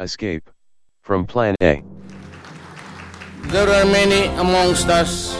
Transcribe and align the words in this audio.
Escape 0.00 0.48
from 1.02 1.26
Plan 1.26 1.54
A. 1.60 1.84
There 3.52 3.68
are 3.68 3.84
many 3.84 4.32
amongst 4.40 4.88
us 4.88 5.36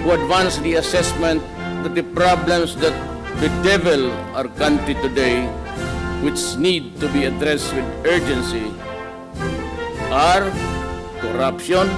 who 0.00 0.12
advance 0.12 0.56
the 0.58 0.74
assessment 0.80 1.42
that 1.84 1.94
the 1.94 2.02
problems 2.02 2.74
that 2.76 2.96
bedevil 3.36 4.10
our 4.32 4.48
country 4.56 4.94
today, 5.04 5.44
which 6.24 6.56
need 6.56 6.98
to 7.00 7.08
be 7.12 7.24
addressed 7.24 7.74
with 7.74 7.84
urgency, 8.06 8.72
are 10.08 10.48
corruption, 11.20 11.88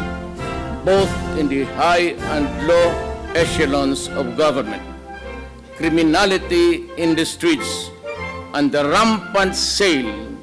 both 0.85 1.11
in 1.39 1.49
the 1.49 1.65
high 1.79 2.19
and 2.35 2.67
low 2.67 2.91
echelons 3.35 4.09
of 4.19 4.37
government, 4.37 4.83
criminality 5.77 6.91
in 6.97 7.15
the 7.15 7.25
streets, 7.25 7.91
and 8.55 8.71
the 8.71 8.83
rampant 8.89 9.55
sale 9.55 10.34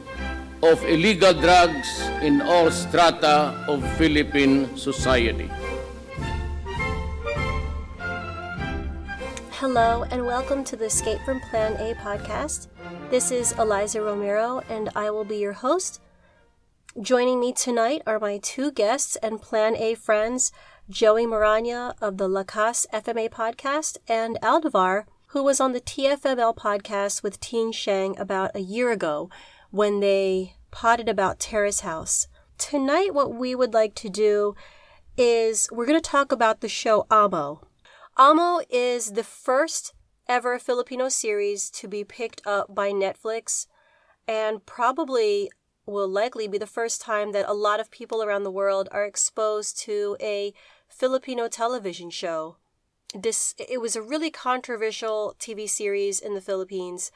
of 0.64 0.84
illegal 0.84 1.34
drugs 1.34 2.02
in 2.22 2.40
all 2.40 2.70
strata 2.70 3.66
of 3.68 3.82
Philippine 3.98 4.78
society. 4.78 5.50
Hello, 9.58 10.04
and 10.12 10.24
welcome 10.26 10.64
to 10.64 10.76
the 10.76 10.86
Escape 10.86 11.20
from 11.26 11.40
Plan 11.40 11.74
A 11.78 11.96
podcast. 11.96 12.68
This 13.10 13.32
is 13.32 13.54
Eliza 13.54 14.02
Romero, 14.02 14.62
and 14.70 14.90
I 14.96 15.10
will 15.10 15.26
be 15.26 15.38
your 15.38 15.54
host. 15.54 16.00
Joining 17.02 17.40
me 17.40 17.54
tonight 17.54 18.04
are 18.06 18.20
my 18.20 18.38
two 18.38 18.72
guests 18.72 19.16
and 19.16 19.42
Plan 19.42 19.76
A 19.76 19.96
friends, 19.96 20.52
Joey 20.90 21.26
Maranya 21.26 21.96
of 22.02 22.18
the 22.18 22.28
Lakas 22.28 22.86
FMA 22.94 23.32
podcast 23.32 23.98
and 24.08 24.38
Aldevar, 24.44 25.06
who 25.28 25.44
was 25.44 25.60
on 25.60 25.72
the 25.72 25.82
TFML 25.82 26.56
podcast 26.56 27.24
with 27.24 27.40
Teen 27.40 27.72
Shang 27.72 28.20
about 28.20 28.56
a 28.56 28.60
year 28.60 28.92
ago 28.92 29.30
when 29.72 30.00
they 30.00 30.54
potted 30.70 31.10
about 31.10 31.40
Terrace 31.40 31.80
House. 31.80 32.28
Tonight, 32.58 33.14
what 33.14 33.34
we 33.34 33.56
would 33.56 33.74
like 33.74 33.96
to 33.96 34.10
do 34.10 34.56
is 35.18 35.68
we're 35.72 35.86
going 35.86 36.00
to 36.00 36.10
talk 36.10 36.32
about 36.32 36.62
the 36.62 36.70
show 36.70 37.08
Amo. 37.10 37.68
Amo 38.18 38.62
is 38.70 39.14
the 39.14 39.24
first 39.24 39.94
ever 40.28 40.60
Filipino 40.60 41.10
series 41.10 41.70
to 41.72 41.88
be 41.88 42.04
picked 42.04 42.46
up 42.46 42.74
by 42.74 42.92
Netflix 42.92 43.68
and 44.28 44.66
probably 44.66 45.50
will 45.86 46.08
likely 46.08 46.48
be 46.48 46.58
the 46.58 46.68
first 46.68 47.02
time 47.02 47.32
that 47.32 47.50
a 47.50 47.54
lot 47.54 47.80
of 47.80 47.90
people 47.90 48.22
around 48.22 48.44
the 48.44 48.52
world 48.52 48.88
are 48.92 49.06
exposed 49.06 49.80
to 49.80 50.16
a 50.22 50.54
Filipino 50.88 51.48
television 51.48 52.10
show 52.10 52.58
this 53.14 53.54
it 53.58 53.82
was 53.82 53.96
a 53.96 54.02
really 54.02 54.32
controversial 54.32 55.36
TV 55.40 55.70
series 55.70 56.20
in 56.20 56.34
the 56.34 56.42
Philippines, 56.42 57.12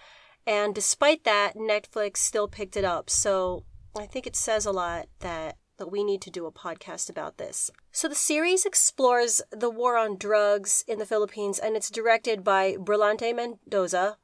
and 0.45 0.73
despite 0.73 1.23
that, 1.23 1.55
Netflix 1.55 2.17
still 2.17 2.47
picked 2.47 2.77
it 2.77 2.85
up. 2.85 3.09
So 3.09 3.65
I 3.97 4.05
think 4.05 4.27
it 4.27 4.35
says 4.35 4.65
a 4.65 4.71
lot 4.71 5.07
that 5.19 5.57
that 5.77 5.91
we 5.91 6.03
need 6.03 6.21
to 6.21 6.31
do 6.31 6.45
a 6.45 6.51
podcast 6.51 7.09
about 7.09 7.37
this. 7.37 7.69
So 7.91 8.07
the 8.07 8.15
series 8.15 8.65
explores 8.65 9.41
the 9.51 9.69
war 9.69 9.97
on 9.97 10.17
drugs 10.17 10.85
in 10.87 10.99
the 10.99 11.05
Philippines, 11.05 11.59
and 11.59 11.75
it's 11.75 11.89
directed 11.89 12.43
by 12.43 12.75
Brillante 12.79 13.35
Mendoza. 13.35 14.17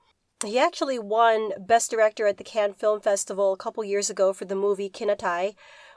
He 0.45 0.57
actually 0.57 0.97
won 0.97 1.51
Best 1.59 1.91
Director 1.91 2.25
at 2.25 2.37
the 2.37 2.43
Cannes 2.43 2.75
Film 2.75 3.01
Festival 3.01 3.53
a 3.53 3.57
couple 3.57 3.83
years 3.83 4.09
ago 4.09 4.33
for 4.33 4.45
the 4.45 4.55
movie 4.55 4.89
Kinatay, 4.89 5.55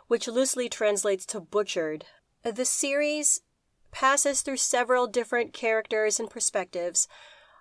which 0.08 0.28
loosely 0.28 0.68
translates 0.68 1.24
to 1.26 1.40
butchered. 1.40 2.04
The 2.42 2.64
series 2.64 3.40
passes 3.90 4.42
through 4.42 4.58
several 4.58 5.06
different 5.06 5.52
characters 5.52 6.20
and 6.20 6.28
perspectives. 6.28 7.08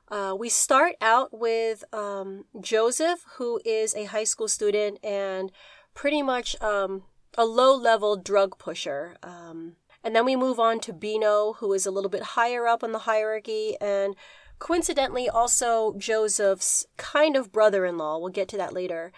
Uh, 0.09 0.35
we 0.37 0.49
start 0.49 0.95
out 1.01 1.37
with 1.37 1.83
um, 1.93 2.45
Joseph, 2.59 3.25
who 3.37 3.59
is 3.65 3.95
a 3.95 4.05
high 4.05 4.23
school 4.23 4.47
student 4.47 5.03
and 5.03 5.51
pretty 5.93 6.21
much 6.21 6.59
um, 6.61 7.03
a 7.37 7.45
low 7.45 7.75
level 7.75 8.15
drug 8.15 8.57
pusher. 8.57 9.15
Um, 9.23 9.77
and 10.03 10.15
then 10.15 10.25
we 10.25 10.35
move 10.35 10.59
on 10.59 10.79
to 10.81 10.93
Bino, 10.93 11.53
who 11.53 11.73
is 11.73 11.85
a 11.85 11.91
little 11.91 12.09
bit 12.09 12.23
higher 12.23 12.67
up 12.67 12.83
in 12.83 12.91
the 12.91 12.99
hierarchy, 12.99 13.77
and 13.79 14.15
coincidentally 14.59 15.29
also 15.29 15.93
Joseph's 15.97 16.85
kind 16.97 17.35
of 17.35 17.51
brother 17.51 17.85
in 17.85 17.97
law. 17.97 18.17
We'll 18.17 18.29
get 18.29 18.49
to 18.49 18.57
that 18.57 18.73
later. 18.73 19.11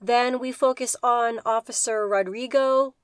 Then 0.00 0.38
we 0.38 0.50
focus 0.50 0.96
on 1.02 1.40
Officer 1.44 2.08
Rodrigo, 2.08 2.94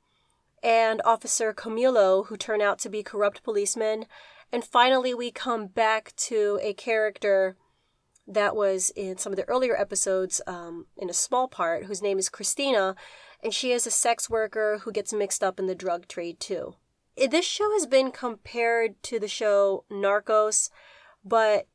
and 0.63 1.01
Officer 1.05 1.53
Camilo, 1.53 2.27
who 2.27 2.37
turn 2.37 2.61
out 2.61 2.79
to 2.81 2.89
be 2.89 3.03
corrupt 3.03 3.43
policemen. 3.43 4.07
And 4.53 4.65
finally, 4.65 5.15
we 5.15 5.31
come 5.31 5.67
back 5.67 6.13
to 6.17 6.59
a 6.63 6.75
character 6.75 7.57
that 8.27 8.55
was 8.55 8.91
in 8.91 9.19
some 9.19 9.33
of 9.33 9.37
the 9.37 9.49
earlier 9.49 9.77
episodes 9.77 10.41
um, 10.47 10.87
in 10.97 11.11
a 11.11 11.15
small 11.15 11.49
part, 11.49 11.85
whose 11.85 12.03
name 12.03 12.19
is 12.19 12.29
Christina, 12.29 12.95
and 13.43 13.55
she 13.55 13.73
is 13.73 13.87
a 13.87 13.91
sex 13.91 14.29
worker 14.29 14.79
who 14.83 14.93
gets 14.93 15.13
mixed 15.13 15.43
up 15.43 15.59
in 15.59 15.67
the 15.67 15.75
drug 15.75 16.07
trade 16.09 16.41
too. 16.41 16.75
This 17.17 17.45
show 17.45 17.73
has 17.73 17.87
been 17.87 18.13
compared 18.13 19.03
to 19.05 19.19
the 19.19 19.29
show 19.29 19.85
Narcos, 19.91 20.71
but 21.25 21.67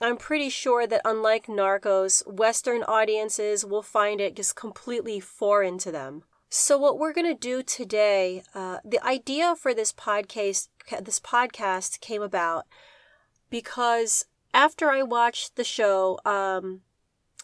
I'm 0.00 0.16
pretty 0.16 0.48
sure 0.48 0.86
that 0.86 1.02
unlike 1.04 1.46
Narcos, 1.46 2.26
Western 2.26 2.82
audiences 2.84 3.64
will 3.64 3.82
find 3.82 4.20
it 4.20 4.34
just 4.34 4.56
completely 4.56 5.20
foreign 5.20 5.78
to 5.78 5.92
them. 5.92 6.24
So, 6.54 6.76
what 6.76 6.98
we're 6.98 7.14
going 7.14 7.34
to 7.34 7.48
do 7.48 7.62
today, 7.62 8.42
uh, 8.54 8.80
the 8.84 9.02
idea 9.02 9.56
for 9.56 9.72
this 9.72 9.90
podcast, 9.90 10.68
this 11.00 11.18
podcast 11.18 12.00
came 12.00 12.20
about 12.20 12.66
because 13.48 14.26
after 14.52 14.90
I 14.90 15.02
watched 15.02 15.56
the 15.56 15.64
show, 15.64 16.20
um, 16.26 16.82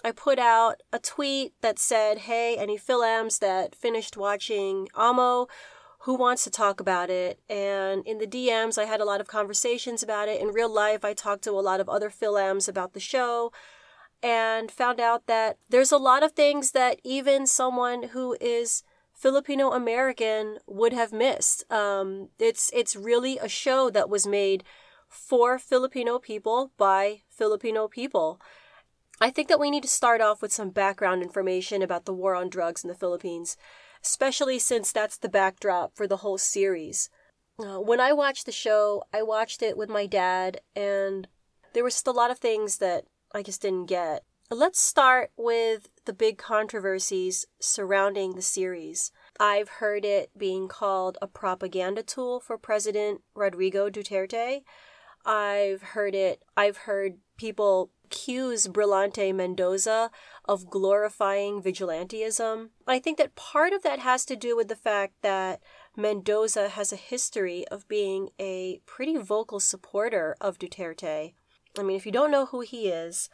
I 0.04 0.12
put 0.12 0.38
out 0.38 0.82
a 0.92 0.98
tweet 0.98 1.54
that 1.62 1.78
said, 1.78 2.18
"Hey, 2.28 2.58
any 2.58 2.76
Philams 2.76 3.38
that 3.38 3.74
finished 3.74 4.18
watching 4.18 4.90
Amo, 4.94 5.48
who 6.00 6.12
wants 6.12 6.44
to 6.44 6.50
talk 6.50 6.78
about 6.78 7.08
it?" 7.08 7.40
And 7.48 8.06
in 8.06 8.18
the 8.18 8.26
DMs, 8.26 8.76
I 8.76 8.84
had 8.84 9.00
a 9.00 9.06
lot 9.06 9.22
of 9.22 9.26
conversations 9.26 10.02
about 10.02 10.28
it. 10.28 10.38
In 10.38 10.48
real 10.48 10.70
life, 10.70 11.02
I 11.02 11.14
talked 11.14 11.44
to 11.44 11.52
a 11.52 11.64
lot 11.64 11.80
of 11.80 11.88
other 11.88 12.10
Philams 12.10 12.68
about 12.68 12.92
the 12.92 13.00
show 13.00 13.52
and 14.22 14.70
found 14.70 15.00
out 15.00 15.26
that 15.28 15.56
there's 15.70 15.92
a 15.92 15.96
lot 15.96 16.22
of 16.22 16.32
things 16.32 16.72
that 16.72 17.00
even 17.04 17.46
someone 17.46 18.08
who 18.08 18.36
is 18.38 18.82
Filipino 19.18 19.72
American 19.72 20.58
would 20.68 20.92
have 20.92 21.12
missed. 21.12 21.70
Um, 21.72 22.28
it's 22.38 22.70
it's 22.72 22.94
really 22.94 23.36
a 23.38 23.48
show 23.48 23.90
that 23.90 24.08
was 24.08 24.28
made 24.28 24.62
for 25.08 25.58
Filipino 25.58 26.20
people 26.20 26.70
by 26.78 27.22
Filipino 27.28 27.88
people. 27.88 28.40
I 29.20 29.30
think 29.30 29.48
that 29.48 29.58
we 29.58 29.72
need 29.72 29.82
to 29.82 29.88
start 29.88 30.20
off 30.20 30.40
with 30.40 30.52
some 30.52 30.70
background 30.70 31.24
information 31.24 31.82
about 31.82 32.04
the 32.04 32.14
war 32.14 32.36
on 32.36 32.48
drugs 32.48 32.84
in 32.84 32.88
the 32.88 32.94
Philippines, 32.94 33.56
especially 34.04 34.60
since 34.60 34.92
that's 34.92 35.18
the 35.18 35.28
backdrop 35.28 35.96
for 35.96 36.06
the 36.06 36.18
whole 36.18 36.38
series. 36.38 37.10
Uh, 37.58 37.80
when 37.80 37.98
I 37.98 38.12
watched 38.12 38.46
the 38.46 38.52
show, 38.52 39.02
I 39.12 39.22
watched 39.22 39.62
it 39.62 39.76
with 39.76 39.88
my 39.88 40.06
dad, 40.06 40.60
and 40.76 41.26
there 41.72 41.82
was 41.82 41.94
just 41.94 42.06
a 42.06 42.12
lot 42.12 42.30
of 42.30 42.38
things 42.38 42.78
that 42.78 43.06
I 43.34 43.42
just 43.42 43.62
didn't 43.62 43.86
get. 43.86 44.22
Let's 44.50 44.80
start 44.80 45.30
with 45.36 45.90
the 46.06 46.14
big 46.14 46.38
controversies 46.38 47.44
surrounding 47.60 48.34
the 48.34 48.40
series. 48.40 49.12
I've 49.38 49.68
heard 49.68 50.06
it 50.06 50.30
being 50.38 50.68
called 50.68 51.18
a 51.20 51.26
propaganda 51.26 52.02
tool 52.02 52.40
for 52.40 52.56
President 52.56 53.20
Rodrigo 53.34 53.90
Duterte. 53.90 54.62
I've 55.26 55.82
heard 55.82 56.14
it, 56.14 56.44
I've 56.56 56.78
heard 56.78 57.18
people 57.36 57.90
accuse 58.06 58.68
Brillante 58.68 59.34
Mendoza 59.34 60.10
of 60.46 60.70
glorifying 60.70 61.62
vigilantism. 61.62 62.70
I 62.86 63.00
think 63.00 63.18
that 63.18 63.36
part 63.36 63.74
of 63.74 63.82
that 63.82 63.98
has 63.98 64.24
to 64.24 64.34
do 64.34 64.56
with 64.56 64.68
the 64.68 64.76
fact 64.76 65.16
that 65.20 65.60
Mendoza 65.94 66.70
has 66.70 66.90
a 66.90 66.96
history 66.96 67.68
of 67.68 67.86
being 67.86 68.30
a 68.40 68.80
pretty 68.86 69.18
vocal 69.18 69.60
supporter 69.60 70.36
of 70.40 70.58
Duterte. 70.58 71.34
I 71.78 71.82
mean, 71.82 71.98
if 71.98 72.06
you 72.06 72.12
don't 72.12 72.30
know 72.30 72.46
who 72.46 72.60
he 72.60 72.88
is, 72.88 73.28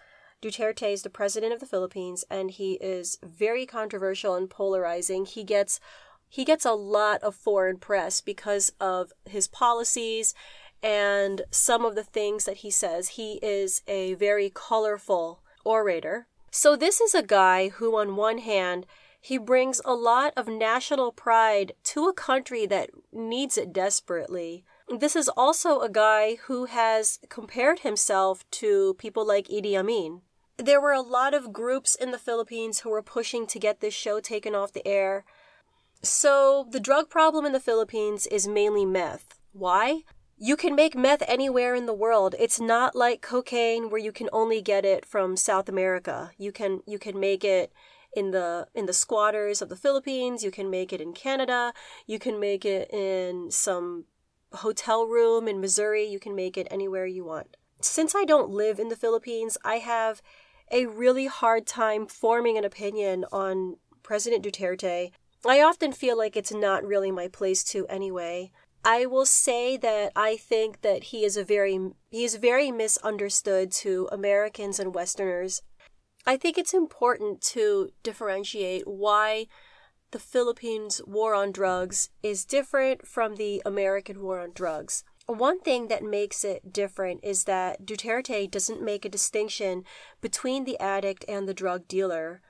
Duterte 0.45 0.93
is 0.93 1.01
the 1.01 1.09
president 1.09 1.55
of 1.55 1.61
the 1.61 1.67
Philippines 1.67 2.23
and 2.31 2.51
he 2.51 2.75
is 2.75 3.19
very 3.23 3.65
controversial 3.65 4.35
and 4.35 4.51
polarizing. 4.51 5.25
He 5.25 5.43
gets 5.43 5.81
he 6.29 6.45
gets 6.45 6.67
a 6.67 6.73
lot 6.73 7.23
of 7.23 7.35
foreign 7.35 7.79
press 7.79 8.21
because 8.21 8.71
of 8.79 9.11
his 9.25 9.49
policies 9.49 10.35
and 10.83 11.43
some 11.51 11.87
of 11.87 11.95
the 11.95 12.05
things 12.05 12.45
that 12.45 12.59
he 12.59 12.71
says. 12.71 13.11
He 13.11 13.39
is 13.41 13.81
a 13.87 14.15
very 14.15 14.51
colorful 14.53 15.43
orator. 15.65 16.27
So 16.51 16.77
this 16.77 17.01
is 17.01 17.15
a 17.15 17.23
guy 17.23 17.71
who 17.71 17.97
on 17.97 18.15
one 18.15 18.37
hand 18.37 18.85
he 19.23 19.39
brings 19.39 19.81
a 19.83 19.95
lot 19.95 20.35
of 20.37 20.47
national 20.47 21.11
pride 21.11 21.73
to 21.85 22.07
a 22.07 22.13
country 22.13 22.67
that 22.67 22.91
needs 23.11 23.57
it 23.57 23.73
desperately. 23.73 24.67
This 24.91 25.17
is 25.17 25.31
also 25.31 25.81
a 25.81 25.89
guy 25.89 26.37
who 26.49 26.67
has 26.67 27.19
compared 27.31 27.79
himself 27.79 28.45
to 28.51 28.93
people 28.99 29.27
like 29.27 29.49
Idi 29.49 29.75
Amin 29.75 30.21
there 30.57 30.81
were 30.81 30.93
a 30.93 31.01
lot 31.01 31.35
of 31.35 31.53
groups 31.53 31.95
in 31.95 32.11
the 32.11 32.19
Philippines 32.19 32.81
who 32.81 32.91
were 32.91 33.03
pushing 33.03 33.47
to 33.47 33.59
get 33.59 33.81
this 33.81 33.95
show 33.95 34.21
taken 34.21 34.55
off 34.55 34.73
the 34.73 34.87
air. 34.87 35.25
So, 36.03 36.67
the 36.71 36.81
drug 36.81 37.09
problem 37.09 37.47
in 37.47 37.53
the 37.53 37.61
Philippines 37.61 38.27
is 38.27 38.47
mainly 38.47 38.85
meth. 38.85 39.39
Why? 39.53 40.03
You 40.37 40.57
can 40.57 40.75
make 40.75 40.97
meth 40.97 41.23
anywhere 41.27 41.75
in 41.75 41.87
the 41.87 41.95
world. 41.95 42.35
It's 42.39 42.61
not 42.61 42.95
like 42.95 43.23
cocaine 43.23 43.89
where 43.89 44.01
you 44.01 44.13
can 44.13 44.29
only 44.33 44.61
get 44.61 44.85
it 44.85 45.07
from 45.07 45.37
South 45.37 45.69
America. 45.69 46.33
You 46.37 46.53
can 46.53 46.81
you 46.87 46.99
can 46.99 47.19
make 47.19 47.45
it 47.45 47.73
in 48.15 48.31
the 48.31 48.69
in 48.75 48.87
the 48.87 48.93
squatters 48.93 49.63
of 49.63 49.69
the 49.69 49.77
Philippines, 49.77 50.43
you 50.43 50.51
can 50.51 50.71
make 50.71 50.93
it 50.93 51.01
in 51.01 51.13
Canada, 51.13 51.73
you 52.07 52.19
can 52.19 52.39
make 52.39 52.65
it 52.65 52.93
in 52.93 53.51
some 53.51 54.05
hotel 54.53 55.07
room 55.07 55.49
in 55.49 55.61
Missouri, 55.61 56.05
you 56.05 56.19
can 56.19 56.35
make 56.35 56.57
it 56.57 56.69
anywhere 56.71 57.07
you 57.07 57.25
want. 57.25 57.57
Since 57.81 58.15
I 58.15 58.25
don't 58.25 58.51
live 58.51 58.79
in 58.79 58.89
the 58.89 58.97
Philippines, 58.97 59.59
I 59.65 59.77
have 59.77 60.23
a 60.75 60.87
really 60.87 61.27
hard 61.27 61.67
time 61.67 62.05
forming 62.05 62.59
an 62.59 62.65
opinion 62.65 63.25
on 63.31 63.77
President 64.03 64.45
Duterte. 64.45 65.13
I 65.47 65.61
often 65.61 65.93
feel 65.93 66.19
like 66.19 66.37
it's 66.37 66.53
not 66.53 66.85
really 66.85 67.13
my 67.13 67.29
place 67.29 67.63
to 67.65 67.87
anyway. 67.87 68.51
I 68.85 69.07
will 69.07 69.25
say 69.25 69.77
that 69.77 70.11
I 70.17 70.37
think 70.37 70.83
that 70.83 71.05
he 71.05 71.25
is 71.25 71.37
a 71.37 71.45
very 71.45 71.79
he 72.11 72.25
is 72.25 72.35
very 72.35 72.73
misunderstood 72.73 73.71
to 73.85 74.09
Americans 74.11 74.81
and 74.81 74.93
Westerners. 74.93 75.63
I 76.27 76.37
think 76.37 76.59
it's 76.59 76.75
important 76.75 77.41
to 77.53 77.91
differentiate 78.03 78.89
why 78.89 79.47
the 80.11 80.19
Philippines 80.19 81.01
war 81.07 81.35
on 81.35 81.53
drugs 81.53 82.11
is 82.23 82.45
different 82.45 83.07
from 83.07 83.37
the 83.37 83.63
American 83.65 84.23
war 84.23 84.41
on 84.41 84.51
drugs. 84.53 85.05
One 85.27 85.61
thing 85.61 85.89
that 85.89 86.03
makes 86.03 86.45
it 86.45 86.73
different 86.73 87.21
is 87.23 87.45
that 87.45 87.87
Duterte 87.87 88.51
doesn't 88.51 88.83
make 88.83 89.05
a 89.05 89.09
distinction 89.09 89.85
between 90.21 90.65
the 90.65 90.79
addict 90.79 91.25
and 91.29 91.49
the 91.49 91.55
drug 91.55 91.89
dealer. 91.89 92.43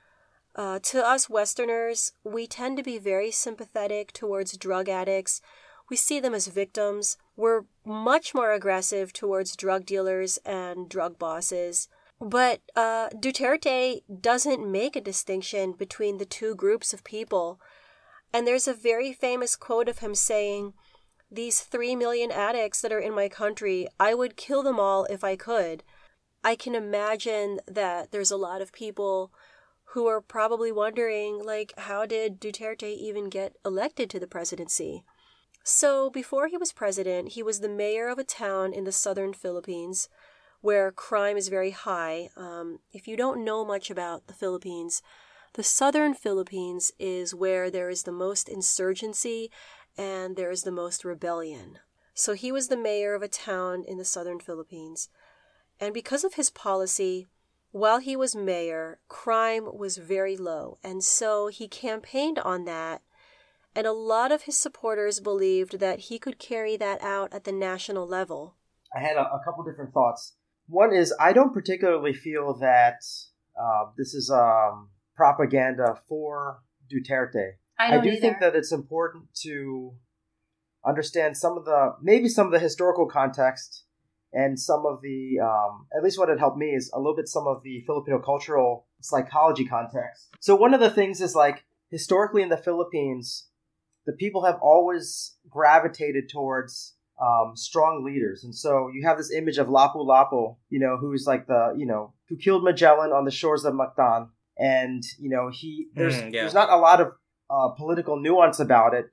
Uh, 0.55 0.79
to 0.83 1.05
us 1.05 1.29
Westerners, 1.29 2.13
we 2.23 2.47
tend 2.47 2.77
to 2.77 2.83
be 2.83 2.97
very 2.97 3.31
sympathetic 3.31 4.11
towards 4.13 4.57
drug 4.57 4.89
addicts 4.89 5.41
we 5.89 5.95
see 5.95 6.19
them 6.19 6.33
as 6.33 6.47
victims. 6.47 7.17
We're 7.35 7.63
much 7.85 8.33
more 8.33 8.53
aggressive 8.53 9.13
towards 9.13 9.55
drug 9.55 9.85
dealers 9.85 10.37
and 10.45 10.89
drug 10.89 11.19
bosses. 11.19 11.87
But 12.19 12.61
uh, 12.75 13.09
Duterte 13.09 14.01
doesn't 14.21 14.71
make 14.71 14.95
a 14.95 15.01
distinction 15.01 15.73
between 15.73 16.17
the 16.17 16.25
two 16.25 16.55
groups 16.55 16.93
of 16.93 17.03
people. 17.03 17.59
And 18.33 18.47
there's 18.47 18.67
a 18.67 18.73
very 18.73 19.13
famous 19.13 19.55
quote 19.55 19.89
of 19.89 19.99
him 19.99 20.15
saying, 20.15 20.73
These 21.31 21.61
three 21.61 21.95
million 21.95 22.31
addicts 22.31 22.81
that 22.81 22.91
are 22.91 22.99
in 22.99 23.13
my 23.13 23.29
country, 23.29 23.87
I 23.99 24.13
would 24.13 24.37
kill 24.37 24.63
them 24.63 24.79
all 24.79 25.05
if 25.05 25.23
I 25.23 25.35
could. 25.35 25.83
I 26.43 26.55
can 26.55 26.75
imagine 26.75 27.59
that 27.67 28.11
there's 28.11 28.31
a 28.31 28.37
lot 28.37 28.61
of 28.61 28.71
people 28.71 29.31
who 29.89 30.07
are 30.07 30.21
probably 30.21 30.71
wondering, 30.71 31.43
like, 31.43 31.73
how 31.77 32.05
did 32.05 32.39
Duterte 32.39 32.83
even 32.83 33.29
get 33.29 33.55
elected 33.65 34.09
to 34.11 34.19
the 34.19 34.27
presidency? 34.27 35.03
So, 35.63 36.11
before 36.11 36.47
he 36.47 36.57
was 36.57 36.71
president, 36.71 37.29
he 37.29 37.41
was 37.41 37.59
the 37.59 37.69
mayor 37.69 38.07
of 38.07 38.19
a 38.19 38.23
town 38.23 38.73
in 38.73 38.83
the 38.83 38.91
southern 38.91 39.33
Philippines 39.33 40.07
where 40.61 40.91
crime 40.91 41.37
is 41.37 41.47
very 41.47 41.71
high. 41.71 42.29
Um, 42.35 42.79
if 42.91 43.07
you 43.07 43.15
don't 43.15 43.43
know 43.43 43.63
much 43.65 43.89
about 43.89 44.27
the 44.27 44.33
Philippines, 44.33 45.01
the 45.53 45.63
southern 45.63 46.13
Philippines 46.13 46.91
is 46.99 47.33
where 47.33 47.71
there 47.71 47.89
is 47.89 48.03
the 48.03 48.11
most 48.11 48.49
insurgency 48.49 49.49
and 49.97 50.35
there 50.35 50.51
is 50.51 50.63
the 50.63 50.71
most 50.71 51.05
rebellion. 51.05 51.79
So, 52.13 52.33
he 52.33 52.51
was 52.51 52.67
the 52.67 52.77
mayor 52.77 53.13
of 53.13 53.21
a 53.21 53.27
town 53.27 53.83
in 53.87 53.97
the 53.97 54.05
southern 54.05 54.39
Philippines. 54.39 55.09
And 55.79 55.93
because 55.93 56.23
of 56.23 56.35
his 56.35 56.49
policy, 56.49 57.27
while 57.71 57.99
he 57.99 58.15
was 58.15 58.35
mayor, 58.35 58.99
crime 59.09 59.67
was 59.77 59.97
very 59.97 60.37
low. 60.37 60.77
And 60.81 61.03
so 61.03 61.47
he 61.47 61.67
campaigned 61.67 62.39
on 62.39 62.63
that 62.65 63.01
and 63.75 63.85
a 63.85 63.91
lot 63.91 64.31
of 64.31 64.43
his 64.43 64.57
supporters 64.57 65.19
believed 65.19 65.79
that 65.79 65.99
he 65.99 66.17
could 66.17 66.39
carry 66.39 66.77
that 66.77 67.01
out 67.01 67.33
at 67.33 67.43
the 67.43 67.51
national 67.51 68.07
level. 68.07 68.55
I 68.95 69.01
had 69.01 69.17
a, 69.17 69.21
a 69.21 69.41
couple 69.43 69.65
different 69.65 69.93
thoughts. 69.93 70.35
One 70.67 70.93
is 70.93 71.13
I 71.19 71.33
don't 71.33 71.53
particularly 71.53 72.13
feel 72.13 72.57
that 72.59 73.03
uh, 73.61 73.91
this 73.97 74.13
is 74.13 74.31
um, 74.31 74.89
propaganda 75.15 75.99
for 76.07 76.61
Duterte. 76.89 77.55
I, 77.77 77.97
I 77.97 78.01
do 78.01 78.09
either. 78.09 78.21
think 78.21 78.39
that 78.39 78.55
it's 78.55 78.71
important 78.71 79.25
to 79.43 79.93
understand 80.85 81.35
some 81.35 81.57
of 81.57 81.65
the 81.65 81.95
maybe 82.01 82.27
some 82.29 82.45
of 82.45 82.51
the 82.51 82.59
historical 82.59 83.07
context 83.07 83.83
and 84.31 84.59
some 84.59 84.85
of 84.85 85.01
the 85.01 85.39
um, 85.41 85.87
at 85.97 86.03
least 86.03 86.19
what 86.19 86.29
had 86.29 86.39
helped 86.39 86.57
me 86.57 86.67
is 86.67 86.91
a 86.93 86.99
little 86.99 87.15
bit 87.15 87.27
some 87.27 87.47
of 87.47 87.63
the 87.63 87.81
Filipino 87.85 88.19
cultural 88.19 88.87
psychology 89.01 89.65
context. 89.65 90.29
So 90.39 90.55
one 90.55 90.73
of 90.73 90.79
the 90.79 90.89
things 90.89 91.21
is 91.21 91.35
like 91.35 91.63
historically 91.89 92.41
in 92.41 92.49
the 92.49 92.57
Philippines, 92.57 93.47
the 94.05 94.13
people 94.13 94.45
have 94.45 94.59
always 94.61 95.35
gravitated 95.49 96.29
towards 96.29 96.93
um, 97.21 97.53
strong 97.55 98.03
leaders. 98.03 98.43
And 98.43 98.53
so 98.53 98.89
you 98.93 99.07
have 99.07 99.17
this 99.17 99.31
image 99.31 99.57
of 99.57 99.67
Lapu-Lapu, 99.67 100.57
you 100.69 100.79
know, 100.79 100.97
who's 100.97 101.25
like 101.25 101.47
the, 101.47 101.73
you 101.77 101.85
know, 101.85 102.13
who 102.27 102.35
killed 102.35 102.63
Magellan 102.63 103.11
on 103.11 103.23
the 103.25 103.31
shores 103.31 103.63
of 103.63 103.73
Mactan. 103.73 104.29
And, 104.57 105.03
you 105.17 105.29
know, 105.29 105.49
he, 105.51 105.87
there's, 105.95 106.15
Mm, 106.15 106.33
yeah. 106.33 106.41
there's 106.41 106.53
not 106.53 106.69
a 106.69 106.77
lot 106.77 106.99
of 106.99 107.13
uh, 107.55 107.69
political 107.69 108.19
nuance 108.19 108.59
about 108.59 108.93
it. 108.93 109.05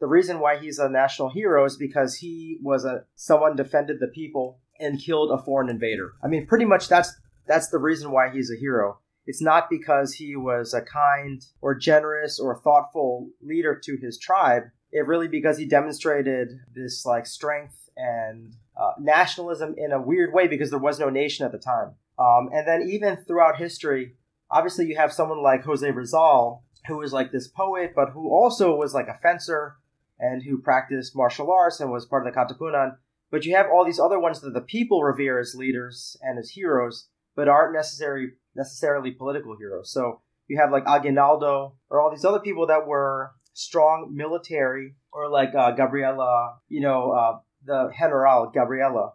The 0.00 0.06
reason 0.06 0.40
why 0.40 0.58
he's 0.58 0.78
a 0.78 0.88
national 0.88 1.30
hero 1.30 1.64
is 1.64 1.76
because 1.76 2.16
he 2.16 2.58
was 2.62 2.84
a, 2.84 3.04
someone 3.14 3.56
defended 3.56 3.98
the 4.00 4.08
people 4.08 4.60
and 4.78 5.00
killed 5.00 5.30
a 5.30 5.42
foreign 5.42 5.70
invader. 5.70 6.12
I 6.22 6.28
mean, 6.28 6.46
pretty 6.46 6.64
much 6.64 6.88
that's, 6.88 7.12
that's 7.46 7.68
the 7.68 7.78
reason 7.78 8.10
why 8.10 8.30
he's 8.30 8.50
a 8.50 8.58
hero. 8.58 8.98
It's 9.26 9.40
not 9.40 9.70
because 9.70 10.14
he 10.14 10.36
was 10.36 10.74
a 10.74 10.82
kind 10.82 11.42
or 11.62 11.74
generous 11.74 12.38
or 12.38 12.60
thoughtful 12.60 13.30
leader 13.40 13.80
to 13.84 13.96
his 13.96 14.18
tribe. 14.18 14.64
It 14.92 15.06
really 15.06 15.28
because 15.28 15.56
he 15.58 15.64
demonstrated 15.64 16.50
this 16.74 17.06
like 17.06 17.26
strength 17.26 17.88
and 17.96 18.54
uh, 18.76 18.92
nationalism 19.00 19.74
in 19.78 19.92
a 19.92 20.02
weird 20.02 20.34
way 20.34 20.46
because 20.48 20.70
there 20.70 20.78
was 20.78 21.00
no 21.00 21.08
nation 21.08 21.46
at 21.46 21.52
the 21.52 21.58
time. 21.58 21.94
Um, 22.18 22.50
and 22.52 22.66
then 22.68 22.88
even 22.88 23.16
throughout 23.16 23.56
history, 23.56 24.16
obviously 24.50 24.86
you 24.86 24.96
have 24.96 25.12
someone 25.12 25.42
like 25.42 25.64
Jose 25.64 25.90
Rizal 25.90 26.63
who 26.86 26.98
was 26.98 27.12
like 27.12 27.32
this 27.32 27.48
poet, 27.48 27.92
but 27.94 28.10
who 28.10 28.30
also 28.30 28.74
was 28.74 28.94
like 28.94 29.08
a 29.08 29.18
fencer 29.22 29.76
and 30.18 30.42
who 30.42 30.58
practiced 30.58 31.16
martial 31.16 31.50
arts 31.50 31.80
and 31.80 31.90
was 31.90 32.06
part 32.06 32.26
of 32.26 32.32
the 32.32 32.38
Katipunan. 32.38 32.96
But 33.30 33.44
you 33.44 33.56
have 33.56 33.66
all 33.72 33.84
these 33.84 33.98
other 33.98 34.20
ones 34.20 34.40
that 34.40 34.54
the 34.54 34.60
people 34.60 35.02
revere 35.02 35.40
as 35.40 35.54
leaders 35.54 36.16
and 36.22 36.38
as 36.38 36.50
heroes, 36.50 37.08
but 37.34 37.48
aren't 37.48 37.74
necessary 37.74 38.32
necessarily 38.54 39.10
political 39.10 39.56
heroes. 39.56 39.92
So 39.92 40.20
you 40.46 40.58
have 40.58 40.70
like 40.70 40.86
Aguinaldo 40.86 41.74
or 41.90 42.00
all 42.00 42.10
these 42.10 42.24
other 42.24 42.38
people 42.38 42.66
that 42.68 42.86
were 42.86 43.32
strong 43.54 44.10
military, 44.12 44.94
or 45.12 45.28
like 45.28 45.54
uh, 45.54 45.70
Gabriela, 45.72 46.56
you 46.68 46.80
know, 46.80 47.12
uh, 47.12 47.38
the 47.64 47.90
General 47.96 48.50
Gabriela, 48.52 49.12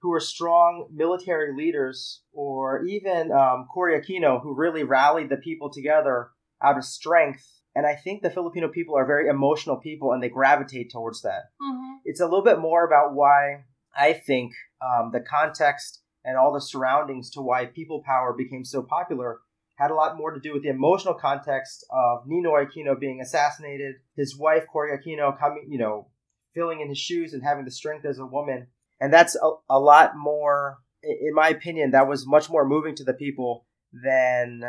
who 0.00 0.10
were 0.10 0.20
strong 0.20 0.88
military 0.92 1.54
leaders, 1.54 2.22
or 2.32 2.84
even 2.84 3.30
um, 3.30 3.68
Aquino, 3.76 4.42
who 4.42 4.54
really 4.54 4.84
rallied 4.84 5.28
the 5.28 5.36
people 5.36 5.70
together 5.70 6.30
out 6.62 6.78
of 6.78 6.84
strength. 6.84 7.46
And 7.74 7.86
I 7.86 7.94
think 7.94 8.22
the 8.22 8.30
Filipino 8.30 8.68
people 8.68 8.96
are 8.96 9.06
very 9.06 9.28
emotional 9.28 9.76
people, 9.76 10.12
and 10.12 10.22
they 10.22 10.28
gravitate 10.28 10.90
towards 10.90 11.22
that. 11.22 11.50
Mm-hmm. 11.62 11.96
It's 12.04 12.20
a 12.20 12.24
little 12.24 12.44
bit 12.44 12.58
more 12.58 12.84
about 12.84 13.14
why 13.14 13.64
I 13.96 14.14
think 14.14 14.52
um, 14.82 15.10
the 15.12 15.20
context 15.20 16.02
and 16.24 16.36
all 16.36 16.52
the 16.52 16.60
surroundings 16.60 17.30
to 17.30 17.40
why 17.40 17.66
people 17.66 18.02
power 18.04 18.34
became 18.36 18.64
so 18.64 18.82
popular 18.82 19.40
had 19.76 19.92
a 19.92 19.94
lot 19.94 20.16
more 20.16 20.32
to 20.32 20.40
do 20.40 20.52
with 20.52 20.64
the 20.64 20.68
emotional 20.68 21.14
context 21.14 21.86
of 21.90 22.26
Ninoy 22.26 22.66
Aquino 22.66 22.98
being 22.98 23.20
assassinated, 23.20 23.94
his 24.16 24.36
wife 24.36 24.64
Cory 24.72 24.90
Aquino 24.98 25.38
coming, 25.38 25.66
you 25.68 25.78
know, 25.78 26.08
filling 26.52 26.80
in 26.80 26.88
his 26.88 26.98
shoes 26.98 27.32
and 27.32 27.44
having 27.44 27.64
the 27.64 27.70
strength 27.70 28.04
as 28.04 28.18
a 28.18 28.26
woman, 28.26 28.66
and 29.00 29.12
that's 29.12 29.36
a, 29.36 29.50
a 29.70 29.78
lot 29.78 30.16
more, 30.16 30.78
in 31.02 31.32
my 31.32 31.48
opinion, 31.48 31.92
that 31.92 32.08
was 32.08 32.26
much 32.26 32.50
more 32.50 32.66
moving 32.66 32.96
to 32.96 33.04
the 33.04 33.14
people 33.14 33.66
than 33.92 34.62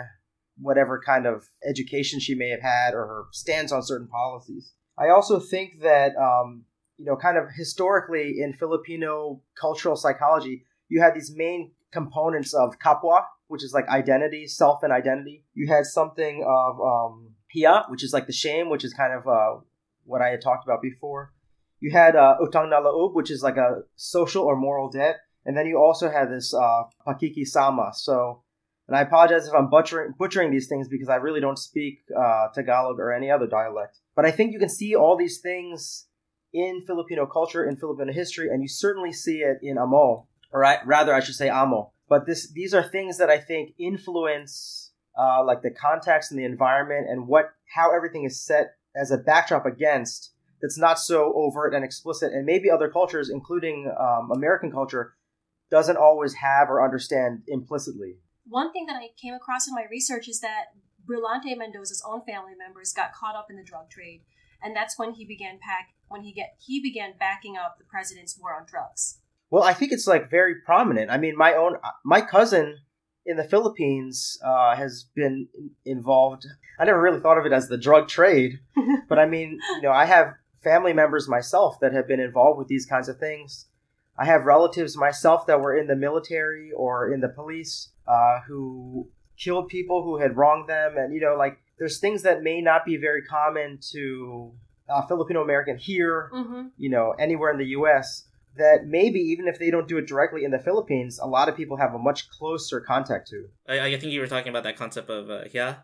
whatever 0.62 1.02
kind 1.04 1.26
of 1.26 1.46
education 1.68 2.20
she 2.20 2.36
may 2.36 2.50
have 2.50 2.62
had 2.62 2.94
or 2.94 3.08
her 3.08 3.26
stance 3.32 3.72
on 3.72 3.82
certain 3.84 4.08
policies. 4.08 4.74
I 4.98 5.10
also 5.10 5.40
think 5.40 5.82
that, 5.82 6.16
um, 6.18 6.66
you 6.98 7.06
know, 7.06 7.16
kind 7.16 7.38
of 7.38 7.46
historically 7.56 8.42
in 8.42 8.54
Filipino 8.54 9.42
cultural 9.60 9.96
psychology, 9.96 10.66
you 10.90 11.02
had 11.02 11.16
these 11.16 11.34
main 11.36 11.72
components 11.92 12.54
of 12.54 12.78
kapwa, 12.80 13.24
which 13.48 13.64
is 13.64 13.74
like 13.74 13.88
identity, 13.88 14.48
self 14.48 14.84
and 14.84 14.92
identity. 14.92 15.46
You 15.54 15.68
had 15.68 15.86
something 15.86 16.44
of 16.46 16.80
um, 16.82 17.36
which 17.88 18.04
is 18.04 18.14
like 18.14 18.28
the 18.28 18.34
shame, 18.34 18.70
which 18.70 18.84
is 18.84 18.94
kind 18.94 19.14
of 19.14 19.28
uh, 19.28 19.62
what 20.04 20.22
I 20.22 20.30
had 20.30 20.42
talked 20.42 20.66
about 20.66 20.82
before. 20.82 21.34
You 21.80 21.92
had 21.92 22.16
uh, 22.16 22.36
utang 22.42 22.70
na 22.70 22.82
loob, 22.82 23.14
which 23.14 23.32
is 23.32 23.42
like 23.42 23.58
a 23.58 23.84
social 23.96 24.44
or 24.44 24.56
moral 24.56 24.90
debt, 24.90 25.18
and 25.46 25.58
then 25.58 25.66
you 25.66 25.78
also 25.78 26.10
had 26.10 26.30
this 26.30 26.54
uh, 26.54 26.84
pakikisama. 27.08 27.96
So, 27.96 28.44
and 28.90 28.98
I 28.98 29.02
apologize 29.02 29.48
if 29.48 29.54
I'm 29.54 29.70
butchering 29.70 30.16
butchering 30.18 30.50
these 30.50 30.68
things 30.68 30.88
because 30.88 31.10
I 31.10 31.18
really 31.18 31.40
don't 31.40 31.60
speak 31.60 32.02
uh, 32.18 32.48
Tagalog 32.56 33.00
or 33.00 33.14
any 33.14 33.30
other 33.30 33.46
dialect. 33.46 34.00
But 34.16 34.26
I 34.26 34.32
think 34.32 34.52
you 34.52 34.58
can 34.58 34.68
see 34.68 34.96
all 34.96 35.16
these 35.16 35.42
things 35.42 36.08
in 36.54 36.84
Filipino 36.88 37.28
culture, 37.28 37.64
in 37.64 37.76
Filipino 37.76 38.12
history, 38.12 38.50
and 38.50 38.64
you 38.64 38.68
certainly 38.68 39.14
see 39.14 39.42
it 39.42 39.60
in 39.62 39.78
Amo, 39.78 40.26
or 40.52 40.66
I, 40.66 40.80
rather, 40.88 41.14
I 41.14 41.20
should 41.20 41.36
say 41.36 41.50
Amo. 41.50 41.92
But 42.10 42.26
this, 42.26 42.52
these 42.52 42.74
are 42.74 42.82
things 42.82 43.20
that 43.20 43.30
I 43.30 43.38
think 43.38 43.76
influence, 43.78 44.92
uh, 45.16 45.44
like 45.46 45.62
the 45.62 45.70
context 45.70 46.32
and 46.32 46.40
the 46.40 46.46
environment, 46.46 47.08
and 47.08 47.28
what 47.28 47.54
how 47.76 47.96
everything 47.96 48.24
is 48.24 48.42
set 48.42 48.74
as 48.96 49.12
a 49.12 49.18
backdrop 49.18 49.68
against. 49.68 50.32
That's 50.64 50.80
not 50.80 50.98
so 51.00 51.32
overt 51.36 51.76
and 51.76 51.86
explicit, 51.86 52.34
and 52.34 52.44
maybe 52.44 52.72
other 52.72 52.90
cultures, 52.90 53.30
including 53.30 53.94
um, 54.00 54.32
American 54.32 54.72
culture, 54.72 55.14
doesn't 55.70 55.96
always 55.96 56.34
have 56.34 56.72
or 56.72 56.84
understand 56.84 57.44
implicitly. 57.48 58.16
One 58.50 58.74
thing 58.74 58.88
that 58.88 58.96
I 58.96 59.10
came 59.22 59.34
across 59.34 59.68
in 59.68 59.76
my 59.76 59.86
research 59.90 60.28
is 60.28 60.40
that 60.42 60.74
Brillante 61.06 61.56
Mendoza's 61.56 62.04
own 62.06 62.22
family 62.26 62.54
members 62.58 62.94
got 62.94 63.14
caught 63.14 63.36
up 63.36 63.48
in 63.50 63.58
the 63.58 63.64
drug 63.64 63.90
trade, 63.90 64.22
and 64.62 64.76
that's 64.76 64.98
when 64.98 65.14
he 65.14 65.26
began 65.26 65.60
pack 65.62 65.90
when 66.08 66.24
he 66.24 66.34
get 66.34 66.56
he 66.60 66.82
began 66.82 67.14
backing 67.20 67.58
up 67.58 67.78
the 67.78 67.86
president's 67.86 68.38
war 68.40 68.56
on 68.56 68.66
drugs. 68.66 69.20
Well, 69.52 69.64
I 69.64 69.74
think 69.74 69.92
it's 69.92 70.08
like 70.08 70.30
very 70.30 70.56
prominent. 70.66 71.12
I 71.12 71.18
mean, 71.18 71.38
my 71.38 71.54
own 71.54 71.78
my 72.04 72.22
cousin 72.22 72.80
in 73.26 73.38
the 73.38 73.44
Philippines 73.44 74.40
uh, 74.44 74.76
has 74.76 75.06
been 75.16 75.48
involved. 75.86 76.48
I 76.80 76.86
never 76.86 77.02
really 77.02 77.20
thought 77.20 77.38
of 77.38 77.46
it 77.46 77.54
as 77.54 77.68
the 77.68 77.78
drug 77.78 78.08
trade, 78.08 78.60
but 79.10 79.20
I 79.20 79.28
mean, 79.28 79.60
you 79.76 79.82
know, 79.84 79.92
I 79.92 80.06
have 80.06 80.34
family 80.64 80.94
members 80.94 81.28
myself 81.28 81.80
that 81.82 81.94
have 81.94 82.08
been 82.08 82.20
involved 82.20 82.58
with 82.58 82.68
these 82.68 82.86
kinds 82.86 83.10
of 83.10 83.18
things. 83.18 83.68
I 84.20 84.26
have 84.26 84.44
relatives 84.46 84.98
myself 84.98 85.48
that 85.48 85.62
were 85.62 85.76
in 85.78 85.88
the 85.88 85.96
military 85.96 86.72
or 86.76 87.14
in 87.14 87.22
the 87.22 87.30
police 87.30 87.90
uh, 88.08 88.40
who 88.48 89.08
killed 89.38 89.70
people 89.70 90.04
who 90.04 90.18
had 90.20 90.36
wronged 90.36 90.68
them, 90.68 90.98
and 90.98 91.14
you 91.14 91.22
know, 91.22 91.36
like 91.38 91.58
there's 91.78 92.00
things 92.00 92.24
that 92.24 92.44
may 92.44 92.60
not 92.62 92.84
be 92.86 92.98
very 92.98 93.22
common 93.22 93.80
to 93.94 94.52
uh, 94.90 95.02
Filipino 95.08 95.42
American 95.42 95.78
here, 95.78 96.30
Mm-hmm. 96.34 96.68
you 96.78 96.90
know, 96.90 97.12
anywhere 97.18 97.52
in 97.52 97.58
the 97.58 97.68
U.S. 97.80 98.26
That 98.58 98.88
maybe 98.88 99.20
even 99.20 99.48
if 99.48 99.58
they 99.60 99.72
don't 99.72 99.88
do 99.88 99.98
it 99.98 100.08
directly 100.08 100.44
in 100.44 100.52
the 100.52 100.60
Philippines, 100.60 101.20
a 101.22 101.28
lot 101.28 101.48
of 101.48 101.56
people 101.56 101.78
have 101.78 101.94
a 101.94 102.00
much 102.00 102.30
closer 102.30 102.82
contact 102.82 103.30
to. 103.30 103.48
I, 103.70 103.80
I 103.80 103.98
think 104.00 104.12
you 104.12 104.20
were 104.20 104.28
talking 104.28 104.50
about 104.50 104.64
that 104.64 104.76
concept 104.76 105.10
of 105.10 105.30
uh, 105.30 105.44
yeah, 105.54 105.76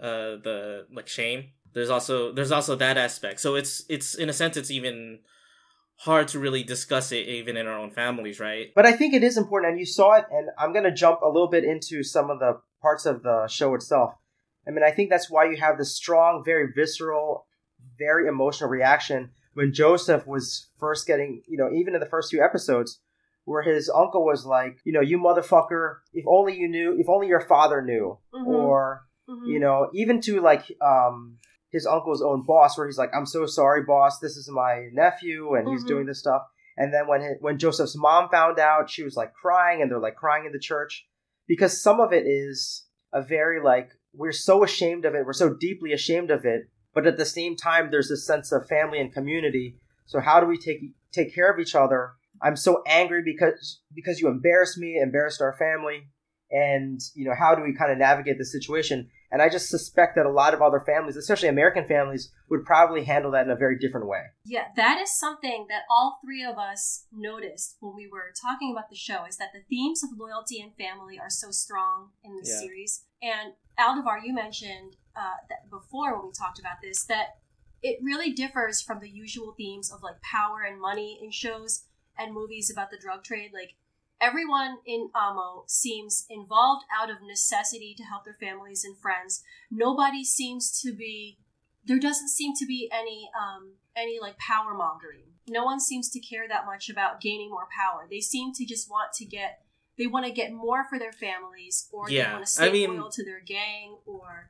uh, 0.00 0.40
the 0.40 0.86
like 0.90 1.08
shame. 1.08 1.50
There's 1.74 1.90
also 1.90 2.32
there's 2.32 2.52
also 2.52 2.74
that 2.76 2.96
aspect. 2.96 3.40
So 3.40 3.56
it's 3.56 3.84
it's 3.88 4.14
in 4.14 4.30
a 4.30 4.32
sense 4.32 4.56
it's 4.56 4.70
even 4.70 5.18
hard 6.02 6.26
to 6.26 6.38
really 6.40 6.64
discuss 6.64 7.12
it 7.12 7.28
even 7.28 7.56
in 7.56 7.68
our 7.68 7.78
own 7.78 7.90
families, 7.90 8.40
right? 8.40 8.72
But 8.74 8.86
I 8.86 8.92
think 8.92 9.14
it 9.14 9.22
is 9.22 9.36
important, 9.36 9.70
and 9.70 9.78
you 9.78 9.86
saw 9.86 10.14
it, 10.14 10.24
and 10.32 10.48
I'm 10.58 10.72
going 10.72 10.84
to 10.84 10.90
jump 10.90 11.20
a 11.22 11.28
little 11.28 11.46
bit 11.48 11.62
into 11.62 12.02
some 12.02 12.28
of 12.28 12.40
the 12.40 12.60
parts 12.80 13.06
of 13.06 13.22
the 13.22 13.46
show 13.46 13.72
itself. 13.76 14.14
I 14.66 14.72
mean, 14.72 14.82
I 14.82 14.90
think 14.90 15.10
that's 15.10 15.30
why 15.30 15.44
you 15.44 15.56
have 15.58 15.78
this 15.78 15.94
strong, 15.94 16.42
very 16.44 16.72
visceral, 16.74 17.46
very 17.98 18.26
emotional 18.26 18.68
reaction 18.68 19.30
when 19.54 19.72
Joseph 19.72 20.26
was 20.26 20.70
first 20.80 21.06
getting, 21.06 21.42
you 21.46 21.56
know, 21.56 21.70
even 21.72 21.94
in 21.94 22.00
the 22.00 22.06
first 22.06 22.30
few 22.30 22.42
episodes, 22.42 22.98
where 23.44 23.62
his 23.62 23.88
uncle 23.88 24.24
was 24.24 24.44
like, 24.44 24.78
you 24.84 24.92
know, 24.92 25.00
you 25.00 25.18
motherfucker, 25.18 25.98
if 26.12 26.24
only 26.26 26.56
you 26.56 26.66
knew, 26.68 26.96
if 26.98 27.08
only 27.08 27.28
your 27.28 27.40
father 27.40 27.80
knew, 27.80 28.18
Mhm. 28.34 28.46
or 28.46 29.02
Mhm. 29.28 29.46
you 29.46 29.60
know, 29.60 29.88
even 29.92 30.20
to 30.22 30.40
like 30.40 30.64
um 30.80 31.38
his 31.72 31.86
uncle's 31.86 32.22
own 32.22 32.42
boss, 32.42 32.76
where 32.78 32.86
he's 32.86 32.98
like, 32.98 33.10
"I'm 33.14 33.26
so 33.26 33.46
sorry, 33.46 33.82
boss. 33.82 34.18
This 34.18 34.36
is 34.36 34.48
my 34.48 34.88
nephew, 34.92 35.54
and 35.54 35.66
he's 35.68 35.84
Mhm. 35.84 35.88
doing 35.88 36.06
this 36.06 36.20
stuff." 36.20 36.42
And 36.76 36.92
then 36.92 37.06
when 37.08 37.36
when 37.40 37.58
Joseph's 37.58 37.96
mom 37.96 38.28
found 38.28 38.58
out, 38.58 38.88
she 38.90 39.02
was 39.02 39.16
like 39.16 39.32
crying, 39.34 39.82
and 39.82 39.90
they're 39.90 39.98
like 39.98 40.16
crying 40.16 40.44
in 40.46 40.52
the 40.52 40.58
church 40.58 41.08
because 41.46 41.82
some 41.82 42.00
of 42.00 42.12
it 42.12 42.26
is 42.26 42.86
a 43.12 43.22
very 43.22 43.60
like 43.60 43.90
we're 44.14 44.32
so 44.32 44.62
ashamed 44.62 45.04
of 45.04 45.14
it, 45.14 45.24
we're 45.26 45.32
so 45.32 45.54
deeply 45.54 45.92
ashamed 45.92 46.30
of 46.30 46.44
it, 46.44 46.68
but 46.94 47.06
at 47.06 47.16
the 47.16 47.24
same 47.24 47.56
time, 47.56 47.90
there's 47.90 48.08
this 48.08 48.26
sense 48.26 48.52
of 48.52 48.68
family 48.68 49.00
and 49.00 49.12
community. 49.12 49.78
So 50.06 50.20
how 50.20 50.40
do 50.40 50.46
we 50.46 50.58
take 50.58 50.80
take 51.10 51.34
care 51.34 51.50
of 51.50 51.58
each 51.58 51.74
other? 51.74 52.12
I'm 52.40 52.56
so 52.56 52.82
angry 52.86 53.22
because 53.24 53.80
because 53.94 54.20
you 54.20 54.28
embarrassed 54.28 54.78
me, 54.78 54.98
embarrassed 54.98 55.40
our 55.40 55.54
family, 55.56 56.08
and 56.52 57.00
you 57.14 57.24
know 57.24 57.34
how 57.36 57.54
do 57.54 57.62
we 57.62 57.74
kind 57.74 57.90
of 57.90 57.98
navigate 57.98 58.38
the 58.38 58.44
situation? 58.44 59.10
And 59.32 59.40
I 59.40 59.48
just 59.48 59.70
suspect 59.70 60.14
that 60.16 60.26
a 60.26 60.30
lot 60.30 60.52
of 60.52 60.60
other 60.60 60.78
families, 60.78 61.16
especially 61.16 61.48
American 61.48 61.88
families, 61.88 62.30
would 62.50 62.66
probably 62.66 63.04
handle 63.04 63.30
that 63.30 63.46
in 63.46 63.50
a 63.50 63.56
very 63.56 63.78
different 63.78 64.06
way. 64.06 64.24
Yeah, 64.44 64.66
that 64.76 65.00
is 65.00 65.18
something 65.18 65.66
that 65.70 65.84
all 65.90 66.20
three 66.22 66.44
of 66.44 66.58
us 66.58 67.06
noticed 67.10 67.78
when 67.80 67.96
we 67.96 68.06
were 68.06 68.34
talking 68.40 68.70
about 68.70 68.90
the 68.90 68.96
show 68.96 69.24
is 69.24 69.38
that 69.38 69.54
the 69.54 69.62
themes 69.70 70.04
of 70.04 70.10
loyalty 70.18 70.60
and 70.60 70.74
family 70.76 71.18
are 71.18 71.30
so 71.30 71.50
strong 71.50 72.10
in 72.22 72.36
this 72.36 72.50
Yeah. 72.50 72.60
series. 72.60 73.04
And 73.22 73.54
Aldevar, 73.78 74.20
you 74.22 74.34
mentioned 74.34 74.96
uh, 75.16 75.40
that 75.48 75.70
before 75.70 76.14
when 76.16 76.26
we 76.26 76.32
talked 76.32 76.58
about 76.58 76.82
this 76.82 77.04
that 77.04 77.38
it 77.82 77.98
really 78.02 78.32
differs 78.32 78.82
from 78.82 79.00
the 79.00 79.08
usual 79.08 79.52
themes 79.56 79.90
of 79.90 80.02
like 80.02 80.20
power 80.20 80.60
and 80.62 80.80
money 80.80 81.18
in 81.22 81.30
shows 81.30 81.84
and 82.18 82.34
movies 82.34 82.70
about 82.70 82.90
the 82.90 82.98
drug 82.98 83.24
trade. 83.24 83.50
Like 83.52 83.74
everyone 84.22 84.78
in 84.86 85.10
Amo 85.14 85.64
seems 85.66 86.24
involved 86.30 86.84
out 86.96 87.10
of 87.10 87.16
necessity 87.22 87.94
to 87.96 88.04
help 88.04 88.24
their 88.24 88.36
families 88.40 88.84
and 88.84 88.96
friends. 88.96 89.42
Nobody 89.70 90.24
seems 90.24 90.80
to 90.82 90.94
be 90.94 91.38
there 91.84 91.98
doesn't 91.98 92.28
seem 92.28 92.54
to 92.54 92.64
be 92.64 92.88
any 92.92 93.28
um 93.38 93.72
any 93.96 94.18
like 94.20 94.38
power 94.38 94.72
mongering. 94.74 95.24
No 95.48 95.64
one 95.64 95.80
seems 95.80 96.08
to 96.10 96.20
care 96.20 96.46
that 96.48 96.64
much 96.64 96.88
about 96.88 97.20
gaining 97.20 97.50
more 97.50 97.66
power. 97.76 98.06
They 98.08 98.20
seem 98.20 98.52
to 98.54 98.64
just 98.64 98.88
want 98.88 99.12
to 99.14 99.24
get 99.24 99.64
they 99.98 100.06
want 100.06 100.24
to 100.24 100.32
get 100.32 100.52
more 100.52 100.84
for 100.88 100.98
their 100.98 101.12
families 101.12 101.88
or 101.92 102.08
they 102.08 102.22
want 102.24 102.46
to 102.46 102.50
stay 102.50 102.68
I 102.68 102.72
mean- 102.72 102.96
loyal 102.96 103.10
to 103.10 103.24
their 103.24 103.40
gang 103.40 103.96
or 104.06 104.48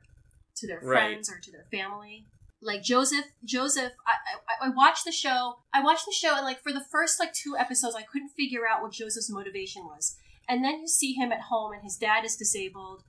to 0.57 0.67
their 0.67 0.79
Right. 0.79 1.09
friends 1.09 1.29
or 1.29 1.39
to 1.39 1.51
their 1.51 1.65
family. 1.71 2.27
Like 2.63 2.81
Joseph, 2.81 3.25
Joseph, 3.43 3.91
I, 4.07 4.63
I 4.63 4.67
I 4.67 4.69
watched 4.69 5.05
the 5.05 5.11
show. 5.11 5.57
I 5.73 5.83
watched 5.83 6.05
the 6.05 6.13
show, 6.13 6.35
and 6.35 6.45
like 6.45 6.61
for 6.61 6.71
the 6.71 6.85
first 6.91 7.19
like 7.19 7.33
two 7.33 7.55
episodes, 7.57 7.95
I 7.95 8.03
couldn't 8.03 8.29
figure 8.29 8.61
out 8.69 8.81
what 8.81 8.93
Joseph's 8.93 9.29
motivation 9.29 9.83
was. 9.85 10.15
And 10.47 10.63
then 10.63 10.81
you 10.81 10.87
see 10.87 11.13
him 11.13 11.31
at 11.31 11.41
home, 11.41 11.73
and 11.73 11.83
his 11.83 11.97
dad 11.97 12.25
is 12.25 12.35
disabled. 12.35 13.03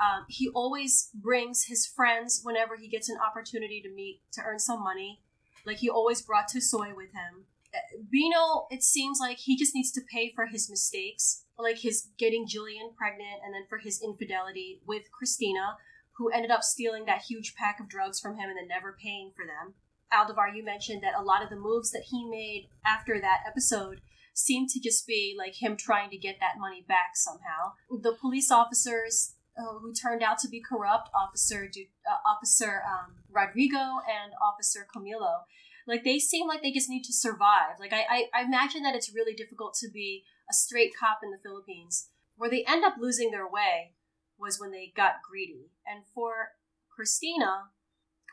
Um, 0.00 0.26
he 0.28 0.48
always 0.48 1.10
brings 1.14 1.64
his 1.64 1.86
friends 1.86 2.40
whenever 2.42 2.76
he 2.76 2.88
gets 2.88 3.08
an 3.08 3.16
opportunity 3.18 3.80
to 3.80 3.88
meet 3.88 4.20
to 4.32 4.42
earn 4.42 4.58
some 4.58 4.82
money. 4.82 5.20
Like 5.64 5.78
he 5.78 5.88
always 5.88 6.22
brought 6.22 6.50
Tisoy 6.50 6.94
with 6.94 7.12
him. 7.12 7.46
Uh, 7.74 8.02
Bino, 8.10 8.66
it 8.70 8.82
seems 8.82 9.18
like 9.20 9.38
he 9.38 9.56
just 9.56 9.74
needs 9.74 9.90
to 9.92 10.00
pay 10.00 10.32
for 10.34 10.46
his 10.46 10.70
mistakes, 10.70 11.44
like 11.58 11.78
his 11.78 12.08
getting 12.18 12.46
Jillian 12.46 12.94
pregnant, 12.96 13.40
and 13.44 13.54
then 13.54 13.64
for 13.68 13.78
his 13.78 14.00
infidelity 14.02 14.80
with 14.86 15.10
Christina, 15.10 15.76
who 16.18 16.30
ended 16.30 16.50
up 16.50 16.62
stealing 16.62 17.04
that 17.04 17.22
huge 17.28 17.54
pack 17.54 17.78
of 17.80 17.88
drugs 17.88 18.20
from 18.20 18.36
him 18.36 18.48
and 18.48 18.56
then 18.58 18.68
never 18.68 18.96
paying 19.00 19.32
for 19.34 19.44
them. 19.44 19.74
Aldevar, 20.12 20.54
you 20.54 20.64
mentioned 20.64 21.02
that 21.02 21.18
a 21.18 21.22
lot 21.22 21.42
of 21.42 21.50
the 21.50 21.56
moves 21.56 21.90
that 21.90 22.04
he 22.10 22.24
made 22.24 22.68
after 22.84 23.20
that 23.20 23.40
episode 23.46 24.00
seemed 24.32 24.68
to 24.70 24.80
just 24.80 25.06
be 25.06 25.34
like 25.36 25.62
him 25.62 25.76
trying 25.76 26.10
to 26.10 26.18
get 26.18 26.36
that 26.40 26.58
money 26.58 26.84
back 26.86 27.10
somehow. 27.14 27.72
The 27.90 28.16
police 28.20 28.50
officers 28.50 29.34
uh, 29.58 29.78
who 29.80 29.92
turned 29.92 30.22
out 30.22 30.38
to 30.40 30.48
be 30.48 30.60
corrupt, 30.60 31.08
Officer 31.14 31.68
Du- 31.68 31.88
uh, 32.08 32.28
Officer 32.28 32.82
um, 32.86 33.16
Rodrigo 33.30 33.76
and 33.76 34.32
Officer 34.42 34.86
Camilo, 34.94 35.44
like 35.86 36.04
they 36.04 36.18
seem 36.18 36.46
like 36.46 36.62
they 36.62 36.72
just 36.72 36.90
need 36.90 37.04
to 37.04 37.12
survive. 37.12 37.80
Like 37.80 37.92
I, 37.92 38.04
I, 38.08 38.40
I 38.40 38.42
imagine 38.42 38.82
that 38.82 38.94
it's 38.94 39.14
really 39.14 39.34
difficult 39.34 39.74
to 39.80 39.90
be 39.90 40.24
a 40.50 40.54
straight 40.54 40.92
cop 40.98 41.20
in 41.22 41.30
the 41.30 41.40
Philippines. 41.42 42.10
Where 42.36 42.50
they 42.50 42.64
end 42.68 42.84
up 42.84 42.96
losing 43.00 43.30
their 43.30 43.48
way 43.48 43.94
was 44.38 44.60
when 44.60 44.70
they 44.70 44.92
got 44.94 45.22
greedy. 45.28 45.70
And 45.86 46.04
for 46.14 46.52
Christina, 46.94 47.70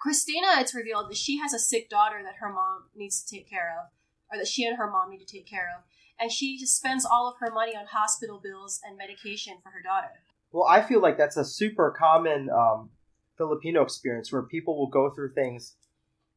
Christina, 0.02 0.48
it's 0.58 0.76
revealed 0.76 1.10
that 1.10 1.18
she 1.18 1.38
has 1.40 1.54
a 1.54 1.60
sick 1.60 1.90
daughter 1.90 2.22
that 2.24 2.36
her 2.40 2.52
mom 2.52 2.86
needs 2.96 3.24
to 3.24 3.36
take 3.36 3.50
care 3.50 3.74
of, 3.80 3.90
or 4.32 4.38
that 4.38 4.48
she 4.48 4.66
and 4.66 4.78
her 4.78 4.90
mom 4.90 5.10
need 5.10 5.26
to 5.26 5.26
take 5.26 5.48
care 5.48 5.70
of. 5.78 5.84
And 6.20 6.32
she 6.32 6.58
just 6.58 6.76
spends 6.76 7.06
all 7.06 7.28
of 7.28 7.36
her 7.40 7.52
money 7.54 7.76
on 7.76 7.86
hospital 7.86 8.40
bills 8.42 8.80
and 8.86 8.98
medication 8.98 9.58
for 9.64 9.70
her 9.70 9.82
daughter. 9.82 10.12
Well, 10.52 10.68
I 10.70 10.82
feel 10.82 11.02
like 11.02 11.18
that's 11.18 11.38
a 11.38 11.46
super 11.46 11.96
common 11.98 12.50
um, 12.50 12.92
Filipino 13.38 13.82
experience 13.82 14.32
where 14.32 14.44
people 14.44 14.78
will 14.78 14.90
go 14.90 15.10
through 15.10 15.34
things, 15.34 15.76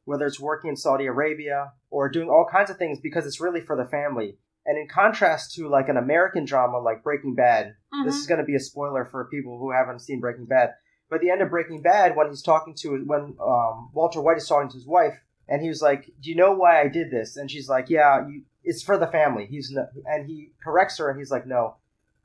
whether 0.05 0.25
it's 0.25 0.39
working 0.39 0.69
in 0.69 0.75
Saudi 0.75 1.05
Arabia 1.05 1.73
or 1.89 2.09
doing 2.09 2.29
all 2.29 2.47
kinds 2.51 2.69
of 2.69 2.77
things 2.77 2.99
because 2.99 3.25
it's 3.25 3.39
really 3.39 3.61
for 3.61 3.75
the 3.75 3.85
family. 3.85 4.37
And 4.67 4.77
in 4.77 4.87
contrast 4.87 5.55
to 5.55 5.67
like 5.69 5.87
an 5.89 5.97
American 5.97 6.45
drama 6.45 6.77
like 6.79 7.01
Breaking 7.01 7.33
Bad, 7.33 7.75
this 8.03 8.15
Mhm. 8.15 8.19
is 8.19 8.27
going 8.27 8.39
to 8.39 8.45
be 8.45 8.55
a 8.55 8.59
spoiler 8.59 9.05
for 9.05 9.25
people 9.25 9.57
who 9.57 9.71
haven't 9.71 9.99
seen 10.01 10.19
Breaking 10.19 10.45
Bad. 10.45 10.75
But 11.09 11.15
at 11.15 11.21
the 11.21 11.31
end 11.31 11.41
of 11.41 11.49
Breaking 11.49 11.81
Bad, 11.81 12.15
when 12.17 12.27
he's 12.29 12.41
talking 12.43 12.75
to 12.81 13.01
when 13.05 13.37
um, 13.41 13.89
Walter 13.93 14.21
White 14.21 14.37
is 14.37 14.47
talking 14.47 14.67
to 14.69 14.75
his 14.75 14.85
wife, 14.85 15.17
and 15.47 15.61
he 15.61 15.69
was 15.69 15.81
like, 15.81 16.05
"Do 16.21 16.29
you 16.29 16.35
know 16.35 16.51
why 16.51 16.81
I 16.81 16.89
did 16.89 17.09
this?" 17.11 17.37
And 17.37 17.49
she's 17.49 17.69
like, 17.69 17.89
"Yeah, 17.89 18.27
you, 18.27 18.43
it's 18.63 18.83
for 18.83 18.97
the 18.97 19.07
family." 19.07 19.45
He's 19.45 19.71
no, 19.71 19.87
and 20.05 20.27
he 20.27 20.51
corrects 20.61 20.97
her, 20.97 21.09
and 21.09 21.17
he's 21.17 21.31
like, 21.31 21.47
"No, 21.47 21.77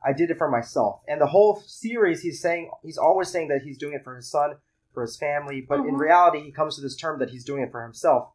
I 0.04 0.12
did 0.12 0.30
it 0.32 0.38
for 0.38 0.50
myself." 0.50 1.00
And 1.06 1.20
the 1.20 1.28
whole 1.28 1.62
series, 1.64 2.22
he's 2.22 2.40
saying 2.40 2.72
he's 2.82 2.98
always 2.98 3.28
saying 3.28 3.48
that 3.48 3.62
he's 3.62 3.78
doing 3.78 3.94
it 3.94 4.02
for 4.02 4.16
his 4.16 4.28
son, 4.28 4.56
for 4.92 5.02
his 5.02 5.16
family, 5.16 5.60
but 5.60 5.78
in 5.86 5.94
Mhm. 5.94 6.00
reality, 6.00 6.40
he 6.42 6.50
comes 6.50 6.74
to 6.74 6.82
this 6.82 6.96
term 6.96 7.20
that 7.20 7.30
he's 7.30 7.44
doing 7.44 7.62
it 7.62 7.70
for 7.70 7.84
himself. 7.84 8.32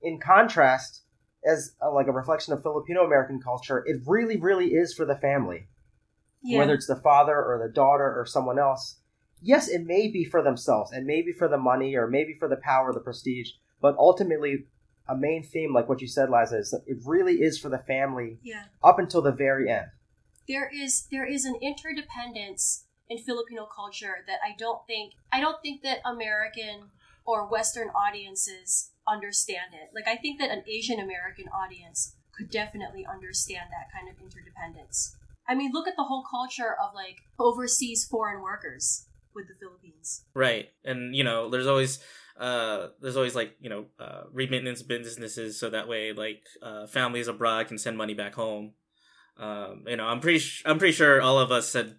In 0.00 0.18
contrast, 0.18 1.02
as 1.44 1.74
a, 1.80 1.88
like 1.90 2.06
a 2.06 2.12
reflection 2.12 2.52
of 2.52 2.62
Filipino 2.62 3.04
American 3.04 3.40
culture, 3.40 3.82
it 3.86 4.02
really, 4.06 4.36
really 4.36 4.68
is 4.74 4.94
for 4.94 5.04
the 5.04 5.16
family 5.16 5.66
Yeah. 6.42 6.58
whether 6.58 6.74
it's 6.74 6.86
the 6.86 6.96
father 6.96 7.36
or 7.36 7.58
the 7.58 7.72
daughter 7.72 8.18
or 8.18 8.26
someone 8.26 8.58
else. 8.58 8.96
Yes, 9.42 9.68
it 9.68 9.84
may 9.86 10.08
be 10.08 10.24
for 10.24 10.42
themselves 10.42 10.92
and 10.92 11.06
maybe 11.06 11.32
for 11.32 11.48
the 11.48 11.58
money 11.58 11.94
or 11.96 12.06
maybe 12.06 12.34
for 12.38 12.48
the 12.48 12.56
power, 12.62 12.92
the 12.92 13.00
prestige, 13.00 13.50
but 13.80 13.96
ultimately, 13.98 14.66
a 15.08 15.16
main 15.16 15.42
theme, 15.42 15.72
like 15.74 15.88
what 15.88 16.00
you 16.00 16.06
said, 16.06 16.28
Liza, 16.30 16.58
is 16.58 16.70
that 16.70 16.84
it 16.86 16.98
really 17.04 17.36
is 17.40 17.58
for 17.58 17.68
the 17.68 17.78
family 17.78 18.38
yeah. 18.42 18.64
up 18.84 18.98
until 18.98 19.22
the 19.22 19.32
very 19.32 19.68
end. 19.70 19.86
there 20.46 20.70
is 20.72 21.06
there 21.10 21.26
is 21.26 21.44
an 21.44 21.56
interdependence 21.62 22.84
in 23.08 23.18
Filipino 23.18 23.66
culture 23.66 24.18
that 24.26 24.38
I 24.44 24.54
don't 24.56 24.86
think 24.86 25.14
I 25.32 25.40
don't 25.40 25.60
think 25.62 25.82
that 25.82 25.98
American 26.04 26.90
or 27.24 27.46
Western 27.48 27.88
audiences 27.88 28.90
understand 29.12 29.74
it. 29.74 29.90
Like 29.94 30.08
I 30.08 30.16
think 30.16 30.38
that 30.40 30.50
an 30.50 30.62
Asian 30.68 31.00
American 31.00 31.46
audience 31.48 32.14
could 32.36 32.50
definitely 32.50 33.06
understand 33.06 33.68
that 33.70 33.92
kind 33.92 34.08
of 34.08 34.22
interdependence. 34.22 35.16
I 35.48 35.54
mean, 35.54 35.72
look 35.72 35.88
at 35.88 35.96
the 35.96 36.04
whole 36.04 36.24
culture 36.30 36.76
of 36.80 36.94
like 36.94 37.16
overseas 37.38 38.04
foreign 38.04 38.42
workers. 38.42 39.06
with 39.34 39.46
the 39.46 39.54
Philippines. 39.60 40.24
Right, 40.34 40.70
and 40.84 41.14
you 41.14 41.22
know, 41.24 41.50
there's 41.50 41.66
always 41.66 42.00
uh, 42.38 42.88
there's 43.00 43.16
always 43.16 43.34
like 43.34 43.56
you 43.60 43.70
know 43.70 43.86
uh, 43.98 44.22
remittance 44.32 44.82
businesses, 44.82 45.58
so 45.58 45.70
that 45.70 45.88
way 45.88 46.12
like 46.12 46.42
uh, 46.62 46.86
families 46.86 47.28
abroad 47.28 47.68
can 47.68 47.78
send 47.78 47.96
money 47.96 48.14
back 48.14 48.34
home. 48.34 48.72
Um, 49.36 49.84
you 49.86 49.96
know, 49.96 50.04
I'm 50.04 50.20
pretty 50.20 50.38
sh- 50.40 50.62
I'm 50.66 50.78
pretty 50.78 50.92
sure 50.94 51.20
all 51.22 51.38
of 51.38 51.52
us 51.52 51.72
had 51.72 51.96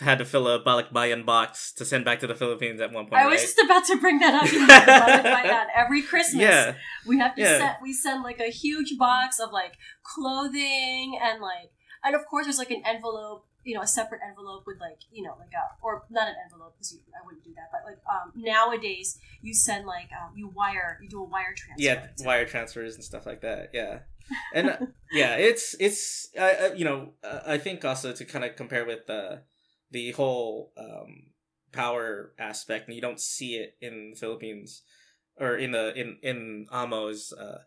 had 0.00 0.18
to 0.18 0.24
fill 0.24 0.48
a 0.48 0.62
balikbayan 0.62 1.24
box 1.24 1.72
to 1.74 1.84
send 1.84 2.04
back 2.04 2.20
to 2.20 2.26
the 2.26 2.34
Philippines 2.34 2.80
at 2.80 2.92
one 2.92 3.06
point. 3.06 3.22
I 3.22 3.26
was 3.26 3.36
right? 3.36 3.42
just 3.42 3.58
about 3.58 3.84
to 3.86 3.96
bring 3.98 4.18
that 4.20 4.34
up. 4.34 4.50
You 4.52 4.66
know. 4.66 5.64
Every 5.74 6.02
Christmas, 6.02 6.42
yeah, 6.42 6.74
we 7.06 7.18
have 7.18 7.34
to 7.36 7.42
Yeah. 7.42 7.58
send 7.58 7.76
we 7.82 7.92
send 7.92 8.22
like 8.22 8.40
a 8.40 8.50
huge 8.50 8.96
box 8.98 9.38
of 9.40 9.52
like 9.52 9.74
clothing 10.02 11.18
and 11.22 11.40
like 11.40 11.70
and 12.04 12.14
of 12.14 12.26
course 12.26 12.46
there's 12.46 12.58
like 12.58 12.70
an 12.70 12.82
envelope 12.86 13.46
you 13.64 13.74
know 13.74 13.82
a 13.82 13.86
separate 13.86 14.20
envelope 14.26 14.64
with 14.66 14.80
like 14.80 14.98
you 15.12 15.22
know 15.22 15.34
like 15.38 15.52
a 15.52 15.64
or 15.82 16.02
not 16.10 16.28
an 16.28 16.34
envelope 16.44 16.74
because 16.76 16.98
i 17.14 17.24
wouldn't 17.24 17.44
do 17.44 17.52
that 17.54 17.70
but 17.70 17.82
like 17.84 17.98
um 18.10 18.32
nowadays 18.34 19.18
you 19.40 19.54
send 19.54 19.86
like 19.86 20.08
um, 20.20 20.32
you 20.36 20.48
wire 20.48 20.98
you 21.02 21.08
do 21.08 21.20
a 21.20 21.24
wire 21.24 21.54
transfer 21.56 21.76
yeah, 21.78 22.06
wire 22.26 22.44
transfers 22.44 22.94
and 22.96 23.04
stuff 23.04 23.24
like 23.26 23.40
that. 23.42 23.70
Yeah, 23.72 24.00
and 24.54 24.70
uh, 24.70 24.76
yeah, 25.12 25.36
it's 25.36 25.74
it's 25.78 26.28
uh, 26.38 26.70
you 26.74 26.84
know 26.84 27.10
uh, 27.24 27.40
I 27.46 27.58
think 27.58 27.84
also 27.84 28.12
to 28.12 28.24
kind 28.24 28.44
of 28.44 28.56
compare 28.56 28.84
with 28.84 29.06
the 29.06 29.42
the 29.92 30.12
whole 30.12 30.72
um, 30.76 31.30
power 31.72 32.32
aspect, 32.38 32.88
and 32.88 32.94
you 32.94 33.02
don't 33.02 33.20
see 33.20 33.56
it 33.56 33.76
in 33.80 34.10
the 34.10 34.16
Philippines 34.16 34.82
or 35.38 35.56
in 35.56 35.72
the 35.72 35.94
in 35.94 36.18
in 36.22 36.66
Amos. 36.72 37.32
Uh, 37.32 37.58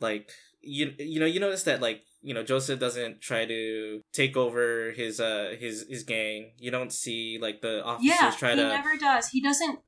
like 0.00 0.30
you 0.60 0.92
you 0.98 1.20
know 1.20 1.26
you 1.26 1.40
notice 1.40 1.62
that 1.64 1.80
like 1.80 2.02
you 2.22 2.34
know 2.34 2.42
Joseph 2.42 2.80
doesn't 2.80 3.20
try 3.20 3.44
to 3.44 4.00
take 4.12 4.36
over 4.36 4.92
his 4.92 5.20
uh 5.20 5.54
his 5.58 5.86
his 5.88 6.02
gang. 6.02 6.52
You 6.58 6.70
don't 6.70 6.92
see 6.92 7.38
like 7.40 7.60
the 7.60 7.84
officers 7.84 8.18
yeah 8.20 8.30
try 8.32 8.50
he 8.50 8.56
to 8.56 8.68
never 8.68 8.96
does 8.96 9.28
he 9.28 9.40
doesn't 9.40 9.80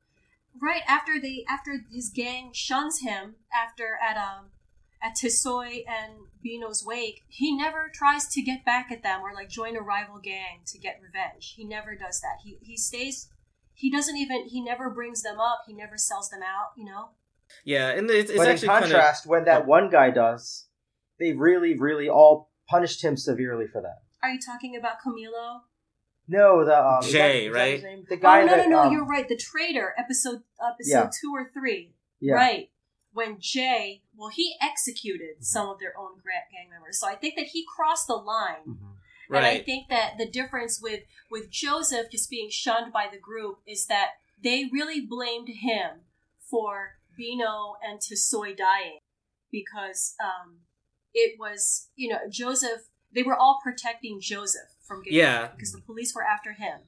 right 0.60 0.82
after 0.88 1.20
they 1.20 1.44
after 1.48 1.84
his 1.92 2.10
gang 2.10 2.50
shuns 2.52 3.00
him 3.00 3.36
after 3.52 3.98
at 4.02 4.16
um 4.16 4.46
at 5.02 5.12
Tisoy 5.16 5.84
and 5.88 6.14
Bino's 6.42 6.84
wake, 6.84 7.22
he 7.28 7.56
never 7.56 7.90
tries 7.92 8.26
to 8.28 8.42
get 8.42 8.64
back 8.64 8.90
at 8.90 9.02
them 9.02 9.20
or 9.22 9.34
like 9.34 9.48
join 9.48 9.76
a 9.76 9.80
rival 9.80 10.18
gang 10.18 10.60
to 10.66 10.78
get 10.78 11.00
revenge. 11.02 11.54
He 11.56 11.64
never 11.64 11.94
does 11.94 12.20
that. 12.20 12.38
He 12.44 12.58
he 12.62 12.76
stays. 12.76 13.28
He 13.74 13.90
doesn't 13.90 14.16
even. 14.16 14.46
He 14.48 14.62
never 14.62 14.88
brings 14.90 15.22
them 15.22 15.38
up. 15.38 15.62
He 15.66 15.74
never 15.74 15.96
sells 15.98 16.30
them 16.30 16.40
out. 16.42 16.70
You 16.76 16.86
know. 16.86 17.10
yeah, 17.64 17.90
and 17.90 18.10
it's, 18.10 18.30
it's 18.30 18.38
but 18.38 18.46
in 18.46 18.52
actually 18.52 18.68
kind 18.68 18.84
of 18.84 18.90
contrast, 18.90 19.26
when 19.26 19.44
that 19.44 19.62
Oh. 19.62 19.66
one 19.66 19.90
guy 19.90 20.10
does, 20.10 20.66
they 21.20 21.32
really, 21.32 21.78
really 21.78 22.08
all 22.08 22.50
punished 22.68 23.02
him 23.04 23.16
severely 23.16 23.66
for 23.66 23.80
that. 23.82 24.02
Are 24.22 24.30
you 24.30 24.40
talking 24.40 24.76
about 24.76 24.96
Camilo? 25.06 25.60
No, 26.28 26.64
the 26.64 26.76
um, 26.84 27.02
Jay, 27.02 27.48
that 27.48 27.54
right? 27.54 27.84
The 28.08 28.16
guy 28.16 28.42
oh 28.42 28.46
no 28.46 28.56
that, 28.56 28.68
no 28.68 28.76
no! 28.76 28.82
um, 28.88 28.92
you're 28.92 29.04
right. 29.06 29.28
The 29.28 29.36
traitor 29.36 29.94
episode 29.98 30.42
episode 30.60 30.90
Yeah. 30.90 31.10
two 31.20 31.32
or 31.32 31.50
three. 31.52 31.94
yeah. 32.18 32.34
Right. 32.34 32.70
When 33.16 33.40
Jay, 33.40 34.02
well, 34.14 34.28
he 34.28 34.56
executed 34.60 35.44
some 35.44 35.68
of 35.68 35.78
their 35.80 35.94
own 35.98 36.20
gang 36.52 36.68
members. 36.70 37.00
So 37.00 37.08
I 37.08 37.14
think 37.16 37.34
that 37.36 37.46
he 37.46 37.64
crossed 37.74 38.06
the 38.06 38.14
line. 38.14 38.64
Mhm. 38.66 38.92
And 39.30 39.44
I 39.44 39.58
think 39.62 39.88
that 39.88 40.18
the 40.18 40.28
difference 40.30 40.80
with 40.80 41.02
with 41.30 41.50
Joseph 41.50 42.10
just 42.12 42.30
being 42.30 42.50
shunned 42.50 42.92
by 42.92 43.08
the 43.10 43.18
group 43.18 43.60
is 43.66 43.86
that 43.86 44.10
they 44.42 44.66
really 44.72 45.00
blamed 45.00 45.48
him 45.48 46.04
for 46.50 46.98
Bino 47.16 47.76
and 47.82 47.98
Tisoy 48.00 48.54
dying 48.56 49.00
because 49.50 50.14
um, 50.22 50.60
it 51.14 51.38
was 51.38 51.88
you 51.96 52.08
know 52.10 52.20
Joseph. 52.30 52.82
They 53.12 53.22
were 53.22 53.36
all 53.36 53.58
protecting 53.62 54.20
Joseph 54.20 54.68
from 54.86 55.02
getting 55.02 55.18
Yeah. 55.18 55.48
because 55.48 55.72
the 55.72 55.80
police 55.80 56.14
were 56.14 56.22
after 56.24 56.52
him. 56.52 56.80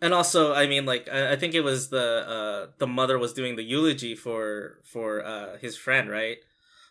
And 0.00 0.12
also 0.12 0.52
i 0.54 0.66
mean 0.66 0.84
like 0.86 1.08
i, 1.10 1.32
I 1.32 1.36
think 1.36 1.54
it 1.54 1.62
was 1.62 1.88
the 1.88 2.28
uh 2.28 2.70
the 2.78 2.86
mother 2.86 3.18
was 3.18 3.32
doing 3.32 3.56
the 3.56 3.62
eulogy 3.62 4.14
for 4.14 4.80
for 4.84 5.24
uh 5.24 5.58
his 5.58 5.76
friend 5.76 6.10
right? 6.10 6.38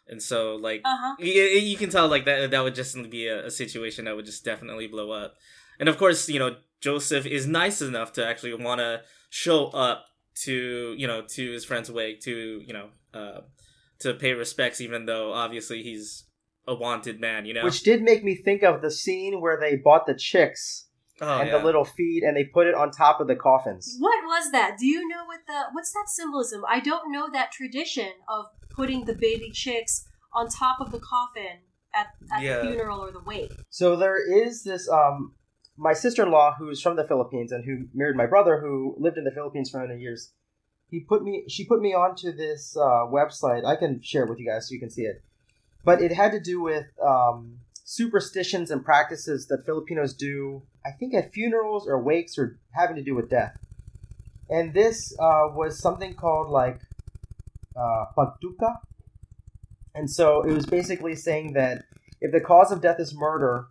And 0.08 0.22
so 0.22 0.56
like 0.56 0.82
Uh 0.86 0.98
huh. 1.00 1.16
you, 1.20 1.32
you 1.32 1.78
can 1.78 1.90
tell 1.90 2.08
like 2.08 2.26
that 2.26 2.52
that 2.52 2.64
would 2.64 2.76
just 2.76 2.96
be 3.10 3.28
a, 3.28 3.48
a 3.48 3.52
situation 3.52 4.06
that 4.06 4.16
would 4.16 4.26
just 4.26 4.46
definitely 4.46 4.88
blow 4.88 5.12
up. 5.12 5.36
And 5.80 5.90
of 5.90 5.98
course 5.98 6.30
you 6.30 6.40
know 6.40 6.58
joseph 6.82 7.26
is 7.26 7.48
nice 7.48 7.82
enough 7.82 8.14
to 8.14 8.26
actually 8.26 8.54
want 8.54 8.80
to 8.80 9.02
show 9.30 9.68
up 9.68 10.06
to 10.44 10.94
you 10.98 11.08
know 11.08 11.22
to 11.22 11.52
his 11.52 11.66
friend's 11.66 11.90
wake 11.90 12.22
to 12.22 12.62
you 12.66 12.74
know 12.74 12.90
uh 13.14 13.42
to 14.00 14.14
pay 14.14 14.34
respects 14.34 14.82
even 14.82 15.06
though 15.06 15.32
obviously 15.34 15.82
he's 15.82 16.26
a 16.68 16.76
wanted 16.76 17.20
man 17.20 17.46
you 17.46 17.54
know? 17.54 17.64
Which 17.64 17.84
did 17.84 18.02
make 18.02 18.24
me 18.24 18.36
think 18.36 18.64
of 18.64 18.82
the 18.82 18.92
scene 18.92 19.42
where 19.42 19.60
they 19.60 19.76
bought 19.76 20.06
the 20.06 20.16
chicks 20.16 20.85
oh, 21.22 21.40
and 21.40 21.50
yeah. 21.50 21.58
the 21.58 21.64
little 21.64 21.86
feed 21.86 22.24
and 22.24 22.36
they 22.36 22.44
put 22.44 22.68
it 22.68 22.76
on 22.76 22.92
top 22.92 23.20
of 23.20 23.28
the 23.28 23.36
coffins. 23.36 23.96
What 24.00 24.24
was 24.26 24.52
that? 24.52 24.78
Do 24.80 24.86
you 24.86 25.08
know 25.08 25.26
what 25.26 25.42
the 25.48 25.64
what's 25.74 25.92
that 25.94 26.08
symbolism? 26.08 26.64
I 26.68 26.80
don't 26.80 27.12
know 27.12 27.30
that 27.32 27.52
tradition 27.52 28.10
of 28.28 28.46
putting 28.70 29.06
the 29.06 29.14
baby 29.14 29.52
chicks 29.52 30.06
on 30.34 30.50
top 30.50 30.82
of 30.82 30.92
the 30.92 31.00
coffin 31.00 31.60
at, 31.94 32.08
at 32.36 32.44
Yeah. 32.44 32.58
the 32.58 32.64
funeral 32.64 33.00
or 33.00 33.12
the 33.12 33.22
wake. 33.22 33.52
So 33.70 33.96
there 33.96 34.18
is 34.18 34.64
this 34.64 34.90
um 34.90 35.34
my 35.78 35.94
sister-in-law 35.94 36.56
who's 36.58 36.82
from 36.82 36.96
the 36.96 37.08
Philippines 37.08 37.52
and 37.52 37.66
who 37.66 37.88
married 37.94 38.16
my 38.16 38.26
brother 38.26 38.60
who 38.62 38.96
lived 38.98 39.18
in 39.18 39.24
the 39.26 39.32
Philippines 39.32 39.70
for 39.70 39.86
many 39.86 40.00
years. 40.00 40.32
He 40.90 41.02
put 41.02 41.24
me 41.24 41.46
she 41.50 41.66
put 41.66 41.82
me 41.82 41.94
onto 41.94 42.32
this 42.32 42.76
uh, 42.78 43.06
website. 43.08 43.66
I 43.66 43.76
can 43.76 44.02
share 44.02 44.24
it 44.24 44.30
with 44.30 44.40
you 44.40 44.48
guys 44.48 44.68
so 44.68 44.74
you 44.74 44.80
can 44.80 44.90
see 44.90 45.02
it. 45.04 45.22
But 45.84 46.02
it 46.02 46.12
had 46.12 46.32
to 46.32 46.40
do 46.40 46.62
with 46.62 46.86
um, 47.06 47.60
superstitions 47.84 48.72
and 48.72 48.84
practices 48.84 49.48
that 49.48 49.66
Filipinos 49.66 50.14
do, 50.16 50.64
I 50.86 50.92
think 50.92 51.14
at 51.14 51.34
funerals 51.34 51.88
or 51.88 52.02
wakes 52.02 52.38
or 52.38 52.60
having 52.72 52.96
to 52.98 53.04
do 53.04 53.16
with 53.16 53.30
death. 53.30 53.58
And 54.50 54.74
this 54.74 55.14
uh, 55.20 55.50
was 55.54 55.80
something 55.80 56.14
called 56.14 56.50
like 56.50 56.80
uh. 57.76 58.06
And 59.96 60.10
so 60.10 60.44
it 60.44 60.54
was 60.54 60.66
basically 60.66 61.16
saying 61.16 61.54
that 61.54 61.86
if 62.22 62.32
the 62.32 62.42
cause 62.42 62.72
of 62.72 62.82
death 62.82 63.00
is 63.00 63.16
murder, 63.16 63.68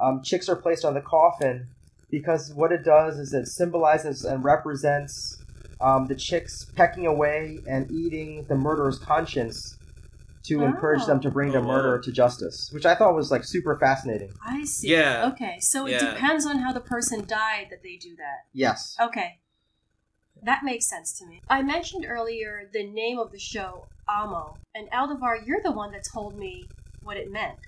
um, 0.00 0.22
chicks 0.22 0.48
are 0.48 0.56
placed 0.56 0.84
on 0.84 0.94
the 0.94 1.00
coffin 1.00 1.68
because 2.10 2.52
what 2.54 2.72
it 2.72 2.84
does 2.84 3.18
is 3.18 3.32
it 3.32 3.46
symbolizes 3.46 4.24
and 4.24 4.44
represents 4.44 5.38
um, 5.80 6.06
the 6.06 6.14
chicks 6.14 6.66
pecking 6.76 7.06
away 7.06 7.60
and 7.66 7.90
eating 7.90 8.44
the 8.48 8.54
murderer's 8.54 8.98
conscience 8.98 9.78
to 10.44 10.62
Oh. 10.62 10.66
encourage 10.66 11.04
them 11.06 11.20
to 11.20 11.30
bring 11.30 11.52
the 11.52 11.60
murderer 11.60 11.98
to 11.98 12.10
justice, 12.12 12.70
which 12.72 12.86
I 12.86 12.94
thought 12.94 13.14
was 13.14 13.30
like 13.30 13.44
super 13.44 13.76
fascinating. 13.78 14.32
I 14.44 14.64
see. 14.64 14.88
Yeah. 14.88 15.28
Okay, 15.32 15.58
so 15.60 15.86
it 15.86 15.92
Yeah. 15.92 16.14
depends 16.14 16.46
on 16.46 16.58
how 16.58 16.72
the 16.72 16.80
person 16.80 17.26
died 17.26 17.68
that 17.70 17.82
they 17.82 17.96
do 17.96 18.16
that. 18.16 18.46
Yes. 18.52 18.96
Okay. 19.00 19.40
That 20.42 20.64
makes 20.64 20.88
sense 20.88 21.18
to 21.18 21.26
me. 21.26 21.42
I 21.50 21.62
mentioned 21.62 22.06
earlier 22.08 22.70
the 22.72 22.84
name 22.84 23.18
of 23.18 23.30
the 23.32 23.38
show, 23.38 23.88
Amo. 24.08 24.56
And 24.74 24.90
Aldevar, 24.90 25.46
you're 25.46 25.60
the 25.62 25.72
one 25.72 25.92
that 25.92 26.04
told 26.10 26.38
me 26.38 26.66
what 27.02 27.16
it 27.18 27.30
meant. 27.30 27.58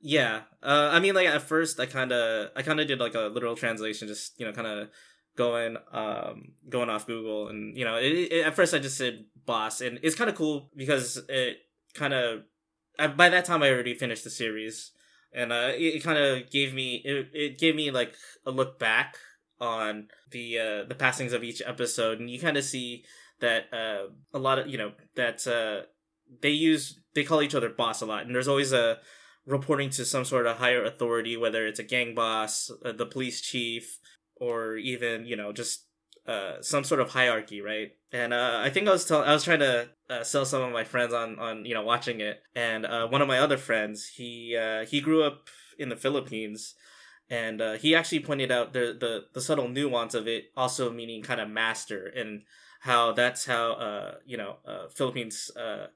Yeah, 0.00 0.42
uh, 0.62 0.88
I 0.92 1.00
mean, 1.00 1.14
like 1.14 1.26
at 1.26 1.42
first, 1.42 1.78
I 1.78 1.84
kind 1.84 2.10
of, 2.10 2.50
I 2.56 2.62
kind 2.62 2.80
of 2.80 2.86
did 2.86 3.00
like 3.00 3.14
a 3.14 3.28
literal 3.28 3.54
translation, 3.54 4.08
just 4.08 4.40
you 4.40 4.46
know, 4.46 4.52
kind 4.52 4.66
of 4.66 4.88
going, 5.36 5.76
um, 5.92 6.52
going 6.70 6.88
off 6.88 7.06
Google, 7.06 7.48
and 7.48 7.76
you 7.76 7.84
know, 7.84 7.96
it, 7.96 8.06
it, 8.32 8.46
at 8.46 8.56
first 8.56 8.72
I 8.72 8.78
just 8.78 8.96
said 8.96 9.26
boss, 9.44 9.82
and 9.82 10.00
it's 10.02 10.16
kind 10.16 10.30
of 10.30 10.36
cool 10.36 10.70
because 10.74 11.18
it 11.28 11.58
kind 11.94 12.14
of, 12.14 12.42
by 13.16 13.28
that 13.28 13.44
time 13.44 13.62
I 13.62 13.70
already 13.70 13.94
finished 13.94 14.24
the 14.24 14.30
series, 14.30 14.92
and 15.32 15.52
uh, 15.52 15.72
it, 15.74 15.96
it 15.96 16.02
kind 16.02 16.18
of 16.18 16.50
gave 16.50 16.74
me, 16.74 17.02
it, 17.04 17.30
it 17.32 17.58
gave 17.58 17.74
me 17.74 17.90
like 17.90 18.14
a 18.44 18.50
look 18.50 18.78
back 18.78 19.16
on 19.60 20.08
the 20.30 20.58
uh, 20.58 20.84
the 20.88 20.94
passings 20.94 21.32
of 21.32 21.44
each 21.44 21.62
episode, 21.64 22.18
and 22.18 22.30
you 22.30 22.40
kind 22.40 22.56
of 22.56 22.64
see 22.64 23.04
that 23.40 23.64
uh, 23.72 24.08
a 24.32 24.38
lot 24.38 24.58
of 24.58 24.66
you 24.66 24.78
know 24.78 24.92
that 25.16 25.46
uh, 25.46 25.86
they 26.40 26.50
use 26.50 27.00
they 27.14 27.24
call 27.24 27.42
each 27.42 27.54
other 27.54 27.68
boss 27.68 28.00
a 28.00 28.06
lot, 28.06 28.24
and 28.24 28.34
there's 28.34 28.48
always 28.48 28.72
a 28.72 28.98
reporting 29.46 29.90
to 29.90 30.04
some 30.04 30.24
sort 30.24 30.46
of 30.46 30.58
higher 30.58 30.84
authority, 30.84 31.36
whether 31.36 31.66
it's 31.66 31.80
a 31.80 31.84
gang 31.84 32.14
boss, 32.14 32.70
uh, 32.84 32.92
the 32.92 33.06
police 33.06 33.40
chief, 33.40 33.98
or 34.36 34.76
even 34.76 35.26
you 35.26 35.36
know 35.36 35.52
just 35.52 35.86
uh, 36.30 36.62
some 36.62 36.84
sort 36.84 37.00
of 37.00 37.10
hierarchy, 37.10 37.60
right? 37.60 37.90
And 38.12 38.32
uh, 38.32 38.60
I 38.62 38.70
think 38.70 38.88
I 38.88 38.92
was 38.92 39.04
tell- 39.04 39.24
I 39.24 39.32
was 39.32 39.44
trying 39.44 39.60
to 39.60 39.88
uh, 40.08 40.22
sell 40.22 40.44
some 40.44 40.62
of 40.62 40.72
my 40.72 40.84
friends 40.84 41.12
on 41.12 41.38
on 41.38 41.64
you 41.64 41.74
know 41.74 41.82
watching 41.82 42.20
it, 42.20 42.42
and 42.54 42.86
uh, 42.86 43.08
one 43.08 43.22
of 43.22 43.28
my 43.28 43.38
other 43.38 43.56
friends 43.58 44.06
he 44.16 44.56
uh, 44.56 44.84
he 44.84 45.00
grew 45.00 45.22
up 45.22 45.48
in 45.78 45.88
the 45.88 45.96
Philippines. 45.96 46.74
And 47.32 47.62
he 47.78 47.94
actually 47.94 48.18
pointed 48.18 48.50
out 48.50 48.72
the, 48.72 48.96
the 48.98 49.26
the 49.32 49.40
subtle 49.40 49.68
nuance 49.68 50.14
of 50.14 50.26
it, 50.26 50.46
also 50.56 50.90
meaning 50.90 51.22
kind 51.22 51.40
of 51.40 51.48
master, 51.48 52.06
and 52.06 52.42
how 52.80 53.12
that's 53.12 53.44
how 53.44 53.72
uh 53.72 54.14
you 54.26 54.36
know 54.36 54.56
uh 54.66 54.88
Philippines 54.88 55.50
uh 55.56 55.86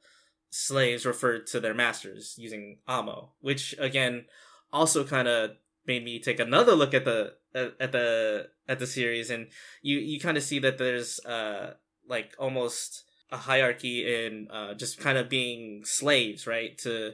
slaves 0.50 1.04
referred 1.04 1.46
to 1.48 1.58
their 1.58 1.74
masters 1.74 2.36
using 2.38 2.78
amo, 2.86 3.32
which 3.40 3.74
again 3.78 4.26
also 4.72 5.02
kind 5.02 5.26
of 5.26 5.50
made 5.86 6.04
me 6.04 6.20
take 6.20 6.38
another 6.38 6.74
look 6.76 6.94
at 6.94 7.04
the 7.04 7.34
at, 7.54 7.74
at 7.80 7.92
the 7.92 8.48
at 8.68 8.78
the 8.78 8.86
series, 8.86 9.30
and 9.30 9.48
you 9.82 9.98
you 9.98 10.20
kind 10.20 10.36
of 10.36 10.42
see 10.42 10.58
that 10.60 10.78
there's 10.78 11.20
uh 11.24 11.74
like 12.08 12.34
almost 12.38 13.04
a 13.30 13.36
hierarchy 13.36 14.26
in 14.26 14.48
uh 14.50 14.74
just 14.74 14.98
kind 14.98 15.18
of 15.18 15.28
being 15.28 15.82
slaves, 15.84 16.46
right 16.46 16.76
to 16.78 17.12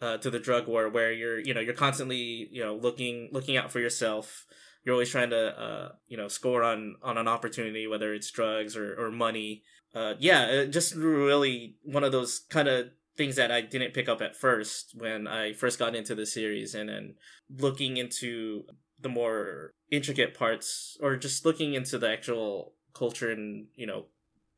uh 0.00 0.16
to 0.18 0.30
the 0.30 0.40
drug 0.40 0.66
war, 0.66 0.88
where 0.88 1.12
you're 1.12 1.38
you 1.38 1.54
know 1.54 1.60
you're 1.60 1.74
constantly 1.74 2.48
you 2.50 2.62
know 2.62 2.74
looking 2.74 3.28
looking 3.32 3.56
out 3.56 3.70
for 3.70 3.80
yourself. 3.80 4.46
You're 4.84 4.94
always 4.94 5.10
trying 5.10 5.30
to 5.30 5.58
uh 5.58 5.92
you 6.08 6.16
know 6.16 6.28
score 6.28 6.62
on 6.62 6.96
on 7.02 7.18
an 7.18 7.28
opportunity 7.28 7.86
whether 7.86 8.14
it's 8.14 8.30
drugs 8.30 8.76
or 8.76 8.94
or 8.98 9.10
money. 9.10 9.62
Uh 9.94 10.14
yeah 10.18 10.42
uh, 10.42 10.64
just 10.66 10.94
really 10.94 11.76
one 11.82 12.04
of 12.04 12.12
those 12.12 12.40
kind 12.50 12.68
of 12.68 12.90
things 13.16 13.36
that 13.36 13.50
I 13.50 13.62
didn't 13.62 13.94
pick 13.94 14.08
up 14.08 14.20
at 14.20 14.36
first 14.36 14.92
when 14.94 15.26
I 15.26 15.54
first 15.54 15.78
got 15.78 15.94
into 15.94 16.14
the 16.14 16.26
series 16.26 16.74
and 16.74 16.88
then 16.88 17.14
looking 17.48 17.96
into 17.96 18.64
the 19.00 19.08
more 19.08 19.72
intricate 19.90 20.34
parts 20.34 20.96
or 21.00 21.16
just 21.16 21.44
looking 21.44 21.74
into 21.74 21.98
the 21.98 22.10
actual 22.10 22.72
culture 22.94 23.30
and 23.30 23.66
you 23.74 23.86
know 23.86 24.06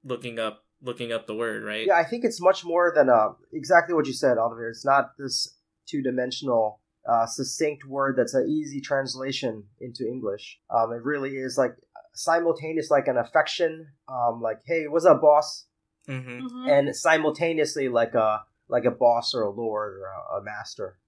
looking 0.05 0.39
up 0.39 0.65
looking 0.81 1.13
up 1.13 1.27
the 1.27 1.35
word 1.35 1.65
right 1.65 1.87
Yeah, 1.87 1.97
I 1.97 2.05
think 2.05 2.25
it's 2.25 2.41
much 2.41 2.65
more 2.65 2.93
than 2.95 3.09
uh, 3.11 3.31
exactly 3.53 3.95
what 3.95 4.07
you 4.07 4.13
said, 4.13 4.39
Oliver. 4.39 4.69
It's 4.69 4.85
not 4.85 5.17
this 5.19 5.57
two 5.87 6.03
dimensional, 6.03 6.81
uh, 7.09 7.27
succinct 7.27 7.85
word 7.85 8.15
that's 8.17 8.35
an 8.35 8.49
easy 8.49 8.81
translation 8.81 9.65
into 9.81 10.07
English. 10.07 10.61
Um, 10.71 10.93
it 10.93 11.03
really 11.03 11.37
is 11.37 11.59
like 11.59 11.73
simultaneous, 12.15 12.91
like 12.91 13.09
an 13.09 13.17
affection, 13.17 13.89
um, 14.09 14.41
like 14.41 14.61
"Hey, 14.67 14.87
what's 14.87 15.05
up, 15.05 15.21
boss?" 15.21 15.67
mm-hmm. 16.09 16.47
Mhm. 16.47 16.71
and 16.71 16.97
simultaneously 16.97 17.89
like 17.89 18.15
a 18.15 18.43
like 18.69 18.85
a 18.85 18.91
boss 18.91 19.35
or 19.35 19.43
a 19.43 19.51
lord 19.51 19.95
or 19.95 20.07
a, 20.07 20.41
a 20.41 20.43
master. 20.43 20.99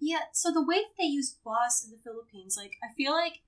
Yeah, 0.00 0.20
so 0.32 0.50
the 0.50 0.64
way 0.64 0.76
that 0.76 0.94
they 0.98 1.06
use 1.06 1.36
boss 1.44 1.84
in 1.84 1.90
the 1.90 2.02
Philippines, 2.02 2.56
like 2.56 2.72
I 2.82 2.92
feel 2.94 3.12
like 3.12 3.40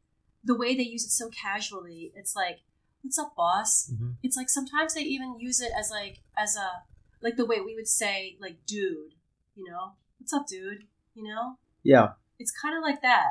the 0.45 0.57
way 0.57 0.75
they 0.77 0.85
use 0.85 1.05
it 1.05 1.11
so 1.11 1.29
casually, 1.29 2.13
it's 2.15 2.35
like, 2.35 2.61
"What's 3.03 3.19
up, 3.19 3.35
boss?" 3.37 3.91
Mm-hmm. 3.93 4.13
It's 4.23 4.37
like 4.37 4.49
sometimes 4.49 4.95
they 4.95 5.03
even 5.03 5.39
use 5.39 5.61
it 5.61 5.73
as 5.79 5.91
like 5.91 6.21
as 6.37 6.57
a 6.57 6.83
like 7.21 7.37
the 7.37 7.47
way 7.47 7.61
we 7.61 7.75
would 7.75 7.89
say 7.89 8.37
like 8.41 8.65
dude, 8.67 9.15
you 9.55 9.71
know, 9.71 9.93
"What's 10.19 10.33
up, 10.33 10.47
dude?" 10.47 10.85
You 11.15 11.25
know, 11.25 11.59
Yeah, 11.83 12.11
it's 12.39 12.53
kind 12.53 12.77
of 12.77 12.83
like 12.83 13.03
that. 13.03 13.31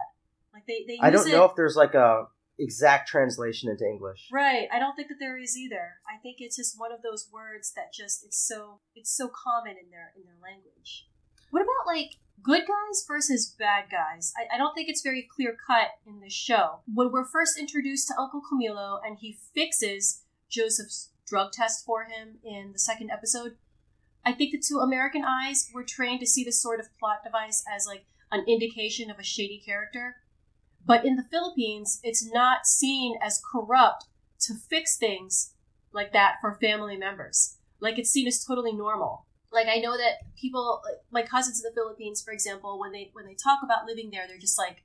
Like 0.53 0.65
they 0.67 0.83
they 0.87 0.93
use 0.93 1.01
I 1.01 1.09
don't 1.09 1.27
it, 1.27 1.31
know 1.31 1.45
if 1.45 1.55
there's 1.55 1.75
like 1.75 1.93
a 1.93 2.27
exact 2.57 3.09
translation 3.09 3.69
into 3.69 3.85
English. 3.85 4.29
Right. 4.31 4.67
I 4.71 4.79
don't 4.79 4.95
think 4.95 5.09
that 5.09 5.19
there 5.19 5.37
is 5.37 5.57
either. 5.57 5.99
I 6.07 6.17
think 6.21 6.37
it's 6.39 6.55
just 6.55 6.79
one 6.79 6.91
of 6.91 7.01
those 7.01 7.27
words 7.31 7.73
that 7.75 7.93
just 7.93 8.23
it's 8.25 8.37
so 8.37 8.79
it's 8.95 9.11
so 9.15 9.29
common 9.29 9.75
in 9.77 9.89
their 9.91 10.13
in 10.15 10.23
their 10.23 10.39
language. 10.41 11.07
What 11.51 11.61
about 11.61 11.87
like 11.87 12.17
good 12.41 12.61
guys 12.61 13.05
versus 13.07 13.55
bad 13.57 13.85
guys? 13.91 14.33
I, 14.37 14.55
I 14.55 14.57
don't 14.57 14.73
think 14.73 14.89
it's 14.89 15.01
very 15.01 15.27
clear 15.35 15.57
cut 15.67 15.89
in 16.05 16.19
this 16.19 16.33
show. 16.33 16.79
When 16.93 17.11
we're 17.11 17.25
first 17.25 17.59
introduced 17.59 18.07
to 18.07 18.19
Uncle 18.19 18.41
Camilo 18.41 18.99
and 19.05 19.17
he 19.19 19.37
fixes 19.53 20.23
Joseph's 20.49 21.11
drug 21.27 21.51
test 21.51 21.85
for 21.85 22.05
him 22.05 22.37
in 22.43 22.71
the 22.71 22.79
second 22.79 23.09
episode, 23.09 23.57
I 24.25 24.33
think 24.33 24.51
that 24.51 24.63
to 24.63 24.79
American 24.79 25.23
eyes, 25.23 25.69
we're 25.73 25.83
trained 25.83 26.19
to 26.21 26.27
see 26.27 26.43
this 26.43 26.61
sort 26.61 26.79
of 26.79 26.87
plot 26.99 27.23
device 27.23 27.63
as 27.73 27.85
like 27.85 28.05
an 28.31 28.43
indication 28.47 29.11
of 29.11 29.19
a 29.19 29.23
shady 29.23 29.61
character. 29.63 30.15
But 30.85 31.05
in 31.05 31.15
the 31.15 31.23
Philippines, 31.23 31.99
it's 32.03 32.25
not 32.31 32.65
seen 32.65 33.17
as 33.21 33.41
corrupt 33.51 34.05
to 34.41 34.53
fix 34.53 34.97
things 34.97 35.53
like 35.91 36.13
that 36.13 36.35
for 36.41 36.55
family 36.55 36.97
members. 36.97 37.57
Like 37.79 37.97
it's 37.97 38.11
seen 38.11 38.27
as 38.27 38.43
totally 38.43 38.73
normal. 38.73 39.24
Like 39.55 39.67
I 39.67 39.77
know 39.77 39.97
that 39.97 40.35
people, 40.35 40.83
my 41.11 41.23
cousins 41.23 41.63
in 41.63 41.63
the 41.63 41.73
Philippines, 41.73 42.21
for 42.21 42.33
example, 42.33 42.77
when 42.77 42.91
they 42.91 43.09
when 43.13 43.25
they 43.25 43.35
talk 43.35 43.59
about 43.63 43.85
living 43.87 44.09
there, 44.11 44.25
they're 44.27 44.37
just 44.37 44.57
like, 44.57 44.83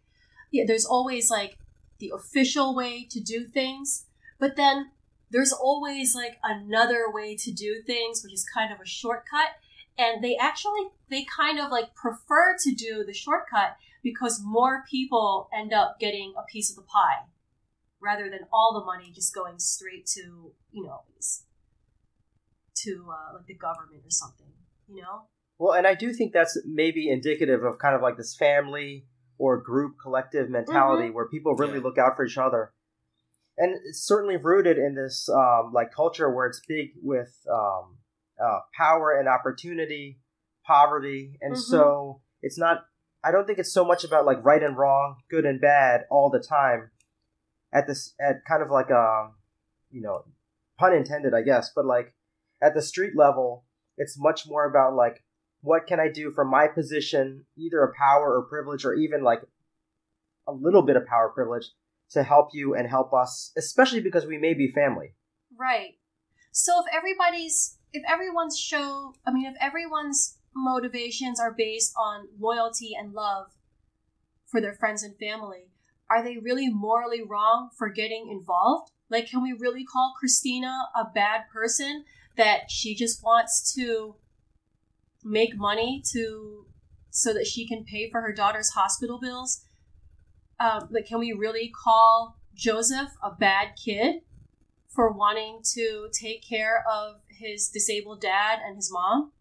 yeah, 0.52 0.64
there's 0.66 0.86
always 0.86 1.28
like 1.28 1.58
the 1.98 2.12
official 2.14 2.74
way 2.74 3.04
to 3.10 3.20
do 3.20 3.44
things, 3.44 4.06
but 4.38 4.54
then 4.56 4.92
there's 5.30 5.52
always 5.52 6.14
like 6.14 6.38
another 6.44 7.10
way 7.10 7.36
to 7.36 7.50
do 7.52 7.82
things, 7.84 8.22
which 8.22 8.32
is 8.32 8.46
kind 8.54 8.72
of 8.72 8.80
a 8.80 8.86
shortcut. 8.86 9.58
And 9.98 10.22
they 10.22 10.36
actually 10.36 10.88
they 11.10 11.24
kind 11.24 11.58
of 11.58 11.70
like 11.70 11.94
prefer 11.94 12.56
to 12.60 12.72
do 12.72 13.04
the 13.04 13.12
shortcut 13.12 13.76
because 14.04 14.40
more 14.42 14.84
people 14.88 15.48
end 15.52 15.72
up 15.72 15.98
getting 15.98 16.32
a 16.38 16.44
piece 16.44 16.70
of 16.70 16.76
the 16.76 16.82
pie 16.82 17.26
rather 18.00 18.30
than 18.30 18.46
all 18.52 18.72
the 18.72 18.84
money 18.84 19.10
just 19.12 19.34
going 19.34 19.58
straight 19.58 20.06
to 20.06 20.52
you 20.70 20.84
know 20.84 21.02
to 22.74 23.06
uh, 23.10 23.34
like 23.34 23.46
the 23.46 23.54
government 23.54 24.02
or 24.04 24.10
something 24.10 24.46
you 24.92 25.02
know 25.02 25.22
Well, 25.58 25.74
and 25.74 25.86
I 25.86 25.94
do 25.94 26.12
think 26.12 26.32
that's 26.32 26.58
maybe 26.64 27.08
indicative 27.10 27.62
of 27.64 27.78
kind 27.78 27.94
of 27.94 28.02
like 28.02 28.16
this 28.16 28.34
family 28.36 29.06
or 29.38 29.60
group 29.60 29.96
collective 30.02 30.48
mentality 30.50 31.10
where 31.10 31.28
people 31.28 31.54
really 31.54 31.78
Yeah. 31.78 31.84
look 31.84 31.98
out 31.98 32.16
for 32.16 32.24
each 32.24 32.38
other. 32.38 32.72
And 33.58 33.74
it's 33.84 34.06
certainly 34.06 34.36
rooted 34.36 34.78
in 34.78 34.94
this 34.94 35.28
um, 35.28 35.72
like 35.74 35.92
culture 35.92 36.30
where 36.34 36.46
it's 36.46 36.60
big 36.66 36.92
with 37.02 37.34
um, 37.50 37.98
uh, 38.42 38.60
power 38.74 39.12
and 39.18 39.28
opportunity, 39.28 40.18
poverty, 40.64 41.36
and 41.42 41.54
Mhm. 41.54 41.58
so 41.58 42.22
it's 42.42 42.58
not. 42.58 42.86
I 43.22 43.30
don't 43.32 43.46
think 43.46 43.58
it's 43.58 43.72
so 43.72 43.84
much 43.84 44.02
about 44.02 44.24
like 44.24 44.42
right 44.42 44.62
and 44.62 44.78
wrong, 44.78 45.16
good 45.28 45.44
and 45.44 45.60
bad 45.60 46.06
all 46.10 46.30
the 46.30 46.40
time. 46.40 46.90
At 47.72 47.86
this, 47.86 48.14
at 48.18 48.44
kind 48.46 48.62
of 48.62 48.70
like 48.70 48.88
a, 48.90 49.30
you 49.90 50.00
know, 50.00 50.24
pun 50.78 50.94
intended, 50.94 51.34
I 51.34 51.42
guess, 51.42 51.70
but 51.74 51.84
like 51.84 52.14
at 52.62 52.74
the 52.74 52.82
street 52.82 53.14
level, 53.14 53.64
it's 54.00 54.18
much 54.18 54.48
more 54.48 54.64
about 54.64 54.94
like 54.96 55.22
what 55.60 55.86
can 55.86 56.00
I 56.00 56.08
do 56.08 56.32
from 56.32 56.50
my 56.50 56.66
position, 56.66 57.44
either 57.56 57.82
a 57.82 57.92
power 57.94 58.34
or 58.36 58.48
privilege, 58.48 58.84
or 58.84 58.94
even 58.94 59.22
like 59.22 59.42
a 60.48 60.52
little 60.52 60.82
bit 60.82 60.96
of 60.96 61.06
power 61.06 61.28
privilege 61.28 61.66
to 62.12 62.22
help 62.22 62.48
you 62.54 62.74
and 62.74 62.88
help 62.88 63.12
us, 63.12 63.52
especially 63.56 64.00
because 64.00 64.26
we 64.26 64.38
may 64.38 64.54
be 64.54 64.72
family. 64.72 65.14
right 65.56 66.00
so 66.52 66.80
if 66.80 66.86
everybody's 66.92 67.78
if 67.92 68.02
everyone's 68.08 68.58
show 68.58 69.14
i 69.26 69.32
mean 69.32 69.46
if 69.46 69.54
everyone's 69.60 70.38
motivations 70.54 71.38
are 71.38 71.52
based 71.52 71.92
on 71.96 72.26
loyalty 72.38 72.92
and 72.98 73.12
love 73.12 73.46
for 74.46 74.60
their 74.60 74.74
friends 74.74 75.02
and 75.02 75.16
family 75.18 75.64
are 76.10 76.24
they 76.24 76.38
really 76.38 76.68
morally 76.68 77.22
wrong 77.22 77.70
for 77.78 77.88
getting 77.88 78.28
involved 78.30 78.90
like 79.08 79.28
can 79.28 79.42
we 79.42 79.52
really 79.52 79.84
call 79.84 80.14
christina 80.18 80.72
a 80.96 81.04
bad 81.04 81.42
person 81.52 82.04
that 82.36 82.70
she 82.70 82.94
just 82.94 83.22
wants 83.22 83.74
to 83.74 84.16
make 85.24 85.56
money 85.56 86.02
to 86.12 86.66
so 87.10 87.34
that 87.34 87.46
she 87.46 87.66
can 87.66 87.84
pay 87.84 88.08
for 88.10 88.20
her 88.20 88.32
daughter's 88.32 88.70
hospital 88.70 89.18
bills. 89.20 89.64
Um, 90.58 90.88
like 90.90 91.06
can 91.06 91.18
we 91.18 91.32
really 91.32 91.72
call 91.84 92.36
joseph 92.54 93.10
a 93.22 93.30
bad 93.30 93.68
kid 93.82 94.16
for 94.88 95.10
wanting 95.12 95.60
to 95.74 96.08
take 96.12 96.46
care 96.46 96.84
of 96.90 97.16
his 97.28 97.68
disabled 97.68 98.20
dad 98.20 98.58
and 98.64 98.76
his 98.76 98.90
mom? 98.92 99.32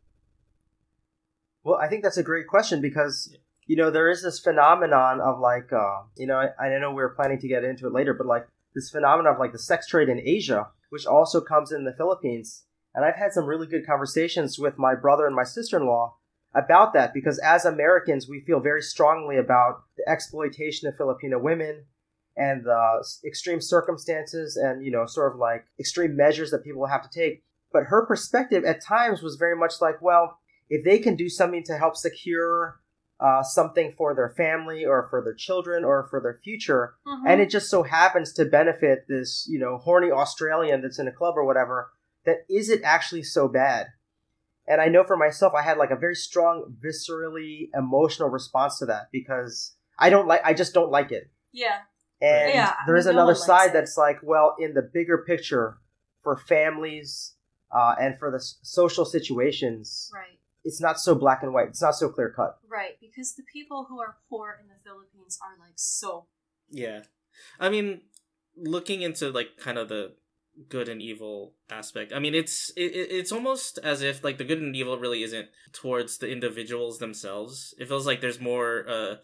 Well, 1.64 1.76
I 1.76 1.88
think 1.88 2.04
that's 2.04 2.18
a 2.18 2.24
great 2.24 2.48
question 2.48 2.82
because 2.82 3.36
you 3.66 3.76
know 3.76 3.92
there 3.92 4.10
is 4.10 4.24
this 4.24 4.40
phenomenon 4.40 5.22
of 5.22 5.40
like 5.40 5.72
uh, 5.74 6.04
you 6.18 6.28
know 6.28 6.38
I, 6.38 6.66
I 6.66 6.80
know 6.80 6.94
we 6.94 7.04
are 7.04 7.10
planning 7.10 7.40
to 7.40 7.48
get 7.48 7.64
into 7.64 7.88
it 7.88 7.94
later, 7.94 8.14
but 8.14 8.28
like 8.28 8.48
this 8.74 8.90
phenomenon 8.90 9.34
of 9.34 9.40
like 9.40 9.52
the 9.52 9.60
sex 9.60 9.88
trade 9.88 10.10
in 10.10 10.20
Asia, 10.20 10.68
which 10.90 11.06
also 11.06 11.42
comes 11.42 11.72
in 11.72 11.84
the 11.84 11.94
Philippines, 11.94 12.64
and 12.94 13.06
I've 13.06 13.16
had 13.16 13.34
some 13.34 13.46
really 13.46 13.68
good 13.68 13.86
conversations 13.86 14.58
with 14.60 14.78
my 14.78 14.96
brother 14.96 15.26
and 15.26 15.36
my 15.36 15.44
sister 15.44 15.78
in 15.78 15.86
law 15.86 16.16
about 16.56 16.94
that 16.94 17.14
because 17.14 17.40
as 17.40 17.66
Americans 17.66 18.28
we 18.28 18.42
feel 18.42 18.60
very 18.60 18.82
strongly 18.82 19.38
about 19.38 19.84
the 19.98 20.10
exploitation 20.10 20.88
of 20.88 20.98
Filipino 20.98 21.38
women 21.38 21.86
and 22.36 22.64
the 22.64 23.06
extreme 23.26 23.62
circumstances 23.62 24.58
and 24.58 24.84
you 24.84 24.92
know 24.92 25.06
sort 25.06 25.34
of 25.34 25.40
like 25.40 25.66
extreme 25.80 26.16
measures 26.16 26.52
that 26.52 26.64
people 26.64 26.88
have 26.88 27.04
to 27.04 27.20
take. 27.20 27.44
But 27.72 27.84
her 27.84 28.06
perspective 28.06 28.66
at 28.66 28.84
times 28.84 29.22
was 29.22 29.36
very 29.36 29.56
much 29.56 29.74
like, 29.80 30.02
well, 30.02 30.40
if 30.70 30.84
they 30.84 30.98
can 30.98 31.16
do 31.16 31.30
something 31.30 31.64
to 31.66 31.78
help 31.78 31.96
secure 31.96 32.80
uh, 33.20 33.44
something 33.44 33.94
for 33.98 34.16
their 34.16 34.30
family 34.30 34.86
or 34.86 35.08
for 35.10 35.22
their 35.22 35.34
children 35.36 35.84
or 35.84 36.08
for 36.10 36.20
their 36.22 36.40
future, 36.44 36.96
and 37.28 37.42
it 37.42 37.50
just 37.50 37.70
so 37.70 37.84
happens 37.84 38.34
to 38.34 38.46
benefit 38.46 39.06
this, 39.08 39.46
you 39.48 39.60
know, 39.60 39.78
horny 39.78 40.10
Australian 40.10 40.82
that's 40.82 40.98
in 40.98 41.08
a 41.08 41.12
club 41.12 41.36
or 41.38 41.44
whatever, 41.46 41.92
that 42.26 42.46
is 42.50 42.70
it 42.70 42.82
actually 42.84 43.24
so 43.24 43.48
bad? 43.48 43.88
And 44.68 44.80
I 44.80 44.88
know 44.88 45.04
for 45.04 45.18
myself, 45.18 45.54
I 45.54 45.64
had 45.64 45.78
like 45.78 45.92
a 45.92 45.96
very 45.96 46.16
strong, 46.16 46.76
viscerally 46.84 47.70
emotional 47.74 48.30
response 48.30 48.78
to 48.80 48.86
that 48.86 49.10
because 49.12 49.76
I 49.98 50.10
don't 50.10 50.28
like, 50.28 50.42
I 50.46 50.54
just 50.54 50.74
don't 50.74 50.92
like 50.92 51.12
it. 51.12 51.32
yeah 51.52 51.80
And 52.22 52.54
Yeah, 52.54 52.74
there 52.86 52.96
is 52.98 53.06
no 53.06 53.12
another 53.12 53.34
one 53.34 53.36
side 53.36 53.70
it. 53.70 53.74
that's 53.74 53.98
like, 53.98 54.18
well, 54.22 54.56
in 54.60 54.74
the 54.74 54.82
bigger 54.82 55.20
picture, 55.26 55.78
for 56.22 56.36
families 56.38 57.36
uh, 57.72 57.96
and 58.00 58.20
for 58.20 58.30
the 58.30 58.38
s- 58.38 58.60
social 58.62 59.06
situations, 59.06 60.12
right 60.14 60.38
it's 60.66 60.82
not 60.82 61.00
so 61.00 61.16
black 61.16 61.42
and 61.42 61.54
white. 61.54 61.70
It's 61.70 61.82
not 61.82 61.96
so 61.96 62.10
clear 62.10 62.30
cut. 62.36 62.60
right 62.68 62.98
because 63.00 63.36
the 63.36 63.44
people 63.52 63.86
who 63.90 64.00
are 64.02 64.18
poor 64.30 64.60
in 64.62 64.68
the 64.68 64.76
philippines 64.84 65.40
are 65.42 65.58
like 65.66 65.74
so 65.78 66.28
Yeah. 66.70 67.04
I 67.60 67.70
mean, 67.70 68.02
looking 68.58 69.02
into 69.02 69.32
like 69.32 69.58
kind 69.58 69.78
of 69.78 69.88
the 69.90 70.14
good 70.68 70.90
and 70.90 71.02
evil 71.02 71.54
aspect. 71.70 72.12
I 72.14 72.20
mean, 72.20 72.36
it's 72.36 72.72
it, 72.76 72.92
it- 72.96 73.12
it's 73.12 73.32
almost 73.32 73.80
as 73.84 74.02
if 74.02 74.24
like 74.24 74.38
the 74.38 74.44
good 74.44 74.62
and 74.62 74.76
evil 74.76 74.98
really 74.98 75.24
isn't 75.24 75.48
towards 75.74 76.18
the 76.18 76.30
individuals 76.30 77.00
themselves. 77.00 77.74
It 77.80 77.88
feels 77.88 78.06
like 78.06 78.22
there's 78.22 78.40
more 78.42 78.86
uh 78.90 79.16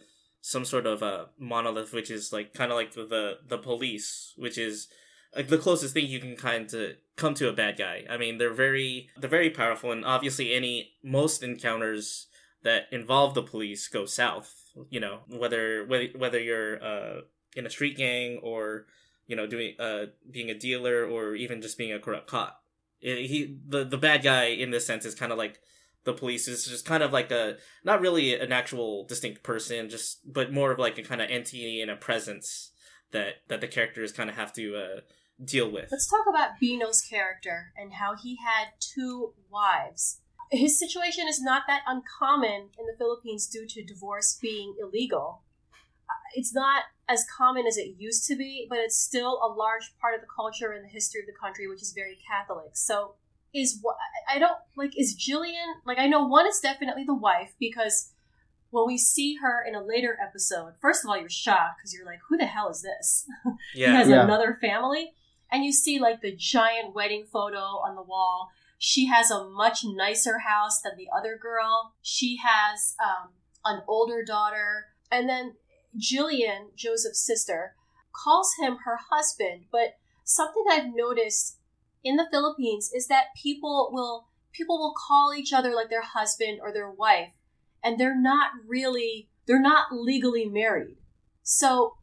some 0.41 0.63
sort 0.65 0.85
of 0.85 1.01
uh 1.01 1.25
monolith 1.39 1.91
which 1.91 2.11
is 2.11 2.31
like 2.31 2.53
kind 2.53 2.71
of 2.71 2.77
like 2.77 2.93
the, 2.93 3.05
the 3.05 3.33
the 3.47 3.57
police, 3.57 4.33
which 4.37 4.57
is 4.57 4.87
like 5.35 5.47
the 5.49 5.57
closest 5.57 5.93
thing 5.93 6.05
you 6.07 6.19
can 6.19 6.35
kind 6.37 6.73
of 6.73 6.91
come 7.17 7.33
to 7.33 7.49
a 7.49 7.53
bad 7.53 7.77
guy. 7.77 8.05
I 8.09 8.17
mean, 8.17 8.37
they're 8.37 8.53
very 8.53 9.09
they're 9.17 9.29
very 9.29 9.49
powerful 9.49 9.91
and 9.91 10.05
obviously 10.05 10.53
any 10.53 10.91
most 11.03 11.43
encounters 11.43 12.27
that 12.63 12.83
involve 12.91 13.33
the 13.33 13.43
police 13.43 13.87
go 13.87 14.05
south, 14.05 14.53
you 14.89 14.99
know, 14.99 15.19
whether 15.27 15.85
whether 15.85 16.07
whether 16.15 16.39
you're 16.39 16.81
uh 16.83 17.21
in 17.55 17.65
a 17.65 17.69
street 17.69 17.97
gang 17.97 18.39
or 18.41 18.85
you 19.27 19.35
know 19.35 19.47
doing 19.47 19.75
uh 19.79 20.05
being 20.29 20.49
a 20.49 20.57
dealer 20.57 21.05
or 21.05 21.35
even 21.35 21.61
just 21.61 21.77
being 21.77 21.93
a 21.93 21.99
corrupt 21.99 22.27
cop. 22.27 22.61
He 22.99 23.57
the 23.67 23.83
the 23.83 23.97
bad 23.97 24.23
guy 24.23 24.45
in 24.45 24.71
this 24.71 24.85
sense 24.85 25.05
is 25.05 25.15
kind 25.15 25.31
of 25.31 25.37
like 25.37 25.59
the 26.05 26.13
police 26.13 26.47
is 26.47 26.65
just 26.65 26.85
kind 26.85 27.03
of 27.03 27.11
like 27.11 27.31
a 27.31 27.57
not 27.83 27.99
really 27.99 28.39
an 28.39 28.51
actual 28.51 29.05
distinct 29.05 29.43
person, 29.43 29.89
just 29.89 30.19
but 30.31 30.53
more 30.53 30.71
of 30.71 30.79
like 30.79 30.97
a 30.97 31.03
kind 31.03 31.21
of 31.21 31.29
entity 31.29 31.81
and 31.81 31.91
a 31.91 31.95
presence 31.95 32.71
that 33.11 33.35
that 33.49 33.61
the 33.61 33.67
characters 33.67 34.11
kind 34.11 34.29
of 34.29 34.35
have 34.35 34.53
to 34.53 34.75
uh, 34.75 35.01
deal 35.43 35.69
with. 35.69 35.89
Let's 35.91 36.09
talk 36.09 36.25
about 36.29 36.59
Bino's 36.59 37.01
character 37.01 37.73
and 37.75 37.93
how 37.93 38.15
he 38.15 38.37
had 38.37 38.69
two 38.79 39.33
wives. 39.51 40.21
His 40.51 40.79
situation 40.79 41.27
is 41.27 41.41
not 41.41 41.63
that 41.67 41.81
uncommon 41.87 42.69
in 42.77 42.85
the 42.85 42.95
Philippines 42.97 43.47
due 43.47 43.67
to 43.67 43.83
divorce 43.83 44.37
being 44.39 44.75
illegal. 44.79 45.41
It's 46.35 46.53
not 46.53 46.83
as 47.07 47.25
common 47.37 47.67
as 47.67 47.77
it 47.77 47.95
used 47.97 48.27
to 48.27 48.35
be, 48.35 48.65
but 48.69 48.79
it's 48.79 48.97
still 48.99 49.39
a 49.43 49.47
large 49.47 49.93
part 50.01 50.15
of 50.15 50.21
the 50.21 50.27
culture 50.33 50.71
and 50.71 50.83
the 50.83 50.89
history 50.89 51.21
of 51.21 51.27
the 51.27 51.39
country, 51.39 51.67
which 51.67 51.81
is 51.81 51.93
very 51.93 52.17
Catholic. 52.27 52.71
So, 52.73 53.15
is 53.53 53.79
what 53.81 53.95
I 54.29 54.37
don't 54.39 54.57
like. 54.75 54.97
Is 54.97 55.15
Jillian 55.15 55.75
like? 55.85 55.99
I 55.99 56.07
know 56.07 56.25
one 56.25 56.47
is 56.47 56.59
definitely 56.59 57.03
the 57.05 57.15
wife 57.15 57.53
because 57.59 58.11
when 58.71 58.85
we 58.87 58.97
see 58.97 59.35
her 59.35 59.63
in 59.65 59.75
a 59.75 59.83
later 59.83 60.17
episode, 60.21 60.73
first 60.81 61.03
of 61.03 61.09
all, 61.09 61.17
you're 61.17 61.29
shocked 61.29 61.77
because 61.77 61.93
you're 61.93 62.05
like, 62.05 62.19
"Who 62.27 62.37
the 62.37 62.45
hell 62.47 62.69
is 62.69 62.81
this?" 62.81 63.25
he 63.73 63.83
has 63.83 64.09
Yeah. 64.09 64.23
another 64.23 64.57
family 64.59 65.13
and 65.51 65.63
you 65.63 65.71
see 65.71 65.99
like 65.99 66.21
the 66.21 66.35
giant 66.35 66.93
wedding 66.93 67.25
photo 67.31 67.59
on 67.59 67.95
the 67.95 68.01
wall 68.01 68.49
she 68.77 69.07
has 69.07 69.31
a 69.31 69.45
much 69.49 69.83
nicer 69.85 70.39
house 70.39 70.81
than 70.81 70.93
the 70.97 71.07
other 71.15 71.37
girl 71.41 71.93
she 72.01 72.37
has 72.43 72.95
um, 73.03 73.29
an 73.63 73.81
older 73.87 74.23
daughter 74.23 74.87
and 75.11 75.29
then 75.29 75.53
jillian 75.97 76.75
joseph's 76.75 77.25
sister 77.25 77.75
calls 78.11 78.53
him 78.59 78.77
her 78.85 78.97
husband 79.11 79.65
but 79.71 79.97
something 80.23 80.63
i've 80.71 80.93
noticed 80.93 81.57
in 82.03 82.15
the 82.15 82.27
philippines 82.31 82.91
is 82.93 83.07
that 83.07 83.27
people 83.41 83.89
will 83.91 84.27
people 84.51 84.77
will 84.77 84.93
call 85.07 85.33
each 85.33 85.51
other 85.53 85.73
like 85.73 85.89
their 85.89 86.03
husband 86.03 86.59
or 86.61 86.71
their 86.71 86.89
wife 86.89 87.33
and 87.83 87.99
they're 87.99 88.19
not 88.19 88.51
really 88.65 89.29
they're 89.47 89.61
not 89.61 89.87
legally 89.91 90.45
married 90.45 90.97
so 91.43 91.97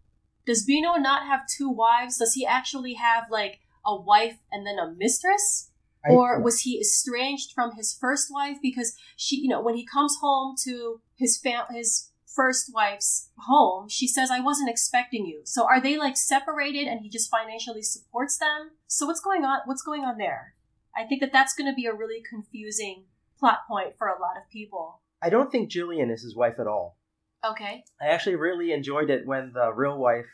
does 0.46 0.64
Bino 0.64 0.94
not 0.94 1.26
have 1.26 1.46
two 1.46 1.70
wives? 1.70 2.18
Does 2.18 2.34
he 2.34 2.44
actually 2.46 2.94
have 2.94 3.24
like 3.30 3.60
a 3.86 4.00
wife 4.00 4.38
and 4.50 4.66
then 4.66 4.78
a 4.78 4.92
mistress? 4.96 5.70
Or 6.04 6.40
was 6.40 6.62
he 6.62 6.80
estranged 6.80 7.52
from 7.54 7.76
his 7.76 7.96
first 7.96 8.26
wife 8.28 8.58
because 8.60 8.96
she, 9.16 9.36
you 9.36 9.48
know, 9.48 9.62
when 9.62 9.76
he 9.76 9.86
comes 9.86 10.16
home 10.20 10.56
to 10.64 11.00
his 11.14 11.38
fam- 11.38 11.72
his 11.72 12.08
first 12.34 12.70
wife's 12.74 13.30
home, 13.46 13.88
she 13.88 14.06
says, 14.08 14.30
"I 14.30 14.40
wasn't 14.40 14.70
expecting 14.70 15.26
you." 15.26 15.42
So 15.44 15.64
are 15.64 15.80
they 15.80 15.96
like 15.96 16.16
separated 16.16 16.86
and 16.86 17.00
he 17.00 17.08
just 17.08 17.30
financially 17.30 17.82
supports 17.82 18.38
them? 18.38 18.72
So 18.86 19.06
what's 19.06 19.20
going 19.20 19.44
on? 19.44 19.60
What's 19.66 19.82
going 19.82 20.04
on 20.04 20.18
there? 20.18 20.54
I 20.96 21.04
think 21.04 21.20
that 21.20 21.32
that's 21.32 21.54
going 21.54 21.70
to 21.70 21.74
be 21.74 21.86
a 21.86 21.94
really 21.94 22.22
confusing 22.28 23.04
plot 23.38 23.60
point 23.66 23.96
for 23.96 24.08
a 24.08 24.20
lot 24.20 24.36
of 24.36 24.50
people. 24.50 25.00
I 25.22 25.30
don't 25.30 25.50
think 25.50 25.70
Jillian 25.70 26.12
is 26.12 26.22
his 26.22 26.36
wife 26.36 26.58
at 26.58 26.66
all. 26.66 26.98
Okay. 27.44 27.84
I 28.00 28.06
actually 28.06 28.36
really 28.36 28.72
enjoyed 28.72 29.10
it 29.10 29.26
when 29.26 29.52
the 29.52 29.72
real 29.72 29.98
wife 29.98 30.26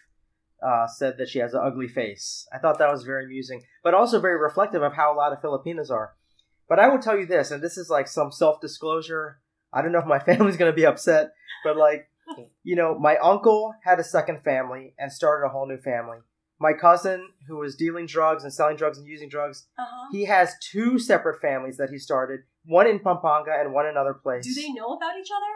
uh, 0.63 0.87
said 0.87 1.17
that 1.19 1.29
she 1.29 1.39
has 1.39 1.55
an 1.55 1.61
ugly 1.63 1.89
face. 1.89 2.47
I 2.53 2.59
thought 2.59 2.79
that 2.79 2.91
was 2.91 3.05
very 3.05 3.25
amusing, 3.25 3.63
but 3.83 3.95
also 3.95 4.21
very 4.21 4.39
reflective 4.39 4.83
of 4.83 4.95
how 4.95 5.15
a 5.15 5.17
lot 5.17 5.33
of 5.33 5.41
Filipinos 5.41 5.91
are. 5.91 6.15
But 6.69 6.79
I 6.79 6.89
will 6.89 6.99
tell 6.99 7.19
you 7.19 7.27
this, 7.27 7.51
and 7.51 7.63
this 7.63 7.79
is 7.79 7.89
like 7.89 8.09
some 8.09 8.31
self 8.31 8.61
disclosure. 8.61 9.41
I 9.73 9.83
don't 9.83 9.93
know 9.93 9.99
if 10.01 10.07
my 10.07 10.19
family's 10.31 10.57
going 10.57 10.71
to 10.73 10.77
be 10.77 10.87
upset, 10.87 11.31
but 11.65 11.77
like, 11.77 12.09
you 12.63 12.77
know, 12.77 12.99
my 12.99 13.17
uncle 13.17 13.75
had 13.85 13.99
a 13.99 14.05
second 14.05 14.43
family 14.43 14.95
and 14.99 15.13
started 15.13 15.47
a 15.47 15.51
whole 15.51 15.67
new 15.67 15.79
family. 15.79 16.19
My 16.61 16.73
cousin, 16.73 17.29
who 17.47 17.57
was 17.59 17.77
dealing 17.77 18.07
drugs 18.07 18.43
and 18.43 18.53
selling 18.53 18.77
drugs 18.77 18.99
and 18.99 19.07
using 19.07 19.29
drugs, 19.29 19.67
Uh 19.79 19.85
huh. 19.89 20.09
he 20.13 20.25
has 20.25 20.55
two 20.61 20.99
separate 20.99 21.41
families 21.41 21.77
that 21.77 21.89
he 21.91 21.99
started, 21.99 22.41
one 22.65 22.87
in 22.89 22.99
Pampanga 22.99 23.53
and 23.59 23.73
one 23.73 23.85
in 23.87 23.93
another 23.93 24.13
place. 24.15 24.45
Do 24.45 24.53
they 24.55 24.73
know 24.73 24.95
about 24.95 25.17
each 25.19 25.31
other? 25.35 25.53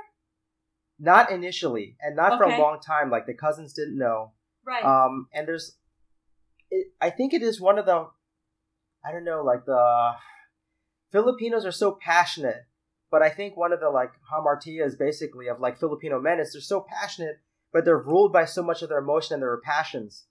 Not 0.99 1.31
initially, 1.33 1.97
and 2.01 2.15
not 2.15 2.39
for 2.39 2.45
a 2.45 2.59
long 2.61 2.79
time. 2.81 3.11
Like 3.11 3.27
the 3.27 3.35
cousins 3.35 3.73
didn't 3.73 3.99
know. 3.99 4.33
Right. 4.65 4.85
Um, 4.85 5.27
and 5.35 5.49
there's, 5.49 5.77
it, 6.71 6.87
I 7.01 7.11
think 7.11 7.35
it 7.35 7.43
is 7.43 7.61
one 7.61 7.79
of 7.79 7.87
the, 7.87 8.07
I 9.05 9.11
don't 9.11 9.25
know, 9.25 9.43
like 9.43 9.65
the 9.67 10.13
Filipinos 11.11 11.67
are 11.67 11.73
so 11.73 11.99
passionate, 12.01 12.65
but 13.13 13.23
I 13.23 13.29
think 13.29 13.57
one 13.59 13.73
of 13.73 13.81
the 13.81 13.91
like 13.91 14.11
hamartias 14.33 14.99
basically 14.99 15.47
of 15.47 15.61
like 15.61 15.79
Filipino 15.79 16.19
men 16.19 16.41
is 16.41 16.53
they're 16.53 16.63
so 16.63 16.85
passionate, 16.89 17.41
but 17.71 17.85
they're 17.85 17.99
ruled 17.99 18.33
by 18.33 18.47
so 18.47 18.63
much 18.63 18.81
of 18.81 18.89
their 18.89 19.01
emotion 19.01 19.35
and 19.35 19.43
their 19.43 19.61
passions. 19.61 20.25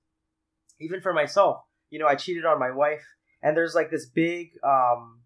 Even 0.79 0.99
for 0.99 1.13
myself, 1.13 1.61
you 1.91 1.99
know, 1.99 2.07
I 2.07 2.15
cheated 2.15 2.43
on 2.43 2.59
my 2.59 2.71
wife, 2.71 3.05
and 3.43 3.55
there's 3.55 3.75
like 3.75 3.91
this 3.91 4.07
big 4.07 4.53
um, 4.63 5.21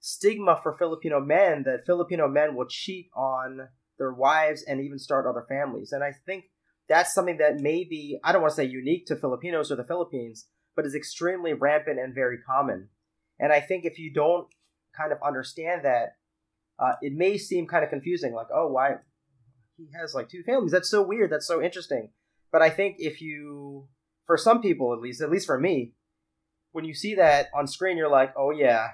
stigma 0.00 0.58
for 0.60 0.76
Filipino 0.76 1.20
men 1.20 1.62
that 1.62 1.86
Filipino 1.86 2.26
men 2.26 2.56
will 2.56 2.66
cheat 2.66 3.10
on 3.14 3.68
their 3.98 4.12
wives 4.12 4.64
and 4.64 4.80
even 4.80 4.98
start 4.98 5.24
other 5.24 5.46
families. 5.48 5.92
And 5.92 6.02
I 6.02 6.12
think 6.26 6.46
that's 6.88 7.14
something 7.14 7.38
that 7.38 7.60
may 7.60 7.84
be, 7.84 8.18
I 8.24 8.32
don't 8.32 8.42
want 8.42 8.52
to 8.52 8.56
say 8.56 8.64
unique 8.64 9.06
to 9.06 9.16
Filipinos 9.16 9.70
or 9.70 9.76
the 9.76 9.84
Philippines, 9.84 10.48
but 10.74 10.84
is 10.84 10.96
extremely 10.96 11.52
rampant 11.52 12.00
and 12.00 12.12
very 12.12 12.38
common. 12.38 12.88
And 13.38 13.52
I 13.52 13.60
think 13.60 13.84
if 13.84 14.00
you 14.00 14.12
don't 14.12 14.48
kind 14.96 15.12
of 15.12 15.18
understand 15.24 15.84
that, 15.84 16.16
uh, 16.78 16.92
it 17.00 17.12
may 17.14 17.38
seem 17.38 17.66
kind 17.66 17.84
of 17.84 17.90
confusing, 17.90 18.34
like, 18.34 18.48
oh, 18.54 18.68
why? 18.68 18.96
He 19.76 19.88
has 19.98 20.14
like 20.14 20.28
two 20.28 20.42
families. 20.44 20.72
That's 20.72 20.90
so 20.90 21.02
weird. 21.02 21.30
That's 21.30 21.46
so 21.46 21.62
interesting. 21.62 22.10
But 22.50 22.62
I 22.62 22.70
think 22.70 22.96
if 22.98 23.20
you, 23.20 23.88
for 24.26 24.36
some 24.36 24.60
people 24.60 24.92
at 24.92 25.00
least, 25.00 25.22
at 25.22 25.30
least 25.30 25.46
for 25.46 25.58
me, 25.58 25.92
when 26.72 26.84
you 26.84 26.94
see 26.94 27.14
that 27.14 27.48
on 27.54 27.66
screen, 27.66 27.96
you're 27.96 28.10
like, 28.10 28.34
oh 28.36 28.50
yeah, 28.50 28.88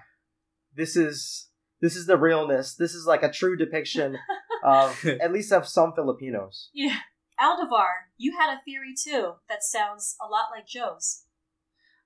this 0.75 0.97
is 0.97 1.49
this 1.81 1.97
is 1.97 2.07
the 2.07 2.17
realness. 2.17 2.75
This 2.75 2.95
is 2.95 3.07
like 3.07 3.23
a 3.23 3.31
true 3.31 3.57
depiction 3.57 4.17
of 4.65 5.05
at 5.21 5.33
least 5.33 5.53
of 5.53 5.67
some 5.67 5.93
Filipinos. 5.95 6.71
yeah. 6.73 6.99
Aldevar, 7.41 8.11
you 8.17 8.37
had 8.37 8.53
a 8.53 8.61
theory 8.65 8.95
too 9.01 9.35
that 9.49 9.63
sounds 9.63 10.17
a 10.21 10.29
lot 10.29 10.47
like 10.51 10.67
Joe's. 10.67 11.23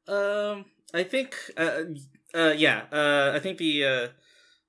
Um, 0.06 0.66
I 0.92 1.04
think, 1.04 1.35
uh, 1.56 1.85
uh, 2.35 2.52
yeah, 2.54 2.82
uh, 2.92 3.32
I 3.35 3.38
think 3.38 3.56
the, 3.56 3.85
uh, 3.85 4.08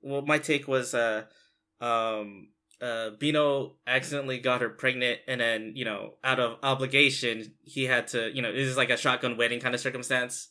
well, 0.03 0.21
my 0.21 0.37
take 0.37 0.67
was, 0.67 0.93
uh, 0.93 1.23
um, 1.81 2.49
uh, 2.81 3.11
Bino 3.17 3.75
accidentally 3.87 4.39
got 4.39 4.61
her 4.61 4.69
pregnant, 4.69 5.19
and 5.27 5.39
then, 5.39 5.71
you 5.75 5.85
know, 5.85 6.15
out 6.23 6.39
of 6.39 6.59
obligation, 6.63 7.53
he 7.63 7.85
had 7.85 8.07
to, 8.09 8.29
you 8.35 8.41
know, 8.41 8.51
this 8.51 8.67
is 8.67 8.77
like 8.77 8.89
a 8.89 8.97
shotgun 8.97 9.37
wedding 9.37 9.59
kind 9.59 9.73
of 9.73 9.81
circumstance. 9.81 10.49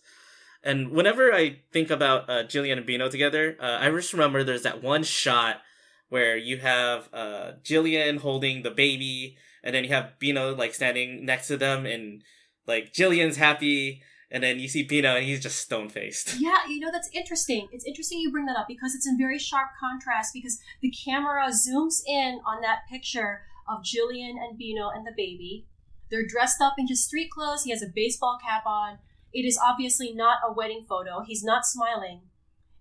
And 0.65 0.91
whenever 0.93 1.33
I 1.33 1.61
think 1.73 1.91
about 1.91 2.31
uh, 2.31 2.45
Jillian 2.45 2.79
and 2.79 2.87
Bino 2.87 3.11
together, 3.11 3.57
uh, 3.61 3.79
I 3.81 3.91
just 3.91 4.13
remember 4.13 4.43
there's 4.43 4.63
that 4.63 4.83
one 4.83 5.03
shot 5.03 5.61
where 6.09 6.37
you 6.37 6.59
have 6.59 7.09
uh, 7.13 7.53
Jillian 7.63 8.19
holding 8.19 8.63
the 8.63 8.71
baby, 8.71 9.37
and 9.63 9.75
then 9.75 9.85
you 9.85 9.91
have 9.91 10.19
Bino 10.19 10.55
like 10.55 10.75
standing 10.75 11.25
next 11.25 11.49
to 11.49 11.57
them, 11.57 11.85
and 11.85 12.23
like 12.67 12.93
Jillian's 12.93 13.37
happy, 13.37 14.03
and 14.33 14.43
then 14.43 14.59
you 14.59 14.67
see 14.67 14.83
Bino, 14.83 15.15
and 15.15 15.25
he's 15.25 15.41
just 15.41 15.59
stone 15.59 15.89
faced. 15.89 16.37
Yeah, 16.41 16.67
you 16.69 16.81
know 16.81 16.91
that's 16.91 17.11
interesting. 17.13 17.69
It's 17.71 17.85
interesting 17.85 18.19
you 18.19 18.33
bring 18.33 18.47
that 18.47 18.57
up 18.57 18.67
because 18.67 18.95
it's 18.95 19.07
in 19.07 19.19
very 19.19 19.39
sharp 19.39 19.69
contrast 19.79 20.33
because 20.33 20.59
the 20.81 20.91
camera 20.91 21.49
zooms 21.51 22.03
in 22.07 22.41
on 22.45 22.63
that 22.63 22.81
picture 22.91 23.43
of 23.69 23.85
Jillian 23.85 24.43
and 24.43 24.59
Bino 24.59 24.89
and 24.89 25.07
the 25.07 25.13
baby. 25.17 25.67
They're 26.11 26.27
dressed 26.27 26.61
up 26.61 26.75
in 26.79 26.89
just 26.89 27.05
street 27.05 27.31
clothes. 27.31 27.63
He 27.65 27.71
has 27.71 27.83
a 27.83 27.87
baseball 27.87 28.39
cap 28.43 28.67
on. 28.67 28.99
It 29.33 29.45
is 29.47 29.59
obviously 29.63 30.13
not 30.13 30.39
a 30.47 30.53
wedding 30.53 30.85
photo. 30.89 31.23
He's 31.25 31.45
not 31.45 31.65
smiling. 31.65 32.23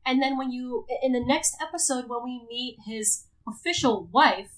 And 0.05 0.21
then 0.21 0.37
when 0.37 0.51
you 0.51 0.85
in 1.03 1.11
the 1.11 1.23
next 1.23 1.55
episode 1.61 2.05
when 2.07 2.23
we 2.23 2.41
meet 2.49 2.77
his 2.85 3.25
official 3.47 4.09
wife, 4.11 4.51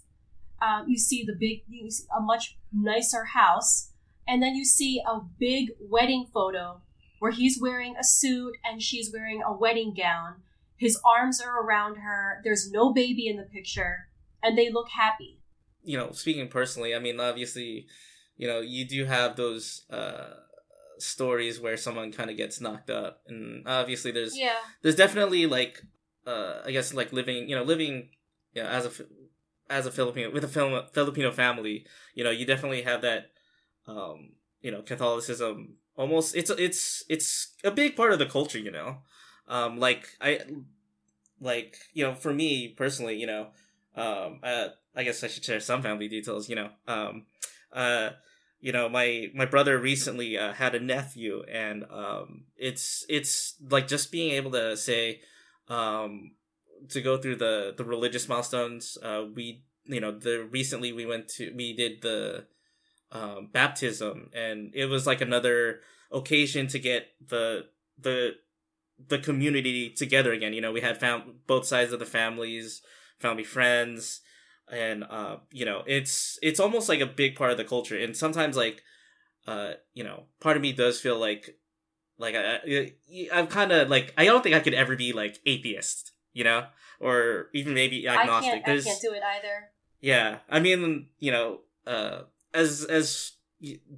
um, 0.62 0.86
you 0.88 0.98
see 0.98 1.24
the 1.26 1.36
big, 1.38 1.64
you 1.68 1.90
see 1.92 2.06
a 2.16 2.22
much 2.22 2.58
nicer 2.72 3.26
house, 3.26 3.90
and 4.28 4.42
then 4.42 4.56
you 4.56 4.66
see 4.66 5.02
a 5.06 5.20
big 5.40 5.72
wedding 5.80 6.26
photo 6.34 6.82
where 7.20 7.32
he's 7.32 7.60
wearing 7.62 7.96
a 7.98 8.04
suit 8.04 8.56
and 8.66 8.82
she's 8.82 9.12
wearing 9.14 9.42
a 9.42 9.54
wedding 9.54 9.94
gown. 9.96 10.36
His 10.78 11.00
arms 11.06 11.40
are 11.42 11.62
around 11.64 11.96
her. 11.98 12.42
There's 12.44 12.70
no 12.72 12.92
baby 12.94 13.28
in 13.28 13.38
the 13.38 13.44
picture, 13.44 14.10
and 14.42 14.58
they 14.58 14.70
look 14.72 14.90
happy. 14.90 15.40
You 15.84 15.98
know, 15.98 16.12
speaking 16.12 16.48
personally, 16.50 16.94
I 16.96 17.00
mean, 17.00 17.20
obviously, 17.20 17.88
you 18.36 18.48
know, 18.48 18.60
you 18.60 18.86
do 18.86 19.06
have 19.06 19.36
those 19.36 19.86
uh, 19.90 20.32
stories 20.98 21.60
where 21.60 21.78
someone 21.78 22.12
kind 22.12 22.30
of 22.30 22.38
gets 22.38 22.60
knocked 22.60 22.90
up, 22.90 23.22
and 23.28 23.68
obviously, 23.68 24.12
there's 24.12 24.38
Yeah. 24.38 24.56
there's 24.82 24.96
definitely 24.96 25.46
like 25.46 25.82
uh 26.26 26.62
I 26.66 26.72
guess 26.72 26.94
like 26.94 27.12
living 27.12 27.50
you 27.50 27.56
know 27.56 27.64
living 27.64 28.10
you 28.54 28.64
know 28.64 28.70
as 28.70 28.86
a 28.86 28.92
as 29.70 29.86
a 29.86 29.92
Filipino 29.92 30.32
with 30.32 30.46
a 30.46 30.48
Fil- 30.48 30.88
Filipino 30.94 31.32
family 31.32 31.86
you 32.16 32.24
know 32.24 32.30
you 32.30 32.46
definitely 32.46 32.84
have 32.84 33.02
that 33.02 33.32
um 33.88 34.32
you 34.62 34.72
know 34.72 34.82
Catholicism 34.82 35.76
almost 35.96 36.36
it's 36.36 36.50
it's 36.52 37.04
it's 37.10 37.54
a 37.64 37.72
big 37.72 37.96
part 37.96 38.14
of 38.14 38.20
the 38.20 38.26
culture 38.26 38.60
you 38.60 38.72
know? 38.72 38.98
Um 39.48 39.80
like 39.80 40.08
I 40.22 40.40
like 41.40 41.78
you 41.94 42.04
know 42.04 42.16
for 42.16 42.34
me 42.34 42.70
personally 42.70 43.16
you 43.18 43.28
know 43.28 43.48
um 43.96 44.40
uh, 44.44 44.70
I 44.96 45.04
guess 45.04 45.24
I 45.24 45.28
should 45.28 45.44
share 45.44 45.60
some 45.60 45.82
family 45.82 46.08
details 46.08 46.50
you 46.50 46.56
know? 46.56 46.70
Um 46.88 47.26
uh 47.72 48.12
you 48.60 48.72
know 48.72 48.88
my 48.88 49.28
my 49.34 49.46
brother 49.46 49.78
recently 49.78 50.38
uh, 50.38 50.54
had 50.54 50.74
a 50.76 50.80
nephew 50.80 51.44
and 51.52 51.84
um 51.92 52.46
it's 52.56 53.06
it's 53.10 53.56
like 53.70 53.88
just 53.88 54.12
being 54.12 54.32
able 54.32 54.52
to 54.52 54.78
say 54.78 55.22
um 55.68 56.32
to 56.90 57.02
go 57.02 57.18
through 57.18 57.36
the 57.36 57.74
the 57.76 57.84
religious 57.84 58.28
milestones 58.30 58.98
uh 59.04 59.24
we 59.36 59.64
you 59.86 60.00
know 60.00 60.12
the 60.12 60.48
recently 60.50 60.94
we 60.94 61.06
went 61.06 61.28
to 61.28 61.52
we 61.56 61.74
did 61.76 62.02
the 62.02 62.46
um 63.14 63.50
baptism. 63.54 64.30
And 64.34 64.72
it 64.74 64.88
was 64.88 65.08
like 65.08 65.22
another 65.22 65.80
occasion 66.12 66.68
to 66.68 66.80
get 66.80 67.08
the 67.26 67.68
the 67.98 68.32
the 69.08 69.20
community 69.20 69.90
together 69.90 70.34
again. 70.34 70.54
You 70.54 70.62
know 70.62 70.72
we 70.72 70.82
had 70.82 71.00
found 71.00 71.46
both 71.48 71.66
sides 71.66 71.94
of 71.94 72.00
the 72.00 72.06
families 72.06 72.82
family 73.20 73.44
friends. 73.44 74.22
And 74.72 75.04
uh 75.04 75.38
you 75.52 75.66
know 75.66 75.84
it's 75.88 76.38
it's 76.42 76.60
almost 76.60 76.90
like 76.90 77.00
a 77.00 77.06
big 77.06 77.36
part 77.36 77.52
of 77.52 77.58
the 77.58 77.64
culture. 77.64 77.98
And 77.98 78.18
sometimes 78.18 78.58
like 78.58 78.82
uh 79.48 79.74
you 79.94 80.04
know 80.04 80.24
part 80.42 80.58
of 80.58 80.62
me 80.62 80.74
does 80.74 81.00
feel 81.00 81.18
like 81.18 81.58
like 82.18 82.36
i, 82.36 82.60
I 82.66 82.94
i'm 83.34 83.48
kind 83.48 83.72
of 83.72 83.90
like 83.90 84.14
i 84.18 84.24
don't 84.24 84.42
think 84.42 84.56
i 84.56 84.60
could 84.60 84.76
ever 84.76 84.96
be 84.96 85.12
like 85.12 85.40
atheist 85.46 86.14
you 86.34 86.44
know? 86.44 86.66
Or 87.00 87.48
even 87.54 87.74
maybe 87.74 88.08
I 88.08 88.16
agnostic 88.16 88.66
can't. 88.66 88.80
I 88.80 88.82
can't 88.82 89.02
do 89.02 89.14
it 89.14 89.24
either. 89.24 89.70
yeah. 90.02 90.40
I 90.50 90.60
mean 90.60 91.08
you 91.20 91.32
know 91.32 91.60
uh 91.86 92.22
as 92.54 92.84
as 92.86 93.32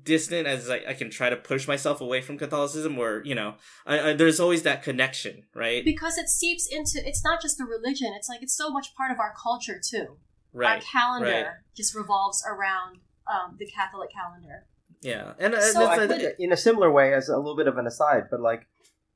distant 0.04 0.46
as 0.48 0.70
I, 0.70 0.82
I 0.90 0.94
can 0.94 1.10
try 1.10 1.30
to 1.30 1.36
push 1.36 1.68
myself 1.68 2.00
away 2.00 2.22
from 2.22 2.38
catholicism 2.38 3.00
or 3.00 3.24
you 3.26 3.34
know 3.34 3.56
I, 3.86 4.10
I 4.12 4.14
there's 4.14 4.40
always 4.40 4.62
that 4.64 4.84
connection 4.84 5.44
right 5.56 5.84
Because 5.84 6.18
it 6.20 6.30
seeps 6.30 6.68
into. 6.72 7.02
It's 7.08 7.24
not 7.24 7.42
just 7.42 7.60
a 7.60 7.66
religion. 7.66 8.14
It's 8.16 8.30
like 8.30 8.44
it's 8.44 8.56
so 8.56 8.70
much 8.70 8.96
part 8.96 9.12
of 9.12 9.20
our 9.20 9.34
culture 9.42 9.80
too. 9.84 10.18
Our 10.54 10.62
right 10.62 10.84
calendar 10.84 11.32
right. 11.32 11.46
just 11.76 11.96
revolves 11.96 12.44
around 12.48 13.00
um, 13.28 13.56
the 13.58 13.66
Catholic 13.66 14.10
calendar. 14.12 14.68
yeah 15.02 15.34
and 15.40 15.56
uh, 15.56 15.62
So 15.62 15.80
that's- 15.80 16.00
I 16.00 16.08
think 16.08 16.36
in 16.40 16.52
a 16.52 16.58
similar 16.58 16.92
way 16.92 17.14
as 17.14 17.28
a 17.30 17.36
little 17.38 17.56
bit 17.58 17.68
of 17.68 17.78
an 17.78 17.88
aside, 17.88 18.26
but 18.30 18.40
like, 18.40 18.68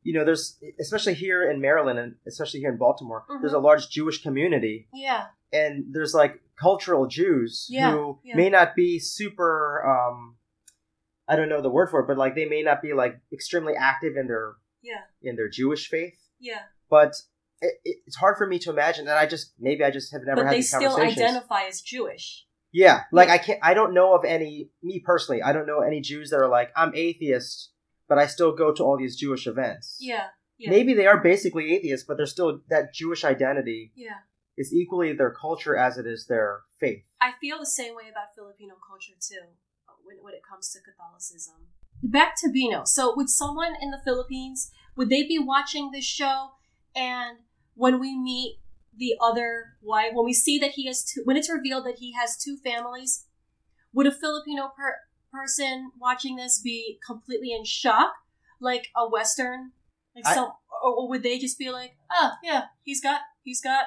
you 0.01 0.13
know, 0.13 0.25
there's 0.25 0.57
especially 0.79 1.13
here 1.13 1.49
in 1.49 1.61
Maryland 1.61 1.99
and 1.99 2.15
especially 2.27 2.59
here 2.61 2.71
in 2.71 2.77
Baltimore, 2.77 3.23
Mhm. 3.29 3.41
there's 3.41 3.53
a 3.53 3.59
large 3.59 3.89
Jewish 3.89 4.21
community, 4.23 4.87
Yeah. 4.93 5.27
and 5.53 5.85
there's 5.93 6.13
like 6.15 6.41
cultural 6.59 7.07
Jews 7.07 7.67
Yeah, 7.69 7.91
who 7.91 8.19
yeah. 8.23 8.35
may 8.35 8.49
not 8.49 8.75
be 8.75 8.99
super. 8.99 9.83
um 9.87 10.35
I 11.27 11.35
don't 11.35 11.49
know 11.49 11.61
the 11.61 11.69
word 11.69 11.89
for 11.91 11.99
it, 12.01 12.07
but 12.07 12.17
like 12.17 12.33
they 12.35 12.45
may 12.45 12.63
not 12.63 12.81
be 12.81 12.93
like 12.93 13.19
extremely 13.31 13.73
active 13.75 14.13
in 14.17 14.27
their 14.27 14.55
Yeah. 14.81 15.03
in 15.21 15.35
their 15.35 15.49
Jewish 15.49 15.87
faith, 15.87 16.17
Yeah. 16.39 16.63
but 16.89 17.13
it, 17.61 17.73
it, 17.83 17.97
it's 18.07 18.15
hard 18.15 18.37
for 18.37 18.47
me 18.47 18.57
to 18.59 18.69
imagine 18.71 19.05
that. 19.05 19.17
I 19.17 19.25
just 19.25 19.53
maybe 19.59 19.83
I 19.83 19.91
just 19.91 20.11
have 20.13 20.21
never 20.25 20.37
but 20.41 20.45
had 20.45 20.53
they 20.53 20.57
these 20.57 20.69
still 20.69 20.89
conversations. 20.95 21.21
identify 21.21 21.63
as 21.67 21.81
Jewish. 21.81 22.45
Yeah, 22.71 23.01
like. 23.11 23.29
I 23.29 23.37
can't. 23.39 23.59
I 23.63 23.73
don't 23.73 23.93
know 23.95 24.13
of 24.13 24.23
any. 24.25 24.69
Me 24.83 24.99
personally, 24.99 25.41
I 25.41 25.53
don't 25.53 25.65
know 25.65 25.81
any 25.81 26.01
Jews 26.01 26.29
that 26.29 26.37
are 26.39 26.47
like 26.47 26.71
I'm 26.75 26.91
atheist, 26.95 27.71
but 28.07 28.17
I 28.19 28.27
still 28.27 28.51
go 28.55 28.71
to 28.73 28.83
all 28.83 28.95
these 28.97 29.15
Jewish 29.17 29.47
events. 29.47 29.97
Yeah. 29.99 30.27
Yeah. 30.59 30.69
Maybe 30.69 30.93
they 30.93 31.07
are 31.07 31.17
basically 31.19 31.73
atheists, 31.73 32.05
but 32.07 32.17
they're 32.17 32.25
still 32.37 32.61
that 32.69 32.93
Jewish 32.93 33.23
identity 33.23 33.91
Yeah. 33.95 34.19
Is 34.59 34.73
equally 34.73 35.13
their 35.13 35.31
culture 35.31 35.75
as 35.75 35.97
it 35.97 36.05
is 36.05 36.27
their 36.27 36.61
faith. 36.79 37.01
I 37.21 37.31
feel 37.39 37.57
the 37.57 37.65
same 37.65 37.95
way 37.95 38.09
about 38.11 38.35
Filipino 38.35 38.75
culture 38.85 39.13
too, 39.19 39.47
when, 40.03 40.17
when 40.21 40.33
it 40.33 40.41
comes 40.47 40.69
to 40.73 40.79
Catholicism. 40.81 41.55
Back 42.03 42.35
to 42.41 42.49
Bino. 42.51 42.83
So, 42.85 43.13
would 43.15 43.29
someone 43.29 43.73
in 43.81 43.89
the 43.91 44.01
Philippines 44.03 44.69
would 44.95 45.09
they 45.09 45.23
be 45.23 45.39
watching 45.39 45.91
this 45.91 46.05
show? 46.05 46.49
And 46.93 47.39
when 47.75 47.99
we 47.99 48.17
meet 48.17 48.59
the 48.95 49.15
other 49.21 49.77
wife, 49.81 50.11
when 50.13 50.25
we 50.25 50.33
see 50.33 50.59
that 50.59 50.71
he 50.71 50.87
has 50.87 51.05
two, 51.05 51.21
when 51.23 51.37
it's 51.37 51.49
revealed 51.49 51.85
that 51.85 51.99
he 51.99 52.13
has 52.13 52.37
two 52.37 52.57
families, 52.57 53.25
would 53.93 54.07
a 54.07 54.11
Filipino 54.11 54.71
per- 54.75 54.97
person 55.31 55.91
watching 55.97 56.35
this 56.35 56.59
be 56.61 56.99
completely 57.05 57.53
in 57.53 57.63
shock, 57.63 58.11
like 58.59 58.89
a 58.95 59.09
Western? 59.09 59.71
Like 60.13 60.27
I- 60.27 60.33
some, 60.35 60.51
or, 60.83 60.91
or 60.93 61.09
would 61.09 61.23
they 61.23 61.39
just 61.39 61.57
be 61.57 61.69
like, 61.69 61.95
"Oh, 62.11 62.31
yeah, 62.43 62.63
he's 62.83 63.01
got, 63.01 63.21
he's 63.43 63.61
got, 63.61 63.85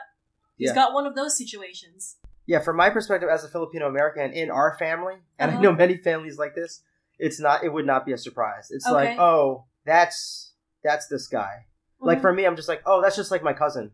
he's 0.56 0.68
Yeah. 0.70 0.74
got 0.74 0.92
one 0.92 1.06
of 1.06 1.14
those 1.14 1.36
situations." 1.36 2.16
Yeah, 2.46 2.58
from 2.60 2.76
my 2.76 2.90
perspective 2.90 3.28
as 3.28 3.44
a 3.44 3.48
Filipino 3.48 3.86
American 3.88 4.32
in 4.32 4.50
our 4.50 4.76
family, 4.76 5.22
and 5.38 5.50
I 5.50 5.54
Uh-huh. 5.54 5.62
know 5.62 5.72
many 5.72 5.96
families 5.96 6.38
like 6.38 6.54
this, 6.54 6.82
it's 7.18 7.38
not. 7.38 7.62
It 7.64 7.72
would 7.72 7.86
not 7.86 8.04
be 8.04 8.12
a 8.12 8.18
surprise. 8.18 8.70
It's 8.70 8.86
like, 8.90 9.18
oh, 9.18 9.66
that's 9.84 10.54
that's 10.82 11.06
this 11.06 11.28
guy. 11.28 11.66
Like 12.00 12.18
Mhm. 12.18 12.22
for 12.22 12.32
me, 12.32 12.44
I'm 12.44 12.56
just 12.56 12.68
like, 12.68 12.82
oh, 12.84 13.00
that's 13.00 13.14
just 13.14 13.30
like 13.30 13.44
my 13.44 13.52
cousin. 13.52 13.92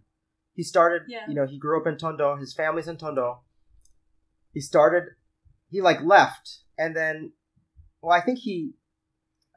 He 0.54 0.62
started, 0.62 1.02
Yeah. 1.08 1.26
you 1.28 1.34
know, 1.34 1.46
he 1.46 1.58
grew 1.58 1.78
up 1.78 1.86
in 1.86 1.98
Tondo. 1.98 2.36
His 2.36 2.54
family's 2.54 2.88
in 2.88 2.96
Tondo. 2.96 3.42
He 4.54 4.60
started, 4.60 5.14
he 5.70 5.82
like 5.82 6.00
left, 6.00 6.60
and 6.78 6.96
then, 6.96 7.34
well, 8.00 8.16
I 8.16 8.22
think 8.22 8.38
he, 8.38 8.72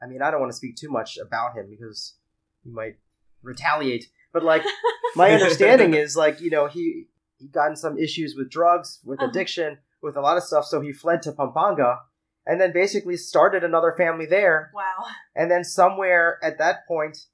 I 0.02 0.06
mean, 0.06 0.20
I 0.20 0.30
don't 0.30 0.40
want 0.40 0.52
to 0.52 0.56
speak 0.56 0.76
too 0.76 0.90
much 0.90 1.16
about 1.16 1.56
him 1.56 1.70
because 1.70 2.16
he 2.62 2.70
might 2.70 2.98
retaliate. 3.42 4.12
But 4.32 4.42
like, 4.44 4.62
my 5.16 5.30
understanding 5.32 5.94
is 5.94 6.16
like, 6.16 6.40
you 6.40 6.50
know, 6.50 6.66
he 6.66 7.06
he 7.38 7.48
got 7.48 7.70
in 7.70 7.76
some 7.76 7.98
issues 7.98 8.34
with 8.36 8.50
drugs, 8.50 9.00
with 9.04 9.18
Uh-huh. 9.20 9.28
addiction, 9.30 9.78
with 10.02 10.16
a 10.16 10.20
lot 10.20 10.36
of 10.36 10.42
stuff. 10.44 10.64
So 10.64 10.80
he 10.80 10.92
fled 10.92 11.22
to 11.22 11.32
Pampanga, 11.32 12.00
and 12.46 12.60
then 12.60 12.72
basically 12.72 13.16
started 13.16 13.64
another 13.64 13.92
family 13.96 14.26
there. 14.26 14.70
wow. 14.74 15.06
And 15.34 15.50
then 15.50 15.64
somewhere 15.64 16.38
at 16.42 16.58
that 16.58 16.86
point, 16.86 17.26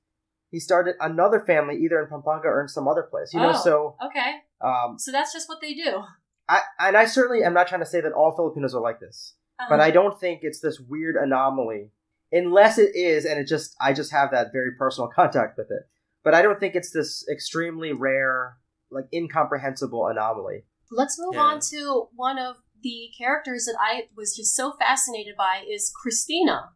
he 0.51 0.59
started 0.61 0.97
another 1.01 1.41
family 1.41 1.77
either 1.77 2.01
in 2.01 2.09
Pampanga 2.09 2.49
or 2.49 2.63
in 2.63 2.69
some 2.69 2.89
other 2.89 3.03
place. 3.03 3.35
You 3.35 3.41
know, 3.41 3.51
Oh. 3.55 3.63
so 3.63 3.97
Okay, 4.07 4.37
um, 4.63 4.99
so 4.99 5.13
that's 5.13 5.33
just 5.33 5.49
what 5.49 5.61
they 5.61 5.75
do. 5.75 6.03
I 6.49 6.63
and 6.79 6.97
I 6.97 7.05
certainly 7.05 7.43
am 7.45 7.53
not 7.53 7.69
trying 7.69 7.83
to 7.83 7.87
say 7.87 8.01
that 8.01 8.13
all 8.13 8.35
Filipinos 8.35 8.75
are 8.75 8.81
like 8.81 8.99
this, 9.01 9.35
Uh-huh. 9.61 9.69
but 9.69 9.81
I 9.81 9.91
don't 9.91 10.19
think 10.19 10.41
it's 10.43 10.61
this 10.61 10.81
weird 10.81 11.17
anomaly, 11.17 11.91
unless 12.33 12.79
it 12.79 12.97
is, 12.97 13.27
and 13.27 13.39
it 13.39 13.45
just 13.45 13.77
I 13.79 13.93
just 13.93 14.11
have 14.13 14.31
that 14.31 14.53
very 14.53 14.73
personal 14.73 15.09
contact 15.15 15.59
with 15.59 15.71
it. 15.71 15.87
But 16.29 16.35
I 16.35 16.43
don't 16.43 16.61
think 16.61 16.75
it's 16.75 16.91
this 16.91 17.27
extremely 17.33 17.95
rare, 17.95 18.59
like 18.91 19.07
incomprehensible 19.15 20.09
anomaly. 20.09 20.67
Let's 20.91 21.19
move 21.19 21.37
Yeah. 21.37 21.41
on 21.41 21.61
to 21.71 22.11
one 22.15 22.39
of 22.39 22.57
the 22.83 23.11
characters 23.17 23.65
that 23.65 23.79
I 23.81 24.11
was 24.15 24.37
just 24.37 24.55
so 24.55 24.73
fascinated 24.73 25.37
by 25.39 25.65
is 25.67 25.91
Christina. 25.91 26.75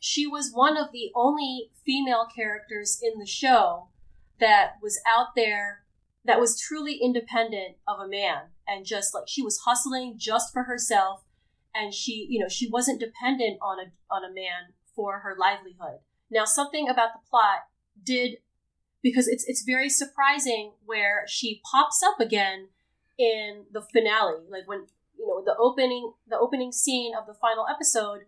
She 0.00 0.26
was 0.26 0.52
one 0.54 0.78
of 0.78 0.90
the 0.90 1.12
only 1.14 1.70
female 1.84 2.26
characters 2.34 2.98
in 3.02 3.18
the 3.18 3.26
show 3.26 3.90
that 4.40 4.76
was 4.80 4.98
out 5.06 5.34
there 5.36 5.84
that 6.24 6.40
was 6.40 6.58
truly 6.58 6.94
independent 6.94 7.76
of 7.86 8.00
a 8.00 8.08
man 8.08 8.52
and 8.66 8.86
just 8.86 9.12
like 9.12 9.24
she 9.28 9.42
was 9.42 9.58
hustling 9.66 10.14
just 10.16 10.50
for 10.50 10.62
herself 10.62 11.26
and 11.74 11.92
she 11.92 12.26
you 12.30 12.40
know 12.40 12.48
she 12.48 12.70
wasn't 12.70 12.98
dependent 12.98 13.58
on 13.60 13.78
a 13.78 13.92
on 14.10 14.24
a 14.24 14.32
man 14.32 14.72
for 14.96 15.18
her 15.18 15.36
livelihood 15.38 15.98
now 16.30 16.46
something 16.46 16.88
about 16.88 17.10
the 17.12 17.28
plot 17.28 17.64
did 18.02 18.38
because 19.04 19.28
it's 19.28 19.44
it's 19.46 19.62
very 19.62 19.88
surprising 19.88 20.72
where 20.84 21.24
she 21.28 21.62
pops 21.70 22.02
up 22.02 22.18
again 22.18 22.70
in 23.16 23.66
the 23.70 23.82
finale. 23.82 24.42
Like 24.50 24.66
when 24.66 24.86
you 25.16 25.28
know 25.28 25.44
the 25.44 25.54
opening 25.56 26.14
the 26.26 26.38
opening 26.38 26.72
scene 26.72 27.14
of 27.14 27.26
the 27.26 27.34
final 27.34 27.66
episode 27.70 28.22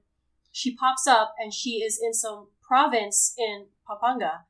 she 0.52 0.74
pops 0.74 1.06
up 1.06 1.34
and 1.38 1.52
she 1.52 1.82
is 1.82 2.00
in 2.02 2.14
some 2.14 2.46
province 2.62 3.34
in 3.36 3.66
Pampanga 3.86 4.44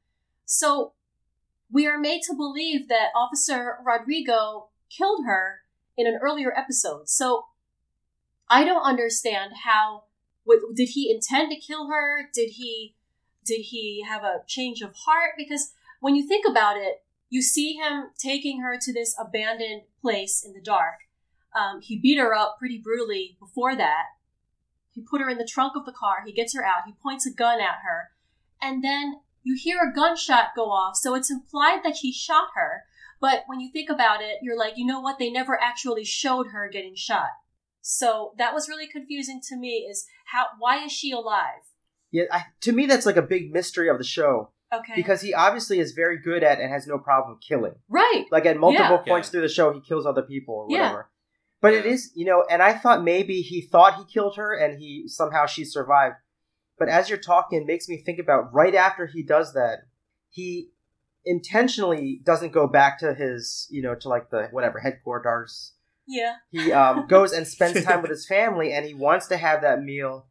so 0.47 0.93
we 1.71 1.87
are 1.87 1.99
made 1.99 2.23
to 2.23 2.35
believe 2.35 2.89
that 2.89 3.11
officer 3.15 3.79
Rodrigo 3.85 4.69
killed 4.89 5.27
her 5.27 5.61
in 5.99 6.07
an 6.07 6.19
earlier 6.23 6.57
episode. 6.57 7.09
So 7.09 7.47
I 8.49 8.65
don't 8.65 8.83
understand 8.83 9.53
how 9.65 10.05
did 10.75 10.91
he 10.91 11.11
intend 11.11 11.51
to 11.51 11.57
kill 11.57 11.89
her? 11.89 12.31
Did 12.33 12.51
he 12.51 12.95
did 13.45 13.63
he 13.63 14.05
have 14.09 14.23
a 14.23 14.43
change 14.47 14.81
of 14.81 14.95
heart? 14.95 15.33
Because 15.37 15.73
when 16.01 16.15
you 16.15 16.27
think 16.27 16.47
about 16.49 16.77
it 16.77 17.03
you 17.29 17.43
see 17.43 17.75
him 17.75 18.11
taking 18.19 18.61
her 18.61 18.79
to 18.81 18.93
this 18.93 19.15
abandoned 19.19 19.83
place 20.01 20.45
in 20.45 20.53
the 20.53 20.61
dark. 20.61 20.95
Um, 21.55 21.81
he 21.81 21.99
beat 21.99 22.19
her 22.19 22.35
up 22.35 22.57
pretty 22.59 22.79
brutally 22.79 23.37
before 23.41 23.75
that. 23.77 24.05
He 24.91 25.03
put 25.03 25.21
her 25.21 25.29
in 25.29 25.39
the 25.39 25.45
trunk 25.45 25.75
of 25.77 25.85
the 25.85 25.93
car. 25.93 26.19
He 26.25 26.33
gets 26.33 26.55
her 26.55 26.65
out. 26.65 26.85
He 26.87 26.95
points 27.03 27.27
a 27.27 27.33
gun 27.33 27.61
at 27.61 27.79
her. 27.85 28.11
And 28.63 28.83
then 28.83 29.21
you 29.43 29.57
hear 29.59 29.79
a 29.81 29.95
gunshot 29.95 30.51
go 30.55 30.71
off. 30.71 30.97
So 30.97 31.15
it's 31.15 31.31
implied 31.31 31.81
that 31.85 31.97
he 31.97 32.13
shot 32.13 32.49
her. 32.55 32.85
But 33.21 33.45
when 33.47 33.61
you 33.61 33.71
think 33.73 33.91
about 33.91 34.23
it, 34.23 34.39
you're 34.43 34.59
like, 34.59 34.75
you 34.77 34.87
know 34.87 35.01
what? 35.01 35.19
They 35.19 35.31
never 35.31 35.61
actually 35.61 36.05
showed 36.05 36.49
her 36.49 36.69
getting 36.69 36.95
shot. 36.95 37.31
So 37.81 38.33
that 38.39 38.55
was 38.55 38.69
really 38.69 38.87
confusing 38.87 39.41
to 39.49 39.57
me 39.57 39.87
is 39.91 40.07
how, 40.27 40.47
why 40.59 40.85
is 40.85 40.93
she 40.93 41.13
alive? 41.13 41.63
Yeah, 42.11 42.25
I, 42.31 42.47
to 42.63 42.73
me 42.73 42.87
that's 42.87 43.07
like 43.07 43.17
a 43.17 43.23
big 43.23 43.53
mystery 43.53 43.89
of 43.89 43.99
the 43.99 44.05
show 44.05 44.51
Okay. 44.75 44.95
because 44.97 45.21
he 45.21 45.33
obviously 45.33 45.79
is 45.79 45.93
very 45.93 46.19
good 46.19 46.43
at 46.43 46.61
and 46.61 46.71
has 46.73 46.87
no 46.87 46.99
problem 46.99 47.39
killing. 47.47 47.75
right. 47.89 48.25
Like 48.31 48.47
at 48.47 48.57
multiple 48.57 49.01
Yeah. 49.05 49.11
points 49.13 49.29
Yeah. 49.29 49.33
through 49.33 49.41
the 49.43 49.49
show, 49.49 49.73
he 49.73 49.81
kills 49.81 50.07
other 50.07 50.23
people 50.23 50.55
or 50.55 50.67
whatever. 50.67 50.83
Yeah. 50.83 50.91
whatever. 50.91 51.11
But 51.61 51.75
it 51.75 51.85
Yeah. 51.87 51.93
is, 51.93 52.13
you 52.15 52.27
know, 52.27 52.45
and 52.51 52.63
I 52.63 52.75
thought 52.75 53.03
maybe 53.05 53.41
he 53.43 53.61
thought 53.63 53.95
he 53.97 54.05
killed 54.13 54.37
her 54.37 54.55
and 54.55 54.79
he 54.79 55.09
somehow 55.09 55.47
she 55.47 55.65
survived. 55.65 56.17
But 56.79 56.89
as 56.89 57.09
you're 57.09 57.19
talking, 57.19 57.63
it 57.63 57.67
makes 57.67 57.89
me 57.89 57.97
think 57.99 58.19
about 58.19 58.53
right 58.53 58.75
after 58.75 59.07
he 59.07 59.23
does 59.23 59.55
that, 59.55 59.85
he 60.31 60.71
intentionally 61.25 62.21
doesn't 62.25 62.53
go 62.53 62.67
back 62.67 62.99
to 63.01 63.15
his, 63.15 63.67
you 63.71 63.83
know, 63.83 63.95
to 63.95 64.09
like 64.09 64.31
the 64.31 64.49
whatever 64.53 64.79
headquarters. 64.81 65.73
Yeah. 66.07 66.37
He 66.51 66.73
um, 66.73 67.07
goes 67.09 67.33
and 67.33 67.47
spends 67.47 67.83
time 67.85 68.01
with 68.03 68.11
his 68.11 68.27
family, 68.27 68.73
and 68.73 68.87
he 68.87 68.95
wants 68.95 69.27
to 69.29 69.37
have 69.37 69.63
that 69.63 69.83
meal. 69.83 70.27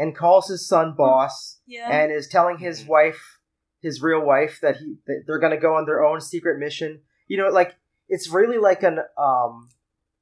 and 0.00 0.14
calls 0.14 0.46
his 0.46 0.64
son 0.64 0.94
boss 0.96 1.58
Yeah. 1.66 1.88
and 1.90 2.12
is 2.12 2.28
telling 2.28 2.58
his 2.58 2.84
Mhm. 2.84 2.86
wife, 2.88 3.37
his 3.80 4.02
real 4.02 4.20
wife, 4.24 4.58
that 4.62 4.76
he 4.78 4.96
that 5.06 5.24
they're 5.26 5.38
gonna 5.38 5.60
go 5.60 5.74
on 5.74 5.86
their 5.86 6.04
own 6.04 6.20
secret 6.20 6.58
mission. 6.58 7.00
You 7.28 7.36
know, 7.38 7.48
like 7.50 7.74
it's 8.08 8.28
really 8.30 8.58
like 8.58 8.82
an 8.82 8.98
um, 9.18 9.68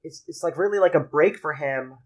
it's 0.03 0.23
it's 0.29 0.43
like 0.43 0.57
really 0.59 0.79
like 0.79 0.95
a 0.95 1.01
break 1.01 1.39
for 1.39 1.55
him 1.55 1.97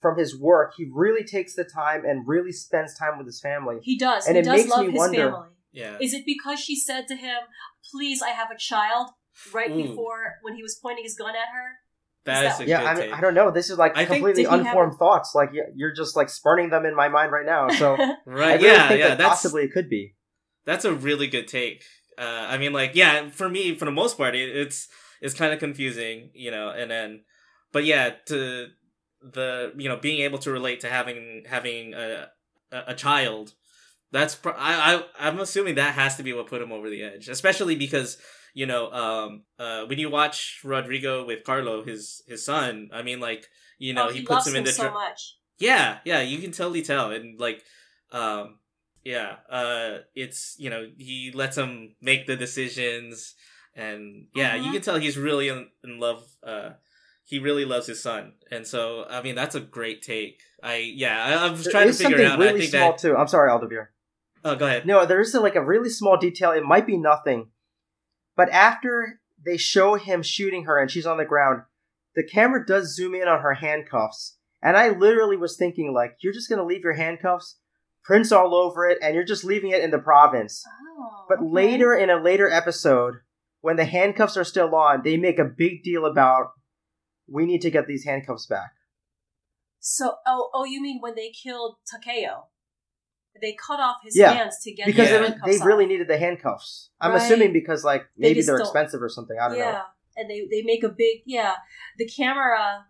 from 0.00 0.18
his 0.18 0.38
work. 0.38 0.74
He 0.76 0.88
really 0.92 1.24
takes 1.24 1.54
the 1.54 1.64
time 1.64 2.04
and 2.04 2.28
really 2.28 2.52
spends 2.52 2.96
time 2.98 3.16
with 3.18 3.26
his 3.26 3.40
family. 3.40 3.78
he 3.82 3.96
does. 3.98 4.26
and 4.26 4.36
he 4.36 4.40
it 4.42 4.44
does 4.44 4.56
makes 4.58 4.70
love 4.70 4.86
me 4.86 4.92
his 4.92 4.98
wonder- 4.98 5.30
family. 5.30 5.48
Yeah. 5.72 5.96
Is 6.00 6.14
it 6.14 6.24
because 6.24 6.60
she 6.60 6.76
said 6.76 7.08
to 7.08 7.16
him, 7.16 7.38
"Please, 7.90 8.22
I 8.22 8.28
have 8.30 8.48
a 8.52 8.56
child," 8.56 9.08
right 9.52 9.70
Ooh. 9.72 9.82
before 9.88 10.34
when 10.42 10.54
he 10.54 10.62
was 10.62 10.78
pointing 10.80 11.02
his 11.04 11.16
gun 11.16 11.30
at 11.30 11.48
her? 11.52 11.78
That 12.26 12.44
Is 12.46 12.52
is 12.52 12.58
that- 12.58 12.68
Yeah, 12.68 12.80
good 12.80 12.86
I, 12.86 12.94
take. 12.94 13.04
mean, 13.10 13.14
I 13.14 13.20
don't 13.20 13.34
know. 13.34 13.50
This 13.50 13.70
is 13.70 13.76
like 13.76 13.96
I 13.96 14.04
completely 14.04 14.44
Did 14.44 14.50
he 14.50 14.56
have 14.56 14.66
unformed 14.66 14.94
thoughts. 14.98 15.34
Like 15.34 15.50
you're 15.74 15.92
just 15.92 16.14
like 16.14 16.28
spurning 16.28 16.70
them 16.70 16.86
in 16.86 16.94
my 16.94 17.08
mind 17.08 17.32
right 17.32 17.44
now. 17.44 17.68
So 17.70 17.94
I 17.98 18.14
right. 18.24 18.60
really 18.60 18.66
yeah. 18.68 18.88
think 18.88 19.00
Yeah. 19.00 19.08
that 19.08 19.18
That's 19.18 19.28
possibly 19.30 19.64
it 19.64 19.72
could 19.72 19.88
be. 19.88 20.14
That's 20.66 20.84
a 20.84 20.94
really 20.94 21.26
good 21.26 21.48
take. 21.48 21.84
Uh, 22.18 22.46
I 22.48 22.58
mean, 22.58 22.72
like, 22.72 22.92
yeah, 22.94 23.28
for 23.30 23.48
me, 23.48 23.74
for 23.74 23.84
the 23.84 23.90
most 23.90 24.16
part, 24.16 24.34
it, 24.34 24.56
it's 24.56 24.88
it's 25.20 25.34
kind 25.34 25.52
of 25.52 25.58
confusing, 25.58 26.30
you 26.34 26.50
know, 26.50 26.70
and 26.70 26.90
then, 26.90 27.22
but 27.72 27.84
yeah, 27.84 28.10
to 28.26 28.68
the 29.22 29.72
you 29.76 29.88
know 29.88 29.96
being 29.96 30.20
able 30.20 30.38
to 30.38 30.52
relate 30.52 30.80
to 30.80 30.88
having 30.88 31.44
having 31.48 31.94
a 31.94 32.28
a, 32.70 32.82
a 32.88 32.94
child, 32.94 33.54
that's 34.12 34.34
pro- 34.34 34.52
I 34.52 34.94
I 34.94 35.02
I'm 35.18 35.40
assuming 35.40 35.76
that 35.76 35.94
has 35.94 36.16
to 36.16 36.22
be 36.22 36.32
what 36.32 36.46
put 36.46 36.62
him 36.62 36.72
over 36.72 36.90
the 36.90 37.02
edge, 37.02 37.28
especially 37.28 37.74
because 37.74 38.18
you 38.52 38.66
know 38.66 38.92
um 38.92 39.42
uh 39.58 39.84
when 39.86 39.98
you 39.98 40.10
watch 40.10 40.60
Rodrigo 40.62 41.24
with 41.24 41.44
Carlo, 41.44 41.82
his 41.82 42.22
his 42.28 42.44
son, 42.44 42.90
I 42.92 43.02
mean, 43.02 43.20
like 43.20 43.48
you 43.78 43.92
know 43.92 44.08
oh, 44.08 44.10
he, 44.10 44.20
he, 44.20 44.24
puts 44.24 44.30
loves 44.30 44.48
him 44.48 44.56
in 44.56 44.58
him 44.60 44.64
the 44.66 44.72
so 44.72 44.92
much. 44.92 45.36
yeah, 45.58 45.98
yeah, 46.04 46.20
you 46.20 46.38
can 46.38 46.52
totally 46.52 46.82
tell, 46.82 47.10
and 47.10 47.40
like, 47.40 47.62
um, 48.12 48.58
yeah, 49.04 49.36
uh, 49.50 49.98
it's 50.14 50.56
you 50.58 50.70
know 50.70 50.86
he 50.98 51.30
lets 51.34 51.56
him 51.56 51.94
make 52.00 52.26
the 52.26 52.36
decisions, 52.36 53.34
and 53.74 54.26
yeah, 54.34 54.54
you 54.56 54.70
Mhm. 54.70 54.72
can 54.74 54.82
tell 54.82 54.96
he's 54.96 55.18
really 55.18 55.48
in, 55.48 55.68
in 55.82 55.98
love. 56.00 56.24
Uh, 56.42 56.70
he 57.26 57.38
really 57.38 57.64
loves 57.64 57.86
his 57.86 58.02
son, 58.02 58.34
and 58.50 58.66
so 58.66 59.06
I 59.08 59.22
mean 59.22 59.34
that's 59.34 59.54
a 59.54 59.60
great 59.60 60.02
take. 60.02 60.40
I 60.62 60.76
yeah, 60.76 61.22
I, 61.24 61.46
I 61.46 61.50
was 61.50 61.64
There 61.64 61.72
trying 61.72 61.86
to 61.88 61.92
figure 61.94 62.18
something 62.18 62.26
out. 62.26 62.38
really 62.38 62.54
I 62.54 62.58
think 62.58 62.70
small 62.70 62.92
that. 62.92 62.98
too. 62.98 63.16
I'm 63.16 63.28
sorry, 63.28 63.50
Aldevar. 63.50 63.88
Oh, 64.44 64.56
go 64.56 64.66
ahead. 64.66 64.84
No, 64.86 65.06
there 65.06 65.20
is 65.20 65.32
like 65.34 65.56
a 65.56 65.64
really 65.64 65.88
small 65.88 66.16
detail. 66.18 66.50
It 66.52 66.64
might 66.64 66.86
be 66.86 66.98
nothing, 66.98 67.48
but 68.36 68.50
after 68.50 69.20
they 69.44 69.56
show 69.56 69.94
him 69.94 70.22
shooting 70.22 70.64
her 70.64 70.78
and 70.78 70.90
she's 70.90 71.06
on 71.06 71.16
the 71.18 71.24
ground, 71.24 71.62
the 72.14 72.22
camera 72.24 72.64
does 72.64 72.94
zoom 72.94 73.14
in 73.14 73.26
on 73.28 73.40
her 73.40 73.54
handcuffs, 73.54 74.36
and 74.62 74.76
I 74.76 74.88
literally 74.90 75.36
was 75.36 75.56
thinking 75.56 75.92
like, 75.94 76.16
you're 76.20 76.32
just 76.32 76.48
gonna 76.50 76.64
leave 76.64 76.82
your 76.84 76.94
handcuffs, 76.94 77.58
prints 78.04 78.30
all 78.32 78.54
over 78.54 78.86
it, 78.88 78.98
and 79.02 79.14
you're 79.14 79.24
just 79.24 79.44
leaving 79.44 79.70
it 79.70 79.82
in 79.82 79.90
the 79.90 79.98
province. 79.98 80.62
Oh, 80.98 81.24
But 81.28 81.38
okay. 81.38 81.48
later 81.48 81.94
in 81.94 82.10
a 82.10 82.22
later 82.22 82.48
episode, 82.50 83.14
when 83.60 83.76
the 83.76 83.84
handcuffs 83.86 84.36
are 84.36 84.44
still 84.44 84.74
on, 84.74 85.02
they 85.02 85.16
make 85.16 85.38
a 85.38 85.44
big 85.44 85.82
deal 85.82 86.04
about 86.04 86.52
we 87.26 87.46
need 87.46 87.62
to 87.62 87.70
get 87.70 87.86
these 87.86 88.04
handcuffs 88.04 88.46
back. 88.46 88.72
So, 89.80 90.14
oh, 90.26 90.50
oh, 90.54 90.64
you 90.64 90.80
mean 90.80 91.00
when 91.00 91.14
they 91.14 91.30
killed 91.30 91.76
Takeo? 91.90 92.44
They 93.40 93.54
cut 93.54 93.80
off 93.80 93.96
his 94.04 94.16
Yeah, 94.16 94.32
hands 94.32 94.58
to 94.62 94.72
get 94.72 94.86
Because 94.86 95.08
the 95.08 95.14
Yeah. 95.14 95.18
they, 95.20 95.26
handcuffs 95.28 95.58
they 95.58 95.64
really 95.66 95.86
needed 95.86 96.08
the 96.08 96.18
handcuffs. 96.18 96.90
I'm 97.00 97.12
Right. 97.12 97.20
assuming 97.22 97.52
because 97.52 97.84
like 97.84 98.04
maybe 98.16 98.36
just 98.36 98.46
they're 98.46 98.58
don't- 98.58 98.66
expensive 98.66 99.02
or 99.02 99.08
something. 99.08 99.36
I 99.38 99.48
don't 99.48 99.58
know. 99.58 99.64
yeah, 99.64 99.72
know. 99.72 99.84
and 100.16 100.30
they 100.30 100.46
they 100.50 100.62
make 100.62 100.84
a 100.84 100.88
big 100.88 101.22
yeah. 101.26 101.56
The 101.98 102.06
camera, 102.08 102.86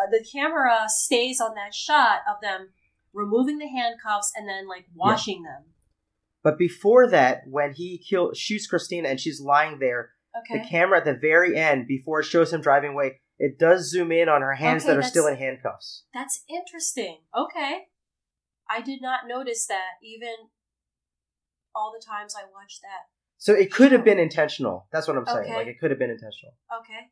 uh, 0.00 0.10
the 0.10 0.24
camera 0.32 0.84
stays 0.88 1.40
on 1.40 1.54
that 1.56 1.74
shot 1.74 2.20
of 2.30 2.40
them 2.40 2.68
removing 3.12 3.58
the 3.58 3.68
handcuffs 3.68 4.32
and 4.36 4.48
then 4.48 4.68
like 4.68 4.86
washing 4.94 5.42
them. 5.42 5.64
But 6.42 6.58
before 6.58 7.08
that, 7.08 7.42
when 7.46 7.72
he 7.74 7.98
kill 7.98 8.32
shoots 8.34 8.66
Christina 8.66 9.08
and 9.08 9.20
she's 9.20 9.40
lying 9.40 9.78
there, 9.78 10.10
Okay. 10.34 10.62
the 10.62 10.68
camera 10.68 10.98
at 10.98 11.04
the 11.04 11.14
very 11.14 11.56
end, 11.58 11.86
before 11.86 12.20
it 12.20 12.24
shows 12.24 12.52
him 12.52 12.62
driving 12.62 12.92
away, 12.92 13.20
it 13.38 13.58
does 13.58 13.90
zoom 13.90 14.10
in 14.10 14.28
on 14.30 14.40
her 14.40 14.54
hands 14.54 14.84
Okay, 14.84 14.92
that 14.94 14.98
are 14.98 15.02
still 15.02 15.26
in 15.26 15.36
handcuffs. 15.36 16.04
That's 16.14 16.42
interesting. 16.48 17.18
Okay. 17.36 17.88
I 18.68 18.80
did 18.80 19.02
not 19.02 19.28
notice 19.28 19.66
that 19.66 19.98
even 20.02 20.34
all 21.74 21.92
the 21.92 22.04
times 22.04 22.34
I 22.34 22.44
watched 22.44 22.80
that. 22.82 23.10
So 23.36 23.52
it 23.52 23.72
could 23.72 23.92
have 23.92 24.04
been 24.04 24.18
intentional. 24.18 24.86
That's 24.92 25.06
what 25.06 25.16
I'm 25.16 25.26
saying. 25.26 25.44
Okay. 25.50 25.56
Like 25.56 25.66
it 25.66 25.78
could 25.78 25.90
have 25.90 25.98
been 25.98 26.10
intentional. 26.10 26.54
Okay. 26.80 27.10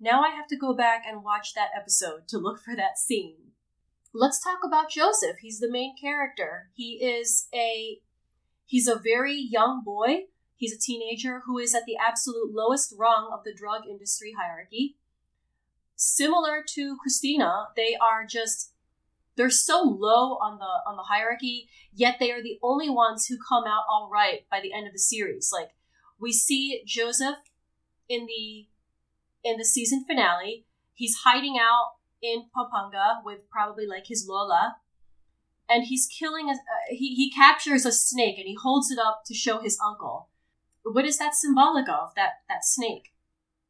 Now 0.00 0.22
I 0.22 0.30
have 0.30 0.46
to 0.48 0.56
go 0.56 0.74
back 0.74 1.04
and 1.06 1.22
watch 1.24 1.54
that 1.54 1.70
episode 1.76 2.28
to 2.28 2.38
look 2.38 2.60
for 2.64 2.74
that 2.76 2.98
scene. 2.98 3.52
Let's 4.18 4.42
talk 4.42 4.60
about 4.64 4.88
Joseph. 4.88 5.36
He's 5.42 5.60
the 5.60 5.70
main 5.70 5.94
character. 5.94 6.70
He 6.72 7.04
is 7.04 7.48
a 7.54 8.00
he's 8.64 8.88
a 8.88 8.98
very 8.98 9.38
young 9.38 9.82
boy. 9.84 10.28
He's 10.54 10.72
a 10.72 10.78
teenager 10.78 11.42
who 11.44 11.58
is 11.58 11.74
at 11.74 11.82
the 11.86 11.98
absolute 11.98 12.50
lowest 12.50 12.94
rung 12.96 13.30
of 13.30 13.44
the 13.44 13.52
drug 13.52 13.82
industry 13.86 14.32
hierarchy. 14.40 14.96
Similar 15.96 16.64
to 16.66 16.96
Christina, 16.96 17.66
they 17.76 17.94
are 18.00 18.24
just 18.24 18.72
they're 19.36 19.50
so 19.50 19.82
low 19.82 20.38
on 20.38 20.58
the 20.60 20.90
on 20.90 20.96
the 20.96 21.08
hierarchy, 21.10 21.68
yet 21.92 22.16
they 22.18 22.32
are 22.32 22.42
the 22.42 22.58
only 22.62 22.88
ones 22.88 23.26
who 23.26 23.36
come 23.46 23.64
out 23.64 23.84
all 23.90 24.08
right 24.10 24.48
by 24.50 24.60
the 24.62 24.72
end 24.72 24.86
of 24.86 24.94
the 24.94 24.98
series. 24.98 25.50
Like 25.52 25.72
we 26.18 26.32
see 26.32 26.82
Joseph 26.86 27.36
in 28.08 28.24
the 28.24 28.66
in 29.44 29.58
the 29.58 29.64
season 29.66 30.06
finale. 30.08 30.64
He's 30.94 31.16
hiding 31.22 31.58
out 31.60 31.95
in 32.22 32.44
Pampanga 32.54 33.20
with 33.24 33.48
probably 33.50 33.86
like 33.86 34.06
his 34.06 34.26
Lola, 34.28 34.76
and 35.68 35.84
he's 35.84 36.06
killing 36.06 36.48
a. 36.48 36.52
Uh, 36.52 36.56
he 36.90 37.14
he 37.14 37.30
captures 37.30 37.84
a 37.84 37.92
snake 37.92 38.38
and 38.38 38.46
he 38.46 38.56
holds 38.60 38.90
it 38.90 38.98
up 38.98 39.22
to 39.26 39.34
show 39.34 39.60
his 39.60 39.78
uncle. 39.84 40.28
What 40.84 41.04
is 41.04 41.18
that 41.18 41.34
symbolic 41.34 41.88
of? 41.88 42.14
That 42.16 42.34
that 42.48 42.64
snake? 42.64 43.12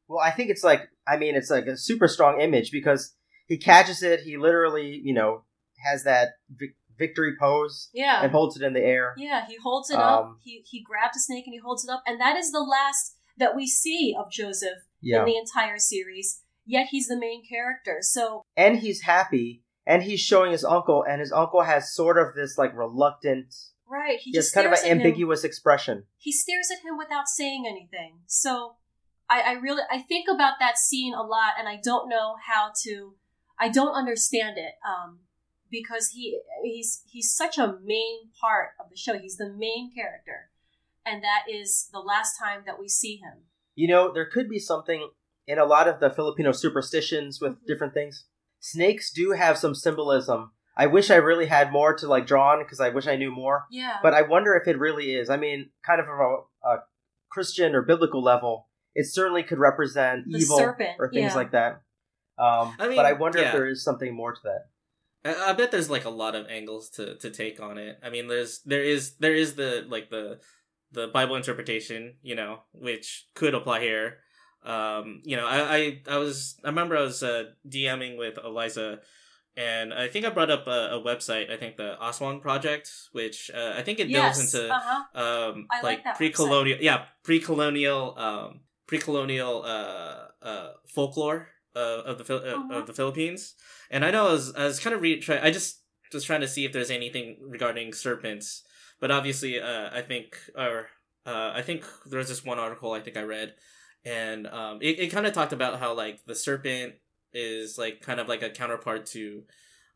Well, 0.08 0.20
I 0.20 0.30
think 0.30 0.50
it's 0.50 0.62
like 0.64 0.88
I 1.06 1.16
mean 1.16 1.34
it's 1.34 1.50
like 1.50 1.66
a 1.66 1.76
super 1.76 2.08
strong 2.08 2.40
image 2.40 2.70
because 2.70 3.14
he 3.46 3.58
catches 3.58 4.02
it. 4.02 4.20
He 4.20 4.36
literally, 4.36 5.00
you 5.02 5.14
know, 5.14 5.44
has 5.84 6.04
that 6.04 6.34
vic- 6.50 6.76
victory 6.98 7.34
pose 7.38 7.88
Yeah, 7.94 8.22
and 8.22 8.30
holds 8.32 8.56
it 8.56 8.62
in 8.64 8.72
the 8.72 8.80
air. 8.82 9.14
yeah. 9.18 9.46
He 9.46 9.56
holds 9.62 9.90
it 9.90 9.96
up. 9.98 10.24
Um, 10.24 10.38
He 10.42 10.62
he 10.66 10.82
grabs 10.82 11.16
a 11.16 11.20
snake 11.20 11.44
and 11.46 11.54
he 11.54 11.58
holds 11.60 11.84
it 11.84 11.90
up, 11.90 12.02
and 12.06 12.20
that 12.20 12.36
is 12.36 12.52
the 12.52 12.60
last 12.60 13.16
that 13.38 13.54
we 13.56 13.66
see 13.66 14.14
of 14.18 14.30
Joseph 14.30 14.78
Yeah. 15.00 15.20
in 15.20 15.24
the 15.26 15.36
entire 15.36 15.78
series. 15.78 16.42
Yet 16.66 16.88
he's 16.90 17.06
the 17.06 17.18
main 17.18 17.46
character. 17.48 17.98
So 18.00 18.42
and 18.56 18.78
he's 18.78 19.02
happy 19.02 19.62
and 19.86 20.02
he's 20.02 20.20
showing 20.20 20.52
his 20.52 20.64
uncle 20.64 21.04
and 21.08 21.20
his 21.20 21.32
uncle 21.32 21.62
has 21.62 21.94
sort 21.94 22.18
of 22.18 22.34
this 22.34 22.58
like 22.58 22.76
reluctant 22.76 23.54
right, 23.88 24.18
he 24.20 24.32
just 24.32 24.52
kind 24.52 24.66
of 24.66 24.72
an 24.72 24.78
at 24.78 24.84
him. 24.84 24.98
ambiguous 24.98 25.44
expression 25.44 26.04
he 26.18 26.32
stares 26.32 26.68
at 26.72 26.84
him 26.84 26.98
without 26.98 27.28
saying 27.28 27.64
anything. 27.68 28.18
So 28.26 28.76
I, 29.30 29.40
I 29.40 29.52
really 29.52 29.82
I 29.90 30.00
think 30.00 30.26
about 30.28 30.54
that 30.60 30.76
scene 30.78 31.14
a 31.14 31.22
lot, 31.22 31.52
and 31.58 31.68
I 31.68 31.80
don't 31.82 32.08
know 32.08 32.34
how 32.46 32.72
to. 32.84 33.14
I 33.58 33.68
don't 33.68 33.94
understand 33.94 34.58
it 34.58 34.74
um, 34.86 35.20
because 35.70 36.08
he 36.08 36.40
he's 36.62 37.02
he's 37.06 37.32
such 37.32 37.58
a 37.58 37.78
main 37.84 38.30
part 38.40 38.70
of 38.80 38.90
the 38.90 38.96
show. 38.96 39.18
He's 39.18 39.36
the 39.36 39.52
main 39.52 39.92
character, 39.94 40.50
and 41.04 41.22
that 41.22 41.44
is 41.48 41.88
the 41.92 42.00
last 42.00 42.36
time 42.38 42.62
that 42.66 42.78
we 42.78 42.88
see 42.88 43.16
him. 43.16 43.44
you 43.74 43.88
know 43.88 44.12
there 44.12 44.26
could 44.26 44.48
be 44.48 44.58
something 44.58 45.10
in 45.46 45.58
a 45.58 45.64
lot 45.64 45.88
of 45.88 46.00
the 46.00 46.10
filipino 46.10 46.52
superstitions 46.52 47.40
with 47.40 47.54
different 47.66 47.94
things 47.94 48.24
snakes 48.60 49.10
do 49.10 49.32
have 49.32 49.58
some 49.58 49.74
symbolism 49.74 50.52
i 50.76 50.86
wish 50.86 51.10
i 51.10 51.16
really 51.16 51.46
had 51.46 51.72
more 51.72 51.94
to 51.94 52.06
like 52.06 52.26
draw 52.26 52.52
on 52.52 52.58
because 52.58 52.80
i 52.80 52.88
wish 52.88 53.06
i 53.06 53.16
knew 53.16 53.30
more 53.30 53.64
Yeah, 53.70 53.96
but 54.02 54.14
i 54.14 54.22
wonder 54.22 54.54
if 54.54 54.66
it 54.68 54.78
really 54.78 55.14
is 55.14 55.30
i 55.30 55.36
mean 55.36 55.70
kind 55.84 56.00
of 56.00 56.06
from 56.06 56.20
a, 56.20 56.68
a 56.68 56.78
christian 57.30 57.74
or 57.74 57.82
biblical 57.82 58.22
level 58.22 58.68
it 58.94 59.06
certainly 59.06 59.42
could 59.42 59.58
represent 59.58 60.24
The 60.26 60.38
evil 60.38 60.58
serpent, 60.58 60.96
or 60.98 61.10
things 61.10 61.32
yeah. 61.32 61.36
like 61.36 61.52
that 61.52 61.82
um, 62.38 62.74
I 62.78 62.88
mean, 62.88 62.96
but 62.96 63.06
i 63.06 63.12
wonder 63.12 63.38
yeah. 63.38 63.46
if 63.46 63.52
there 63.52 63.66
is 63.66 63.82
something 63.82 64.14
more 64.14 64.32
to 64.32 64.40
that 64.44 64.66
I, 65.26 65.50
I 65.50 65.52
bet 65.52 65.70
there's 65.70 65.90
like 65.90 66.04
a 66.04 66.10
lot 66.10 66.34
of 66.34 66.46
angles 66.48 66.90
to 66.90 67.16
to 67.16 67.30
take 67.30 67.60
on 67.60 67.78
it. 67.78 67.98
I 68.02 68.10
mean, 68.10 68.28
there's 68.28 68.60
there 68.64 68.82
is 68.82 69.16
there 69.16 69.34
is 69.34 69.54
the 69.54 69.84
like 69.88 70.10
the 70.10 70.38
the 70.92 71.08
Bible 71.08 71.36
interpretation, 71.36 72.14
you 72.22 72.34
know, 72.34 72.60
which 72.72 73.26
could 73.34 73.54
apply 73.54 73.80
here. 73.80 74.18
Um, 74.66 75.22
you 75.24 75.36
know, 75.36 75.46
I 75.46 75.76
I, 75.76 76.02
I 76.10 76.16
was 76.18 76.58
I 76.64 76.68
remember 76.68 76.96
I 76.96 77.02
was 77.02 77.22
uh, 77.22 77.44
DMing 77.68 78.18
with 78.18 78.36
Eliza, 78.44 79.00
and 79.56 79.94
I 79.94 80.08
think 80.08 80.26
I 80.26 80.30
brought 80.30 80.50
up 80.50 80.66
a, 80.66 80.96
a 80.96 81.02
website. 81.02 81.50
I 81.50 81.56
think 81.56 81.76
the 81.76 81.96
Aswang 82.02 82.42
Project, 82.42 82.90
which 83.12 83.50
uh, 83.54 83.74
I 83.76 83.82
think 83.82 84.00
it 84.00 84.10
delves 84.12 84.38
yes, 84.38 84.54
into 84.54 84.68
uh 84.74 84.80
huh. 84.82 85.20
um 85.22 85.66
I 85.70 85.80
like 85.82 86.04
like, 86.04 86.16
pre-colonial 86.16 86.78
yeah 86.80 87.04
pre-colonial 87.22 88.14
um 88.18 88.60
pre-colonial 88.86 89.62
uh 89.64 90.26
uh 90.42 90.68
folklore 90.94 91.48
of 91.74 92.18
the 92.18 92.24
uh, 92.36 92.56
Mhm. 92.56 92.72
of 92.78 92.86
the 92.86 92.92
Philippines 92.94 93.54
and 93.90 94.04
I 94.04 94.10
know 94.10 94.28
I 94.28 94.32
was 94.32 94.54
I 94.54 94.64
was 94.64 94.80
kind 94.80 94.94
of 94.96 95.02
re- 95.02 95.20
try- 95.20 95.42
I 95.42 95.50
just 95.50 95.82
was 96.12 96.24
trying 96.24 96.40
to 96.40 96.48
see 96.48 96.64
if 96.64 96.72
there's 96.72 96.90
anything 96.90 97.36
regarding 97.42 97.92
serpents 97.92 98.62
but 99.00 99.10
obviously 99.10 99.60
uh 99.60 99.90
I 99.92 100.02
think 100.02 100.38
or 100.56 100.88
uh 101.26 101.52
I 101.54 101.62
think 101.62 101.84
there 102.06 102.18
was 102.18 102.28
this 102.28 102.44
one 102.44 102.58
article 102.58 102.92
I 102.92 103.00
think 103.00 103.16
I 103.16 103.22
read 103.22 103.54
and 104.06 104.46
um 104.46 104.78
it, 104.80 104.98
it 105.00 105.08
kind 105.08 105.26
of 105.26 105.32
talked 105.34 105.52
about 105.52 105.80
how 105.80 105.92
like 105.94 106.24
the 106.26 106.34
serpent 106.34 106.94
is 107.34 107.76
like 107.76 108.00
kind 108.00 108.20
of 108.20 108.28
like 108.28 108.42
a 108.42 108.48
counterpart 108.50 109.04
to 109.04 109.42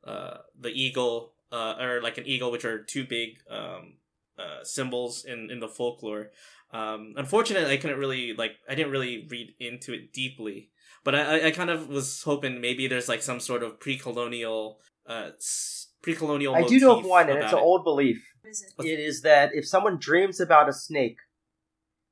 uh, 0.06 0.38
the 0.58 0.70
eagle, 0.70 1.34
uh, 1.52 1.74
or 1.80 2.00
like 2.02 2.16
an 2.18 2.26
eagle, 2.26 2.50
which 2.50 2.64
are 2.64 2.82
two 2.82 3.04
big 3.04 3.38
um, 3.50 3.94
uh, 4.38 4.62
symbols 4.64 5.24
in 5.24 5.50
in 5.50 5.60
the 5.60 5.68
folklore. 5.68 6.30
Um, 6.72 7.14
unfortunately, 7.16 7.72
I 7.72 7.76
couldn't 7.76 7.98
really 7.98 8.34
like 8.34 8.52
I 8.68 8.74
didn't 8.74 8.92
really 8.92 9.26
read 9.30 9.54
into 9.58 9.92
it 9.92 10.12
deeply, 10.12 10.70
but 11.04 11.14
I 11.14 11.20
I- 11.40 11.46
I 11.46 11.50
kind 11.50 11.70
of 11.70 11.88
was 11.88 12.22
hoping 12.22 12.60
maybe 12.60 12.88
there's 12.88 13.08
like 13.08 13.22
some 13.22 13.40
sort 13.40 13.62
of 13.62 13.78
pre-colonial 13.80 14.80
uh 15.06 15.30
s- 15.36 15.88
pre-colonial. 16.02 16.54
I 16.54 16.62
do 16.62 16.78
know 16.78 16.98
of 16.98 17.04
one, 17.04 17.28
and 17.28 17.38
it's 17.42 17.52
an 17.52 17.58
it. 17.58 17.62
old 17.62 17.84
belief. 17.84 18.18
What 18.42 18.50
is 18.50 18.62
it? 18.62 18.86
It 18.86 19.00
is 19.00 19.22
that 19.22 19.50
if 19.54 19.66
someone 19.66 19.98
dreams 19.98 20.40
about 20.40 20.68
a 20.68 20.72
snake, 20.72 21.18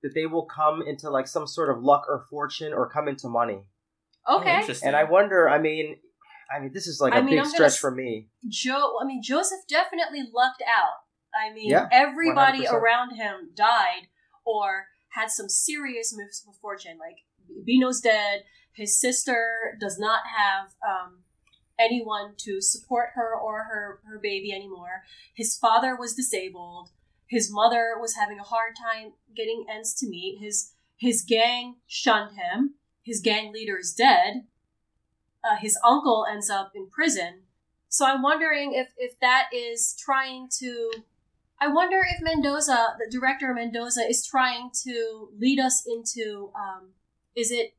that 0.02 0.14
they 0.14 0.26
will 0.26 0.46
come 0.46 0.82
into 0.86 1.10
like 1.10 1.26
some 1.26 1.46
sort 1.46 1.70
of 1.70 1.82
luck 1.82 2.04
or 2.08 2.24
fortune 2.30 2.72
or 2.72 2.88
come 2.88 3.08
into 3.08 3.28
money. 3.28 3.62
Okay. 4.30 4.60
interesting. 4.60 4.88
And 4.88 4.96
I 4.96 5.04
wonder, 5.04 5.48
I 5.48 5.58
mean, 5.58 5.96
I 6.54 6.60
mean, 6.60 6.72
this 6.72 6.86
is 6.86 7.00
like 7.00 7.12
a 7.14 7.16
I 7.16 7.20
mean, 7.20 7.30
big 7.36 7.38
I'm 7.40 7.48
stretch 7.50 7.72
s- 7.72 7.78
for 7.78 7.90
me. 7.90 8.28
Joe, 8.48 8.96
I 9.00 9.04
mean, 9.04 9.22
Joseph 9.22 9.60
definitely 9.68 10.22
lucked 10.32 10.62
out. 10.62 11.00
I 11.34 11.52
mean, 11.52 11.70
Yeah, 11.70 11.88
everybody 11.92 12.64
100%. 12.64 12.72
around 12.72 13.16
him 13.16 13.50
died 13.54 14.08
or 14.44 14.86
had 15.10 15.30
some 15.30 15.48
serious 15.48 16.14
moves 16.16 16.44
of 16.48 16.56
fortune. 16.56 16.98
Like, 16.98 17.18
Bino's 17.64 18.00
dead. 18.00 18.44
His 18.72 18.98
sister 19.00 19.76
does 19.80 19.98
not 19.98 20.20
have 20.36 20.74
um, 20.86 21.18
anyone 21.78 22.34
to 22.38 22.60
support 22.60 23.10
her 23.14 23.34
or 23.34 23.64
her, 23.64 24.00
her 24.08 24.18
baby 24.22 24.52
anymore. 24.52 25.02
His 25.34 25.56
father 25.56 25.96
was 25.96 26.14
disabled. 26.14 26.90
His 27.28 27.52
mother 27.52 27.94
was 28.00 28.14
having 28.14 28.40
a 28.40 28.44
hard 28.44 28.74
time 28.74 29.12
getting 29.36 29.66
ends 29.70 29.94
to 29.94 30.08
meet. 30.08 30.38
His 30.40 30.72
his 30.96 31.22
gang 31.22 31.76
shunned 31.86 32.36
him. 32.36 32.74
His 33.02 33.20
gang 33.20 33.52
leader 33.52 33.78
is 33.78 33.94
dead. 33.94 34.46
Uh, 35.44 35.56
his 35.56 35.78
uncle 35.84 36.26
ends 36.28 36.50
up 36.50 36.72
in 36.74 36.88
prison. 36.88 37.42
So 37.88 38.06
I'm 38.06 38.22
wondering 38.22 38.72
if 38.74 38.92
if 38.96 39.18
that 39.20 39.50
is 39.52 39.94
trying 39.98 40.48
to. 40.58 40.90
I 41.60 41.66
wonder 41.66 42.00
if 42.08 42.22
Mendoza, 42.22 42.94
the 42.98 43.10
director 43.10 43.52
Mendoza, 43.52 44.02
is 44.08 44.24
trying 44.26 44.70
to 44.84 45.28
lead 45.38 45.58
us 45.58 45.84
into. 45.86 46.50
Um, 46.54 46.90
is 47.36 47.50
it 47.50 47.74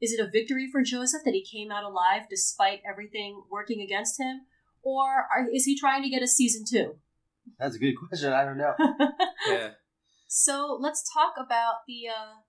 is 0.00 0.12
it 0.12 0.20
a 0.20 0.30
victory 0.30 0.70
for 0.70 0.82
Joseph 0.82 1.22
that 1.24 1.34
he 1.34 1.42
came 1.42 1.70
out 1.70 1.84
alive 1.84 2.22
despite 2.28 2.80
everything 2.88 3.42
working 3.50 3.80
against 3.80 4.20
him, 4.20 4.42
or 4.82 5.08
are, 5.08 5.46
is 5.52 5.64
he 5.64 5.78
trying 5.78 6.02
to 6.02 6.08
get 6.08 6.22
a 6.22 6.28
season 6.28 6.64
two? 6.64 6.96
That's 7.58 7.76
a 7.76 7.78
good 7.78 7.94
question. 7.94 8.32
I 8.32 8.44
don't 8.44 8.58
know. 8.58 8.74
yeah. 9.48 9.70
So 10.26 10.78
let's 10.80 11.02
talk 11.12 11.34
about 11.38 11.86
the 11.86 12.08
uh 12.08 12.40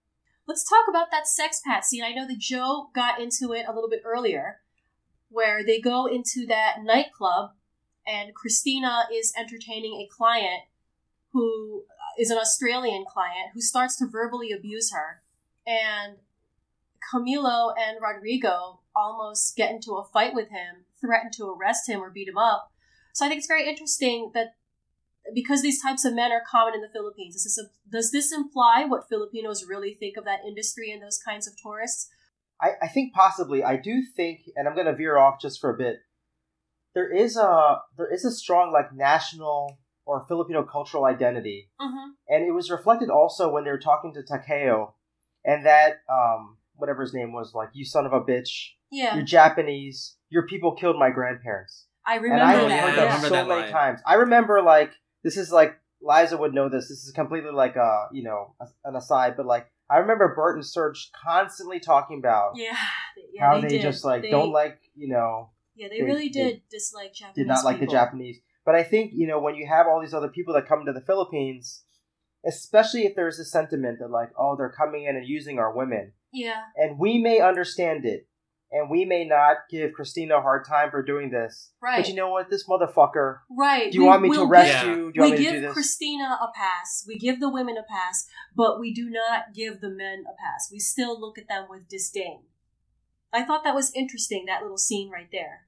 let's 0.47 0.67
talk 0.67 0.85
about 0.89 1.11
that 1.11 1.27
sex 1.27 1.61
pat 1.65 1.85
scene. 1.85 2.03
I 2.03 2.13
know 2.13 2.27
that 2.27 2.39
Joe 2.39 2.89
got 2.93 3.19
into 3.19 3.53
it 3.53 3.65
a 3.67 3.73
little 3.73 3.89
bit 3.89 4.01
earlier, 4.05 4.61
where 5.29 5.65
they 5.65 5.79
go 5.79 6.05
into 6.05 6.45
that 6.47 6.77
nightclub 6.83 7.51
and 8.05 8.35
Christina 8.35 9.07
is 9.13 9.33
entertaining 9.37 9.93
a 9.93 10.07
client 10.07 10.63
who 11.33 11.83
is 12.19 12.29
an 12.29 12.37
Australian 12.37 13.05
client 13.05 13.51
who 13.53 13.61
starts 13.61 13.97
to 13.97 14.07
verbally 14.07 14.51
abuse 14.51 14.91
her. 14.91 15.21
And 15.65 16.17
Camilo 17.11 17.73
and 17.77 17.97
Rodrigo 18.01 18.79
almost 18.95 19.55
get 19.55 19.71
into 19.71 19.93
a 19.93 20.03
fight 20.03 20.33
with 20.33 20.49
him, 20.49 20.85
threaten 20.99 21.31
to 21.37 21.49
arrest 21.49 21.89
him 21.89 22.01
or 22.01 22.09
beat 22.09 22.27
him 22.27 22.37
up. 22.37 22.71
So 23.13 23.25
I 23.25 23.29
think 23.29 23.39
it's 23.39 23.47
very 23.47 23.67
interesting 23.67 24.31
that 24.33 24.55
because 25.33 25.61
these 25.61 25.81
types 25.81 26.03
of 26.05 26.13
men 26.13 26.31
are 26.31 26.41
common 26.49 26.73
in 26.73 26.81
the 26.81 26.89
Philippines, 26.93 27.35
does 27.35 27.43
this, 27.43 27.59
does 27.91 28.11
this 28.11 28.31
imply 28.31 28.85
what 28.85 29.07
Filipinos 29.09 29.65
really 29.67 29.95
think 29.99 30.17
of 30.17 30.25
that 30.25 30.39
industry 30.47 30.91
and 30.91 31.01
those 31.01 31.19
kinds 31.25 31.47
of 31.47 31.53
tourists? 31.61 32.09
I, 32.61 32.71
I 32.83 32.87
think 32.87 33.13
possibly. 33.13 33.63
I 33.63 33.75
do 33.75 34.03
think, 34.15 34.41
and 34.55 34.67
I'm 34.67 34.75
going 34.75 34.87
to 34.87 34.95
veer 34.95 35.17
off 35.17 35.41
just 35.41 35.59
for 35.59 35.73
a 35.73 35.77
bit. 35.77 35.97
There 36.93 37.11
is 37.11 37.37
a 37.37 37.79
there 37.97 38.13
is 38.13 38.25
a 38.25 38.31
strong 38.31 38.71
like 38.73 38.93
national 38.93 39.79
or 40.05 40.25
Filipino 40.27 40.63
cultural 40.63 41.05
identity, 41.05 41.69
Mm-hmm. 41.79 42.09
and 42.27 42.43
it 42.47 42.51
was 42.51 42.69
reflected 42.69 43.09
also 43.09 43.49
when 43.49 43.63
they 43.63 43.71
were 43.71 43.79
talking 43.79 44.13
to 44.13 44.23
Takeo, 44.23 44.95
and 45.45 45.65
that 45.65 45.99
um 46.11 46.57
whatever 46.75 47.01
his 47.01 47.13
name 47.13 47.31
was 47.31 47.53
like 47.55 47.69
you 47.73 47.85
son 47.85 48.05
of 48.05 48.11
a 48.11 48.19
bitch, 48.19 48.71
Yeah, 48.91 49.15
you're 49.15 49.23
Japanese, 49.23 50.17
your 50.29 50.45
people 50.47 50.75
killed 50.75 50.97
my 50.99 51.11
grandparents, 51.11 51.87
I 52.05 52.15
and 52.15 52.23
remember 52.25 52.43
I 52.45 52.55
Oh, 52.61 52.67
that. 52.67 52.79
heard 52.81 52.89
I 52.91 52.95
that 52.95 53.05
remember 53.05 53.27
so 53.27 53.33
that 53.35 53.47
many 53.47 53.61
line. 53.61 53.71
times. 53.71 53.99
I 54.05 54.13
remember 54.15 54.61
like 54.61 54.91
this 55.23 55.37
is 55.37 55.51
like 55.51 55.77
Liza 56.01 56.37
would 56.37 56.53
know 56.53 56.67
this. 56.69 56.89
This 56.89 57.03
is 57.05 57.11
completely 57.11 57.51
like 57.51 57.75
a 57.75 58.07
you 58.11 58.23
know 58.23 58.55
an 58.85 58.95
aside, 58.95 59.35
but 59.37 59.45
like 59.45 59.67
I 59.89 59.97
remember 59.97 60.33
Bert 60.35 60.55
and 60.55 60.65
Serge 60.65 61.09
constantly 61.23 61.79
talking 61.79 62.19
about 62.19 62.53
Yeah, 62.55 62.75
yeah, 63.33 63.41
how 63.49 63.61
they, 63.61 63.67
they, 63.67 63.79
just 63.79 64.03
like 64.05 64.21
They- 64.23 64.31
don't 64.31 64.51
like 64.51 64.79
you 64.95 65.09
know 65.09 65.49
Yeah, 65.75 65.89
they, 65.89 65.97
they- 65.99 66.03
really 66.05 66.29
did 66.29 66.61
dislike 66.69 67.13
Japanese. 67.13 67.35
did 67.35 67.47
not 67.47 67.65
like 67.65 67.79
the. 67.79 67.87
Japanese. 67.87 68.39
But 68.65 68.75
I 68.75 68.83
think 68.83 69.11
you 69.13 69.27
know 69.27 69.39
when 69.39 69.55
you 69.55 69.67
have 69.67 69.87
all 69.87 69.99
these 70.01 70.13
other 70.13 70.29
people 70.29 70.53
that 70.55 70.67
come 70.67 70.85
to 70.85 70.93
the 70.93 71.01
Philippines, 71.01 71.83
especially 72.45 73.05
if 73.05 73.15
there's 73.15 73.39
a 73.39 73.45
sentiment 73.45 73.99
that 73.99 74.09
like 74.09 74.29
oh 74.37 74.55
they're 74.55 74.71
coming 74.75 75.03
in 75.05 75.15
and 75.15 75.27
using 75.27 75.59
our 75.59 75.75
women, 75.75 76.13
Yeah, 76.31 76.61
and 76.75 76.97
we 76.99 77.17
may 77.19 77.39
understand 77.39 78.05
it, 78.05 78.27
and 78.71 78.89
we 78.89 79.03
may 79.05 79.25
not 79.25 79.57
give 79.69 79.91
Christina 79.93 80.37
a 80.37 80.41
hard 80.41 80.65
time 80.65 80.91
for 80.91 81.03
doing 81.03 81.29
this. 81.29 81.71
right. 81.81 81.97
But 81.99 82.07
you 82.09 82.15
know 82.15 82.29
what, 82.29 82.49
this 82.49 82.67
motherfucker. 82.67 83.39
right. 83.49 83.91
Do 83.91 83.97
you 83.97 84.03
We- 84.03 84.07
want 84.07 84.21
me 84.21 84.29
to 84.29 84.37
we'll 84.39 84.49
arrest 84.49 84.85
give- 84.85 84.87
you? 84.87 84.95
Do 84.95 84.99
you 84.99 85.11
we 85.15 85.19
want 85.29 85.39
me 85.39 85.45
to 85.45 85.61
give? 85.61 85.73
Christina 85.73 86.39
a 86.41 86.47
pass. 86.55 87.03
We 87.07 87.17
give 87.17 87.39
the 87.39 87.49
women 87.49 87.75
a 87.77 87.83
pass, 87.83 88.27
but 88.55 88.79
we 88.79 88.93
do 88.93 89.09
not 89.09 89.53
give 89.53 89.81
the 89.81 89.89
men 89.89 90.23
a 90.25 90.35
pass. 90.41 90.69
We 90.71 90.79
still 90.79 91.19
look 91.19 91.37
at 91.37 91.47
them 91.47 91.67
with 91.69 91.87
disdain. 91.89 92.43
I 93.33 93.43
thought 93.43 93.63
that 93.63 93.75
was 93.75 93.91
interesting. 93.93 94.45
That 94.47 94.61
little 94.61 94.77
scene 94.77 95.09
right 95.09 95.29
there, 95.31 95.67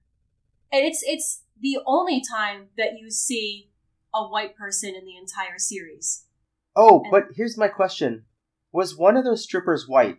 and 0.71 0.85
it's 0.85 1.03
it's 1.05 1.43
the 1.59 1.79
only 1.85 2.21
time 2.21 2.69
that 2.77 2.97
you 2.99 3.09
see 3.09 3.69
a 4.13 4.23
white 4.27 4.55
person 4.55 4.95
in 4.95 5.05
the 5.05 5.17
entire 5.17 5.57
series. 5.57 6.25
Oh, 6.75 7.01
And- 7.03 7.11
but 7.11 7.23
here's 7.35 7.57
my 7.57 7.67
question: 7.67 8.25
Was 8.71 8.97
one 8.97 9.15
of 9.17 9.23
those 9.25 9.43
strippers 9.43 9.87
white? 9.87 10.17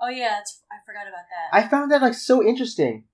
Oh 0.00 0.08
yeah, 0.10 0.28
that's, 0.36 0.62
I 0.65 0.65
forgot 0.86 1.08
about 1.08 1.26
that. 1.28 1.52
I 1.52 1.68
found 1.68 1.90
that 1.90 2.00
like 2.02 2.14
so 2.14 2.42
interesting. 2.46 3.04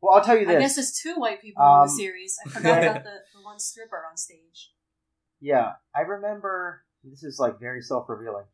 Well, 0.00 0.14
I'll 0.14 0.24
tell 0.24 0.36
you 0.36 0.42
I 0.48 0.54
this. 0.54 0.60
guess 0.62 0.74
there's 0.76 0.92
two 0.92 1.14
white 1.18 1.40
people 1.40 1.62
in 1.62 1.68
Um, 1.68 1.86
the 1.86 1.92
series. 1.92 2.36
I 2.44 2.50
forgot 2.50 2.82
about 2.82 3.04
the, 3.08 3.16
the 3.34 3.42
one 3.42 3.58
stripper 3.58 4.02
on 4.08 4.16
stage. 4.16 4.70
Yeah, 5.40 5.72
I 5.96 6.02
remember. 6.02 6.82
This 7.02 7.22
is 7.22 7.38
like 7.38 7.58
very 7.58 7.80
self 7.80 8.08
revealing. 8.08 8.44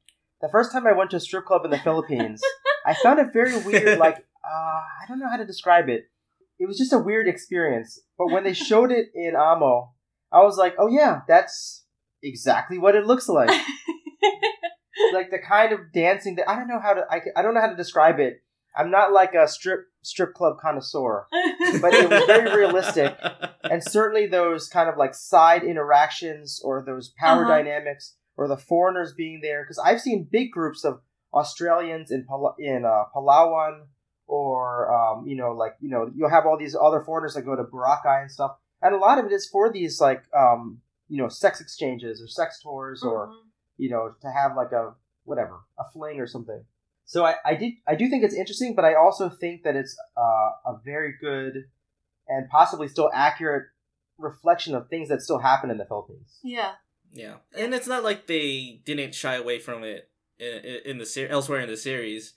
The 0.40 0.48
first 0.48 0.72
time 0.72 0.86
I 0.86 0.92
went 0.92 1.10
to 1.10 1.16
a 1.16 1.20
strip 1.20 1.44
club 1.44 1.64
in 1.64 1.70
the 1.70 1.78
Philippines, 1.78 2.40
I 2.86 2.94
found 2.94 3.18
it 3.18 3.32
very 3.32 3.56
weird. 3.58 3.98
Like, 3.98 4.16
uh, 4.16 4.80
I 5.02 5.06
don't 5.06 5.18
know 5.18 5.28
how 5.28 5.36
to 5.36 5.44
describe 5.44 5.88
it. 5.88 6.04
It 6.58 6.66
was 6.66 6.78
just 6.78 6.92
a 6.92 6.98
weird 6.98 7.28
experience. 7.28 8.00
But 8.18 8.30
when 8.32 8.44
they 8.44 8.52
showed 8.54 8.90
it 8.90 9.06
in 9.14 9.34
Amo, 9.36 9.92
I 10.32 10.40
was 10.42 10.56
like, 10.56 10.74
oh 10.78 10.88
yeah, 10.88 11.20
that's 11.28 11.84
exactly 12.22 12.78
what 12.78 12.94
it 12.96 13.06
looks 13.06 13.28
like. 13.28 13.50
like 15.12 15.30
the 15.30 15.38
kind 15.38 15.72
of 15.72 15.92
dancing 15.92 16.36
that 16.36 16.48
I 16.48 16.56
don't 16.56 16.68
know 16.68 16.80
how 16.80 16.94
to. 16.94 17.02
I, 17.10 17.20
I 17.36 17.42
don't 17.42 17.54
know 17.54 17.60
how 17.60 17.70
to 17.70 17.76
describe 17.76 18.18
it. 18.20 18.42
I'm 18.76 18.90
not 18.90 19.12
like 19.12 19.34
a 19.34 19.46
strip 19.48 19.86
strip 20.02 20.32
club 20.34 20.56
connoisseur. 20.60 21.26
But 21.80 21.92
it 21.94 22.08
was 22.10 22.24
very 22.26 22.56
realistic. 22.56 23.16
and 23.64 23.82
certainly 23.84 24.26
those 24.26 24.68
kind 24.68 24.88
of 24.88 24.96
like 24.96 25.14
side 25.14 25.62
interactions 25.62 26.60
or 26.64 26.82
those 26.82 27.08
power 27.18 27.44
Uh-huh. 27.44 27.56
dynamics 27.56 28.14
or 28.36 28.48
the 28.48 28.56
foreigners 28.56 29.12
being 29.12 29.40
there 29.42 29.62
because 29.62 29.78
I've 29.78 30.00
seen 30.00 30.28
big 30.30 30.50
groups 30.52 30.84
of 30.84 31.00
Australians 31.34 32.10
in 32.10 32.24
Pala- 32.24 32.54
in 32.58 32.84
uh, 32.84 33.04
Palawan 33.14 33.86
or 34.26 34.92
um, 34.94 35.26
you 35.26 35.36
know 35.36 35.52
like 35.52 35.74
you 35.80 35.90
know 35.90 36.10
you'll 36.14 36.30
have 36.30 36.46
all 36.46 36.56
these 36.58 36.76
other 36.80 37.00
foreigners 37.02 37.34
that 37.34 37.42
go 37.42 37.56
to 37.56 37.64
Boracay 37.64 38.22
and 38.22 38.30
stuff 38.30 38.52
and 38.82 38.94
a 38.94 38.98
lot 38.98 39.18
of 39.18 39.26
it 39.26 39.32
is 39.32 39.48
for 39.48 39.70
these 39.72 40.00
like 40.00 40.22
um, 40.36 40.80
you 41.08 41.20
know 41.22 41.28
sex 41.28 41.60
exchanges 41.60 42.22
or 42.22 42.28
sex 42.28 42.60
tours 42.62 43.02
or 43.02 43.28
Mhm. 43.28 43.34
you 43.78 43.90
know 43.90 44.14
to 44.22 44.30
have 44.30 44.56
like 44.56 44.72
a 44.72 44.94
whatever 45.24 45.60
a 45.78 45.84
fling 45.92 46.18
or 46.20 46.26
something 46.26 46.64
so 47.10 47.24
I, 47.24 47.34
I 47.44 47.54
did 47.56 47.72
i 47.86 47.94
do 47.96 48.08
think 48.08 48.22
it's 48.24 48.34
interesting 48.34 48.74
but 48.74 48.84
i 48.84 48.94
also 48.94 49.28
think 49.28 49.64
that 49.64 49.74
it's 49.74 49.96
uh, 50.16 50.70
a 50.72 50.80
very 50.84 51.14
good 51.20 51.64
and 52.28 52.48
possibly 52.48 52.86
still 52.88 53.10
accurate 53.12 53.64
reflection 54.18 54.74
of 54.74 54.88
things 54.88 55.08
that 55.08 55.20
still 55.20 55.38
happen 55.38 55.70
in 55.70 55.78
the 55.78 55.84
philippines 55.84 56.38
yeah. 56.42 56.72
Yeah, 57.12 57.36
and 57.56 57.74
it's 57.74 57.88
not 57.88 58.04
like 58.04 58.28
they 58.28 58.80
didn't 58.84 59.14
shy 59.14 59.34
away 59.34 59.58
from 59.58 59.82
it 59.82 60.08
in, 60.38 60.80
in 60.84 60.98
the 60.98 61.06
ser- 61.06 61.26
elsewhere 61.26 61.60
in 61.60 61.68
the 61.68 61.76
series. 61.76 62.34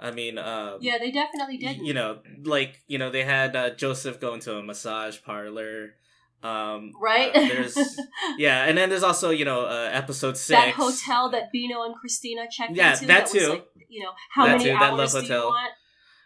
I 0.00 0.10
mean, 0.10 0.36
uh, 0.36 0.78
Yeah, 0.80 0.98
they 0.98 1.12
definitely 1.12 1.58
did. 1.58 1.76
you 1.78 1.94
know, 1.94 2.18
like 2.44 2.82
you 2.88 2.98
know, 2.98 3.10
they 3.10 3.24
had 3.24 3.54
uh, 3.54 3.70
Joseph 3.70 4.20
go 4.20 4.34
into 4.34 4.56
a 4.56 4.62
massage 4.62 5.22
parlor. 5.22 5.94
Um, 6.42 6.92
right? 7.00 7.34
uh, 7.34 7.40
there's 7.40 7.76
yeah, 8.38 8.64
and 8.66 8.76
then 8.78 8.90
there's 8.90 9.02
also 9.02 9.30
you 9.30 9.44
know 9.44 9.62
uh, 9.66 9.90
episode 9.92 10.36
six. 10.36 10.48
that 10.60 10.74
hotel 10.74 11.30
that 11.30 11.50
Bino 11.52 11.82
and 11.82 11.94
Christina 11.94 12.46
checked 12.50 12.76
Yeah, 12.76 12.92
into. 12.94 13.06
that 13.06 13.22
Was 13.24 13.32
too. 13.32 13.48
like, 13.50 13.66
you 13.88 14.02
know, 14.02 14.10
how 14.32 14.46
That 14.46 14.52
many 14.58 14.64
too, 14.64 14.70
that 14.70 14.92
hours 14.92 15.14
Love 15.14 15.24
do 15.24 15.28
Hotel. 15.32 15.42
you 15.42 15.46
want? 15.48 15.72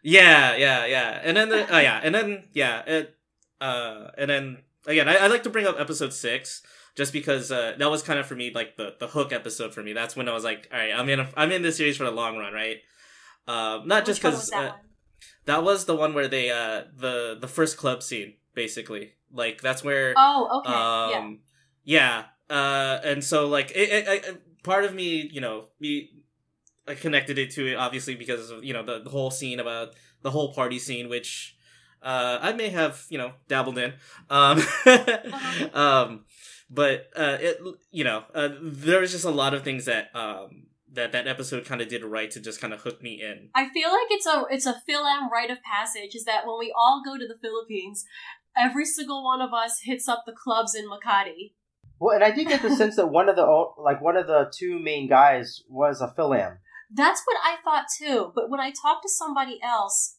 Yeah, 0.02 0.56
yeah, 0.56 0.86
yeah, 0.86 1.20
and 1.22 1.36
then 1.36 1.48
the, 1.48 1.66
oh 1.74 1.78
yeah, 1.78 2.00
and 2.02 2.14
then 2.14 2.44
yeah, 2.52 2.80
it, 2.86 3.16
uh, 3.61 4.08
and 4.18 4.28
then 4.30 4.58
again, 4.86 5.08
I, 5.08 5.16
I 5.16 5.26
like 5.28 5.42
to 5.44 5.50
bring 5.50 5.66
up 5.66 5.76
episode 5.78 6.12
six 6.12 6.62
just 6.96 7.12
because 7.12 7.52
uh, 7.52 7.74
that 7.78 7.90
was 7.90 8.02
kind 8.02 8.18
of 8.18 8.26
for 8.26 8.34
me 8.34 8.50
like 8.54 8.76
the 8.76 8.94
the 8.98 9.06
hook 9.08 9.32
episode 9.32 9.72
for 9.74 9.82
me. 9.82 9.92
That's 9.92 10.16
when 10.16 10.28
I 10.28 10.32
was 10.32 10.44
like, 10.44 10.68
all 10.72 10.78
right, 10.78 10.92
I'm 10.92 11.08
in 11.08 11.20
a, 11.20 11.28
I'm 11.36 11.52
in 11.52 11.62
this 11.62 11.76
series 11.76 11.96
for 11.96 12.04
the 12.04 12.11
long 12.11 12.36
run, 12.36 12.52
right? 12.52 12.78
Uh, 13.46 13.80
not 13.84 14.04
just 14.04 14.22
Which 14.22 14.32
was 14.32 14.46
because 14.46 14.50
that 14.50 14.70
uh, 14.72 14.76
that 15.46 15.62
was 15.64 15.84
the 15.86 15.94
one 15.96 16.14
where 16.14 16.28
they 16.28 16.50
uh 16.50 16.84
the 16.96 17.38
the 17.40 17.48
first 17.48 17.76
club 17.76 18.02
scene 18.02 18.34
basically. 18.54 19.12
Like 19.33 19.61
that's 19.61 19.83
where 19.85 20.14
Oh, 20.16 20.61
okay. 20.61 20.70
yeah. 20.72 21.18
um 21.18 21.39
yeah. 21.85 22.24
Uh 22.49 22.99
and 23.05 23.22
so 23.24 23.47
like 23.49 23.70
it, 23.72 23.89
it, 23.91 24.09
it, 24.09 24.62
part 24.62 24.85
of 24.85 24.95
me, 24.95 25.28
you 25.33 25.41
know, 25.41 25.66
me 25.78 26.11
I 26.89 26.95
connected 26.95 27.39
it 27.39 27.51
to 27.53 27.66
it 27.70 27.74
obviously 27.74 28.14
because 28.16 28.51
of, 28.51 28.64
you 28.64 28.72
know, 28.72 28.83
the, 28.83 29.01
the 29.01 29.11
whole 29.11 29.31
scene 29.31 29.61
about 29.61 29.95
the 30.22 30.31
whole 30.31 30.53
party 30.53 30.78
scene 30.78 31.09
which 31.09 31.57
uh 32.03 32.39
I 32.41 32.53
may 32.53 32.70
have, 32.70 33.05
you 33.09 33.18
know, 33.18 33.33
dabbled 33.49 33.78
in. 33.78 33.93
Um 34.28 34.62
um 35.72 36.24
but 36.70 37.11
uh 37.16 37.39
it 37.41 37.59
you 37.91 38.05
know, 38.05 38.24
uh 38.35 38.49
there 38.61 39.01
was 39.01 39.12
just 39.12 39.24
a 39.24 39.31
lot 39.31 39.55
of 39.55 39.62
things 39.62 39.85
that 39.85 40.14
um 40.14 40.66
that 40.93 41.12
that 41.12 41.28
episode 41.28 41.64
kind 41.64 41.81
of 41.81 41.89
did 41.89 42.03
right 42.05 42.31
to 42.33 42.41
just 42.41 42.61
kind 42.61 42.72
of 42.72 42.81
hook 42.81 43.01
me 43.03 43.20
in. 43.22 43.51
I 43.55 43.68
feel 43.68 43.91
like 43.91 44.09
it's 44.11 44.26
a 44.26 44.45
it's 44.51 44.66
a 44.66 44.83
Phil-Am 44.87 45.31
rite 45.31 45.51
of 45.51 45.59
passage 45.62 46.14
is 46.14 46.24
that 46.24 46.47
when 46.47 46.59
we 46.59 46.72
all 46.76 47.03
go 47.05 47.16
to 47.16 47.26
the 47.28 47.39
Philippines, 47.41 48.05
every 48.57 48.84
single 48.84 49.24
one 49.24 49.40
of 49.40 49.53
us 49.53 49.80
hits 49.84 50.09
up 50.09 50.24
the 50.26 50.32
clubs 50.32 50.74
in 50.74 50.86
Makati. 50.88 51.53
Well, 51.98 52.14
and 52.14 52.24
I 52.24 52.30
did 52.30 52.48
get 52.48 52.62
the 52.62 52.74
sense 52.74 52.96
that 52.96 53.09
one 53.09 53.28
of 53.28 53.36
the 53.36 53.44
like 53.78 54.01
one 54.01 54.16
of 54.16 54.26
the 54.26 54.51
two 54.57 54.78
main 54.78 55.09
guys 55.09 55.62
was 55.68 56.01
a 56.01 56.09
Philam. 56.09 56.59
That's 56.92 57.22
what 57.24 57.36
I 57.44 57.57
thought 57.62 57.86
too. 57.96 58.32
But 58.34 58.51
when 58.51 58.61
I 58.61 58.70
talked 58.70 59.03
to 59.03 59.09
somebody 59.09 59.61
else, 59.62 60.16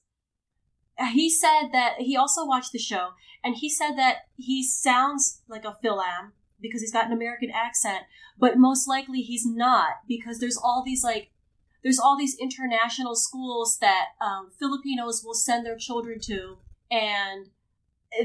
he 1.11 1.29
said 1.29 1.69
that 1.73 1.95
he 1.99 2.15
also 2.15 2.45
watched 2.45 2.71
the 2.71 2.79
show, 2.79 3.09
and 3.43 3.55
he 3.55 3.69
said 3.69 3.93
that 3.97 4.27
he 4.37 4.63
sounds 4.63 5.41
like 5.47 5.65
a 5.65 5.77
Phil-Am 5.81 6.33
because 6.61 6.81
he's 6.81 6.93
got 6.93 7.07
an 7.07 7.13
American 7.13 7.49
accent, 7.49 8.03
but 8.37 8.57
most 8.57 8.87
likely 8.87 9.21
he's 9.21 9.45
not 9.45 10.01
because 10.07 10.39
there's 10.39 10.57
all 10.57 10.83
these 10.85 11.03
like 11.03 11.31
there's 11.83 11.99
all 11.99 12.15
these 12.15 12.37
international 12.39 13.15
schools 13.15 13.79
that 13.79 14.09
um, 14.21 14.51
Filipinos 14.59 15.23
will 15.25 15.33
send 15.33 15.65
their 15.65 15.77
children 15.77 16.19
to, 16.21 16.57
and 16.91 17.47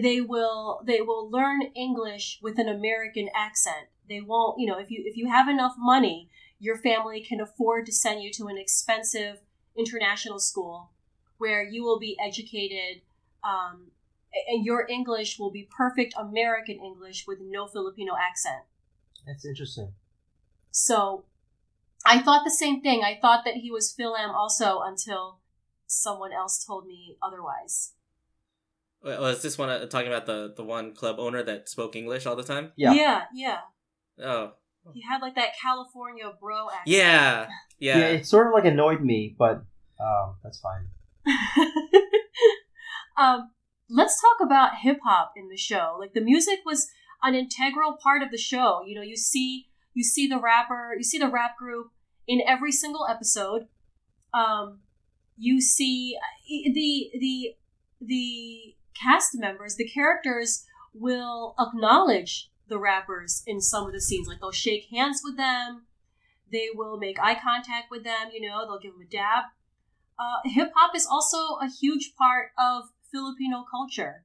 they 0.00 0.20
will 0.20 0.82
they 0.84 1.00
will 1.00 1.30
learn 1.30 1.62
English 1.74 2.38
with 2.42 2.58
an 2.58 2.68
American 2.68 3.28
accent. 3.34 3.88
They 4.08 4.20
won't, 4.20 4.58
you 4.58 4.66
know, 4.66 4.78
if 4.78 4.90
you 4.90 5.02
if 5.04 5.16
you 5.16 5.28
have 5.28 5.48
enough 5.48 5.74
money, 5.78 6.28
your 6.58 6.76
family 6.76 7.20
can 7.20 7.40
afford 7.40 7.86
to 7.86 7.92
send 7.92 8.22
you 8.22 8.32
to 8.32 8.46
an 8.46 8.58
expensive 8.58 9.40
international 9.76 10.38
school 10.38 10.90
where 11.38 11.62
you 11.62 11.84
will 11.84 11.98
be 11.98 12.16
educated 12.24 13.02
um, 13.44 13.88
and 14.48 14.64
your 14.64 14.86
English 14.88 15.38
will 15.38 15.50
be 15.50 15.68
perfect 15.76 16.14
American 16.18 16.78
English 16.80 17.26
with 17.26 17.38
no 17.40 17.66
Filipino 17.66 18.14
accent. 18.18 18.62
That's 19.26 19.44
interesting. 19.44 19.92
So 20.70 21.24
I 22.04 22.20
thought 22.20 22.44
the 22.44 22.50
same 22.50 22.80
thing. 22.80 23.02
I 23.02 23.18
thought 23.20 23.44
that 23.44 23.54
he 23.54 23.70
was 23.70 23.92
Phil-Am 23.92 24.30
also 24.30 24.80
until 24.80 25.38
someone 25.86 26.32
else 26.32 26.64
told 26.64 26.86
me 26.86 27.16
otherwise. 27.22 27.92
Wa- 29.02 29.20
Was 29.20 29.42
this 29.42 29.56
one 29.58 29.68
uh, 29.68 29.86
talking 29.86 30.08
about 30.08 30.26
the 30.26 30.52
the 30.56 30.64
one 30.64 30.94
club 30.94 31.16
owner 31.18 31.42
that 31.42 31.68
spoke 31.68 31.96
English 31.96 32.26
all 32.26 32.36
the 32.36 32.42
time? 32.44 32.72
Yeah. 32.76 32.92
yeah, 32.94 33.22
yeah. 33.34 33.58
Oh, 34.22 34.52
He 34.94 35.02
had 35.02 35.20
like 35.20 35.34
that 35.36 35.50
California 35.60 36.32
bro 36.40 36.68
accent. 36.70 36.86
yeah, 36.86 37.46
Yeah, 37.78 37.98
yeah. 37.98 38.06
it 38.06 38.26
sort 38.26 38.46
of 38.48 38.52
like 38.54 38.64
annoyed 38.64 39.02
me, 39.02 39.34
but 39.38 39.62
um, 40.00 40.36
that's 40.42 40.58
fine. 40.60 40.88
um, 43.18 43.50
let's 43.88 44.20
talk 44.20 44.36
about 44.46 44.78
hip 44.82 44.98
hop 45.04 45.32
in 45.36 45.48
the 45.48 45.56
show. 45.56 45.96
Like 45.98 46.14
the 46.14 46.20
music 46.20 46.60
was 46.64 46.88
an 47.22 47.34
integral 47.34 47.96
part 48.02 48.22
of 48.22 48.30
the 48.30 48.38
show. 48.38 48.80
You 48.86 48.94
know, 48.96 49.02
you 49.02 49.16
see 49.16 49.66
you 49.94 50.02
see 50.04 50.26
the 50.26 50.38
rapper, 50.40 50.94
you 50.96 51.02
see 51.04 51.18
the 51.18 51.28
rap 51.30 51.56
group 51.56 51.88
in 52.26 52.40
every 52.46 52.72
single 52.72 53.06
episode. 53.08 53.66
Um, 54.34 54.80
you 55.36 55.60
see 55.60 56.16
uh, 56.20 56.72
the 56.74 57.10
the 57.18 57.54
the 58.00 58.74
cast 59.02 59.30
members, 59.34 59.76
the 59.76 59.88
characters 59.88 60.64
will 60.94 61.54
acknowledge 61.58 62.50
the 62.68 62.78
rappers 62.78 63.42
in 63.46 63.60
some 63.60 63.86
of 63.86 63.92
the 63.92 64.00
scenes. 64.00 64.26
Like 64.26 64.40
they'll 64.40 64.50
shake 64.52 64.86
hands 64.90 65.20
with 65.24 65.36
them, 65.36 65.86
they 66.50 66.68
will 66.74 66.96
make 66.98 67.18
eye 67.20 67.34
contact 67.40 67.90
with 67.90 68.04
them. 68.04 68.30
You 68.32 68.48
know, 68.48 68.66
they'll 68.66 68.78
give 68.80 68.92
them 68.92 69.02
a 69.06 69.10
dab. 69.10 69.44
Uh, 70.18 70.48
hip 70.48 70.72
hop 70.74 70.94
is 70.96 71.06
also 71.06 71.36
a 71.60 71.68
huge 71.68 72.14
part 72.16 72.48
of 72.58 72.84
Filipino 73.12 73.64
culture. 73.70 74.24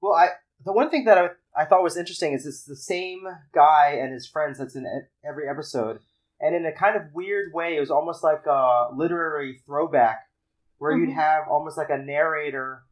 Well, 0.00 0.14
I 0.14 0.28
the 0.64 0.72
one 0.72 0.90
thing 0.90 1.04
that 1.04 1.16
I, 1.16 1.28
I 1.56 1.64
thought 1.64 1.82
was 1.82 1.96
interesting 1.96 2.32
is 2.34 2.44
it's 2.44 2.64
the 2.64 2.76
same 2.76 3.24
guy 3.54 3.98
and 4.00 4.12
his 4.12 4.26
friends 4.28 4.58
that's 4.58 4.76
in 4.76 4.86
every 5.24 5.48
episode, 5.48 6.00
and 6.40 6.54
in 6.54 6.66
a 6.66 6.72
kind 6.72 6.96
of 6.96 7.14
weird 7.14 7.52
way, 7.54 7.76
it 7.76 7.80
was 7.80 7.90
almost 7.90 8.22
like 8.22 8.44
a 8.46 8.88
literary 8.94 9.62
throwback 9.64 10.18
where 10.78 10.92
Mhm. 10.94 11.00
you'd 11.08 11.14
have 11.14 11.44
almost 11.48 11.76
like 11.78 11.90
a 11.90 11.98
narrator, 11.98 12.82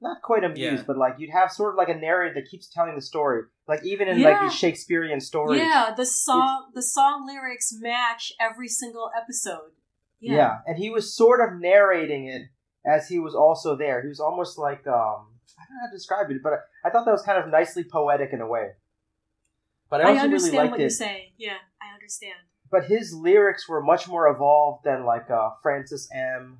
not 0.00 0.22
quite 0.22 0.44
amused, 0.44 0.60
Yeah. 0.60 0.82
but 0.86 0.96
like 0.96 1.14
you'd 1.18 1.30
have 1.30 1.50
sort 1.50 1.74
of 1.74 1.78
like 1.78 1.88
a 1.88 1.98
narrator 1.98 2.34
that 2.34 2.48
keeps 2.48 2.68
telling 2.68 2.94
the 2.94 3.00
story, 3.02 3.42
like 3.66 3.84
even 3.84 4.08
in 4.08 4.18
Yeah. 4.18 4.28
like 4.30 4.40
these 4.42 4.54
Shakespearean 4.58 5.20
stories. 5.20 5.60
Yeah, 5.60 5.92
the 5.96 6.06
song 6.06 6.70
the 6.74 6.82
song 6.82 7.26
lyrics 7.26 7.72
match 7.80 8.32
every 8.40 8.68
single 8.68 9.10
episode. 9.16 9.72
Yeah. 10.20 10.34
yeah. 10.36 10.58
and 10.66 10.78
he 10.78 10.90
was 10.90 11.14
sort 11.14 11.40
of 11.40 11.60
narrating 11.60 12.26
it 12.26 12.42
as 12.86 13.08
he 13.08 13.18
was 13.18 13.34
also 13.34 13.76
there. 13.76 14.02
He 14.02 14.08
was 14.08 14.20
almost 14.20 14.58
like 14.58 14.86
um 14.86 15.34
I 15.58 15.64
don't 15.66 15.74
know 15.76 15.80
how 15.86 15.90
to 15.90 15.96
describe 15.96 16.30
it, 16.30 16.42
but 16.42 16.52
I, 16.52 16.88
I 16.88 16.90
thought 16.90 17.04
that 17.04 17.10
was 17.12 17.22
kind 17.22 17.42
of 17.42 17.50
nicely 17.50 17.82
poetic 17.84 18.32
in 18.32 18.40
a 18.40 18.46
way. 18.46 18.70
But 19.90 20.02
I 20.04 20.12
I 20.14 20.18
understand 20.18 20.52
really 20.52 20.56
liked 20.58 20.70
what 20.72 20.80
it. 20.80 20.82
you're 20.84 20.90
saying. 20.90 21.30
Yeah, 21.38 21.56
I 21.82 21.94
understand. 21.94 22.34
But 22.70 22.84
his 22.84 23.14
lyrics 23.14 23.66
were 23.68 23.82
much 23.82 24.06
more 24.06 24.28
evolved 24.28 24.84
than 24.84 25.04
like 25.04 25.30
uh, 25.30 25.50
Francis 25.62 26.08
M. 26.14 26.58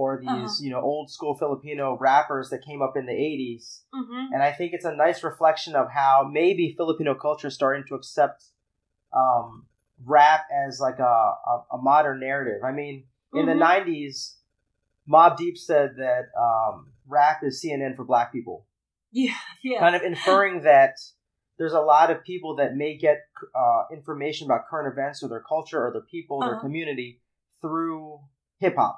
or 0.00 0.18
these 0.20 0.28
Uh-huh. 0.54 0.64
you 0.64 0.70
know 0.72 0.80
old 0.92 1.06
school 1.16 1.34
Filipino 1.42 1.96
rappers 2.08 2.46
that 2.50 2.60
came 2.68 2.80
up 2.86 2.94
in 3.00 3.04
the 3.06 3.18
'80s. 3.30 3.64
Mm-hmm. 3.98 4.32
And 4.34 4.40
I 4.48 4.52
think 4.56 4.72
it's 4.76 4.84
a 4.92 4.94
nice 5.06 5.20
reflection 5.30 5.72
of 5.82 5.86
how 6.00 6.14
maybe 6.40 6.74
Filipino 6.80 7.12
culture 7.26 7.48
is 7.48 7.54
starting 7.60 7.84
to 7.88 7.94
accept 8.00 8.40
um, 9.22 9.66
rap 10.04 10.42
as 10.64 10.80
like 10.80 10.98
a, 10.98 11.14
a, 11.52 11.54
a 11.76 11.78
modern 11.90 12.20
narrative. 12.20 12.60
I 12.64 12.72
mean, 12.80 12.94
in 13.32 13.46
the 13.46 13.52
Mhm. 13.52 13.62
'90s, 13.86 14.36
Mobb 15.08 15.36
Deep 15.36 15.56
said 15.58 15.88
that 15.96 16.24
um, 16.46 16.92
rap 17.16 17.38
is 17.42 17.60
CNN 17.62 17.96
for 17.96 18.04
Black 18.04 18.28
people, 18.32 18.66
Yeah, 19.10 19.34
yeah. 19.62 19.80
kind 19.80 19.96
of 19.96 20.02
inferring 20.02 20.62
that 20.62 20.94
there's 21.58 21.72
a 21.82 21.86
lot 21.94 22.10
of 22.10 22.24
people 22.24 22.56
that 22.56 22.74
may 22.82 22.96
get 22.96 23.18
uh, 23.54 23.82
information 23.92 24.46
about 24.48 24.66
current 24.70 24.88
events 24.92 25.22
or 25.22 25.28
their 25.28 25.44
culture 25.54 25.80
or 25.86 25.90
their 25.92 26.06
people, 26.14 26.36
their 26.40 26.52
Uh-huh. 26.56 26.60
community 26.66 27.10
through 27.60 28.20
hip 28.58 28.76
hop. 28.76 28.96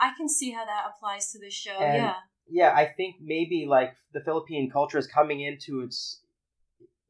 I 0.00 0.12
can 0.16 0.28
see 0.28 0.50
how 0.50 0.64
that 0.64 0.84
applies 0.90 1.30
to 1.32 1.38
this 1.38 1.54
show. 1.54 1.78
And- 1.78 1.94
yeah. 1.94 2.14
yeah, 2.48 2.72
I 2.74 2.86
think 2.86 3.16
maybe 3.20 3.66
like 3.68 3.94
the 4.12 4.20
Philippine 4.20 4.70
culture 4.70 4.98
is 4.98 5.06
coming 5.06 5.40
into 5.40 5.82
its 5.82 6.22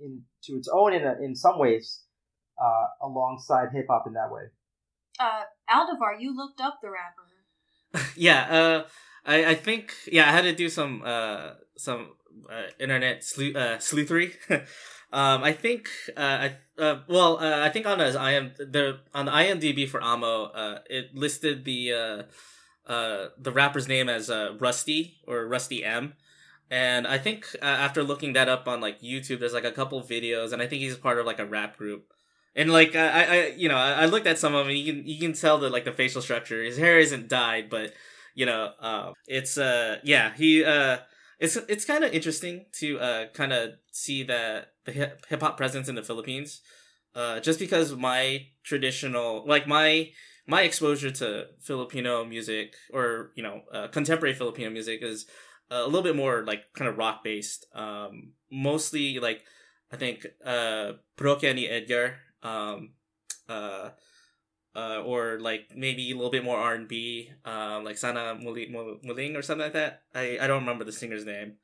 into 0.00 0.58
its 0.58 0.68
own 0.72 0.94
in 0.94 1.04
a, 1.04 1.14
in 1.22 1.34
some 1.36 1.58
ways 1.58 2.00
uh, 2.60 2.86
alongside 3.02 3.68
hip 3.72 3.86
hop 3.88 4.06
in 4.06 4.14
that 4.14 4.30
way. 4.30 4.44
Uh, 5.18 5.42
Aldevar, 5.70 6.18
you 6.18 6.34
looked 6.34 6.60
up 6.60 6.80
the 6.82 6.88
rapper. 6.90 8.06
yeah, 8.16 8.46
uh, 8.50 8.88
I, 9.24 9.50
I 9.50 9.54
think 9.54 9.94
yeah, 10.10 10.28
I 10.28 10.32
had 10.32 10.42
to 10.42 10.54
do 10.54 10.68
some 10.68 11.02
uh 11.04 11.54
some 11.76 12.12
uh, 12.50 12.70
internet 12.78 13.24
sleu- 13.24 13.54
uh, 13.54 13.78
sleuthery. 13.78 14.32
um, 15.12 15.42
I 15.44 15.52
think 15.52 15.90
uh, 16.16 16.48
I 16.48 16.56
uh, 16.78 17.00
well, 17.08 17.38
uh, 17.38 17.60
I 17.60 17.68
think 17.68 17.86
on 17.86 17.98
his 17.98 18.14
IM 18.14 18.52
the 18.58 19.00
on 19.12 19.26
the 19.26 19.32
IMDb 19.32 19.88
for 19.88 20.00
Amo, 20.00 20.44
uh, 20.44 20.78
it 20.88 21.14
listed 21.14 21.64
the 21.64 22.26
uh, 22.86 23.26
the 23.38 23.52
rapper's 23.52 23.88
name 23.88 24.08
as 24.08 24.30
uh, 24.30 24.54
Rusty 24.58 25.18
or 25.26 25.46
Rusty 25.46 25.84
M. 25.84 26.14
And 26.70 27.06
I 27.06 27.18
think 27.18 27.46
uh, 27.60 27.64
after 27.64 28.02
looking 28.02 28.34
that 28.34 28.48
up 28.48 28.68
on 28.68 28.80
like 28.80 29.00
YouTube, 29.00 29.40
there's 29.40 29.52
like 29.52 29.64
a 29.64 29.72
couple 29.72 30.00
videos, 30.02 30.52
and 30.52 30.62
I 30.62 30.66
think 30.66 30.82
he's 30.82 30.96
part 30.96 31.18
of 31.18 31.26
like 31.26 31.40
a 31.40 31.46
rap 31.46 31.76
group. 31.76 32.06
And 32.54 32.72
like 32.72 32.94
I, 32.94 33.24
I, 33.24 33.46
you 33.56 33.68
know, 33.68 33.76
I, 33.76 34.02
I 34.02 34.06
looked 34.06 34.26
at 34.26 34.38
some 34.38 34.54
of 34.54 34.66
them, 34.66 34.76
you 34.76 34.92
can 34.92 35.06
you 35.06 35.18
can 35.18 35.32
tell 35.32 35.58
that 35.58 35.72
like 35.72 35.84
the 35.84 35.92
facial 35.92 36.22
structure, 36.22 36.62
his 36.62 36.78
hair 36.78 36.98
isn't 36.98 37.28
dyed, 37.28 37.70
but 37.70 37.92
you 38.34 38.46
know, 38.46 38.72
uh, 38.80 39.12
it's 39.26 39.58
uh, 39.58 39.98
yeah, 40.04 40.32
he 40.36 40.64
uh, 40.64 40.98
it's 41.38 41.56
it's 41.56 41.84
kind 41.84 42.04
of 42.04 42.12
interesting 42.12 42.66
to 42.78 42.98
uh, 43.00 43.26
kind 43.34 43.52
of 43.52 43.70
see 43.90 44.22
the 44.22 44.66
the 44.84 44.92
hip 44.92 45.40
hop 45.40 45.56
presence 45.56 45.88
in 45.88 45.94
the 45.94 46.02
Philippines, 46.02 46.60
uh, 47.14 47.40
just 47.40 47.58
because 47.58 47.94
my 47.94 48.46
traditional 48.62 49.44
like 49.46 49.66
my 49.66 50.10
my 50.50 50.62
exposure 50.62 51.12
to 51.12 51.46
Filipino 51.60 52.24
music 52.24 52.74
or 52.92 53.30
you 53.36 53.42
know 53.42 53.62
uh, 53.72 53.86
contemporary 53.88 54.34
Filipino 54.34 54.68
music 54.68 55.00
is 55.02 55.26
a 55.70 55.84
little 55.84 56.02
bit 56.02 56.16
more 56.16 56.44
like 56.44 56.62
kind 56.74 56.90
of 56.90 56.98
rock 56.98 57.22
based. 57.22 57.66
Um, 57.72 58.32
mostly 58.50 59.20
like 59.20 59.44
I 59.92 59.96
think 59.96 60.26
uh, 60.44 60.92
Parokya 61.16 61.54
Edgar, 61.70 62.16
um, 62.42 62.94
uh, 63.48 63.90
uh, 64.74 65.02
or 65.02 65.38
like 65.40 65.70
maybe 65.76 66.10
a 66.10 66.14
little 66.14 66.30
bit 66.30 66.44
more 66.44 66.58
R 66.58 66.74
and 66.74 66.88
B, 66.88 67.30
uh, 67.44 67.80
like 67.84 67.96
Sana 67.96 68.34
Muli- 68.34 68.70
Muling 68.70 69.36
or 69.36 69.42
something 69.42 69.64
like 69.64 69.72
that. 69.74 70.02
I 70.14 70.38
I 70.40 70.46
don't 70.48 70.62
remember 70.62 70.84
the 70.84 70.92
singer's 70.92 71.24
name, 71.24 71.54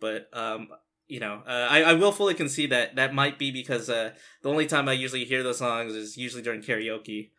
but 0.00 0.28
um, 0.32 0.68
you 1.06 1.20
know, 1.20 1.42
uh, 1.46 1.68
I 1.70 1.82
I 1.82 1.92
will 1.94 2.12
fully 2.12 2.34
concede 2.34 2.70
that 2.70 2.96
that 2.96 3.14
might 3.14 3.38
be 3.38 3.50
because 3.50 3.88
uh, 3.88 4.12
the 4.42 4.50
only 4.50 4.66
time 4.66 4.88
I 4.88 4.92
usually 4.92 5.24
hear 5.24 5.42
those 5.42 5.58
songs 5.58 5.94
is 5.94 6.16
usually 6.16 6.42
during 6.42 6.62
karaoke. 6.62 7.30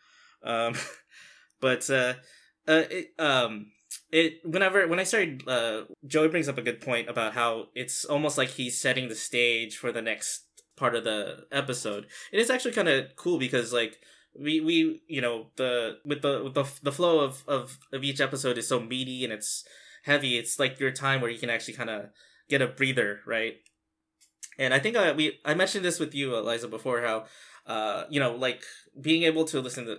Um, 0.46 0.76
but 1.62 1.90
uh, 1.90 2.14
uh, 2.68 2.84
it, 2.90 3.08
um, 3.20 3.68
it 4.12 4.40
whenever 4.44 4.88
when 4.88 5.00
I 5.00 5.04
started, 5.04 5.48
uh, 5.48 5.84
Joey 6.06 6.30
brings 6.30 6.48
up 6.48 6.58
a 6.58 6.62
good 6.64 6.82
point 6.82 7.10
about 7.10 7.34
how 7.34 7.68
it's 7.76 8.06
almost 8.06 8.38
like 8.38 8.50
he's 8.50 8.80
setting 8.80 9.10
the 9.10 9.16
stage 9.16 9.78
for 9.78 9.92
the 9.92 10.02
next 10.02 10.44
part 10.78 10.96
of 10.96 11.04
the 11.04 11.46
episode. 11.52 12.06
And 12.32 12.42
it's 12.42 12.50
actually 12.50 12.74
kind 12.74 12.90
of 12.90 13.16
cool 13.16 13.40
because 13.40 13.74
like 13.74 13.98
we 14.38 14.60
we 14.60 15.02
you 15.08 15.22
know 15.22 15.48
the 15.56 15.98
with 16.06 16.22
the 16.22 16.44
with 16.44 16.54
the 16.54 16.66
the 16.84 16.92
flow 16.92 17.22
of 17.22 17.44
of 17.48 17.78
of 17.94 18.04
each 18.04 18.22
episode 18.22 18.58
is 18.58 18.68
so 18.68 18.80
meaty 18.80 19.24
and 19.24 19.34
it's 19.34 19.64
heavy. 20.04 20.38
It's 20.38 20.60
like 20.60 20.80
your 20.80 20.92
time 20.92 21.22
where 21.22 21.32
you 21.32 21.40
can 21.40 21.50
actually 21.50 21.76
kind 21.76 21.90
of 21.90 22.06
get 22.50 22.62
a 22.62 22.68
breather, 22.68 23.22
right? 23.26 23.56
And 24.58 24.74
I 24.74 24.80
think 24.80 24.96
I 24.96 25.12
we 25.12 25.40
I 25.44 25.54
mentioned 25.54 25.84
this 25.86 26.00
with 26.00 26.14
you, 26.16 26.36
Eliza, 26.36 26.68
before 26.68 27.02
how 27.02 27.26
uh 27.68 28.06
you 28.10 28.20
know 28.20 28.36
like 28.36 28.64
being 29.02 29.24
able 29.24 29.46
to 29.46 29.60
listen 29.60 29.86
to 29.86 29.98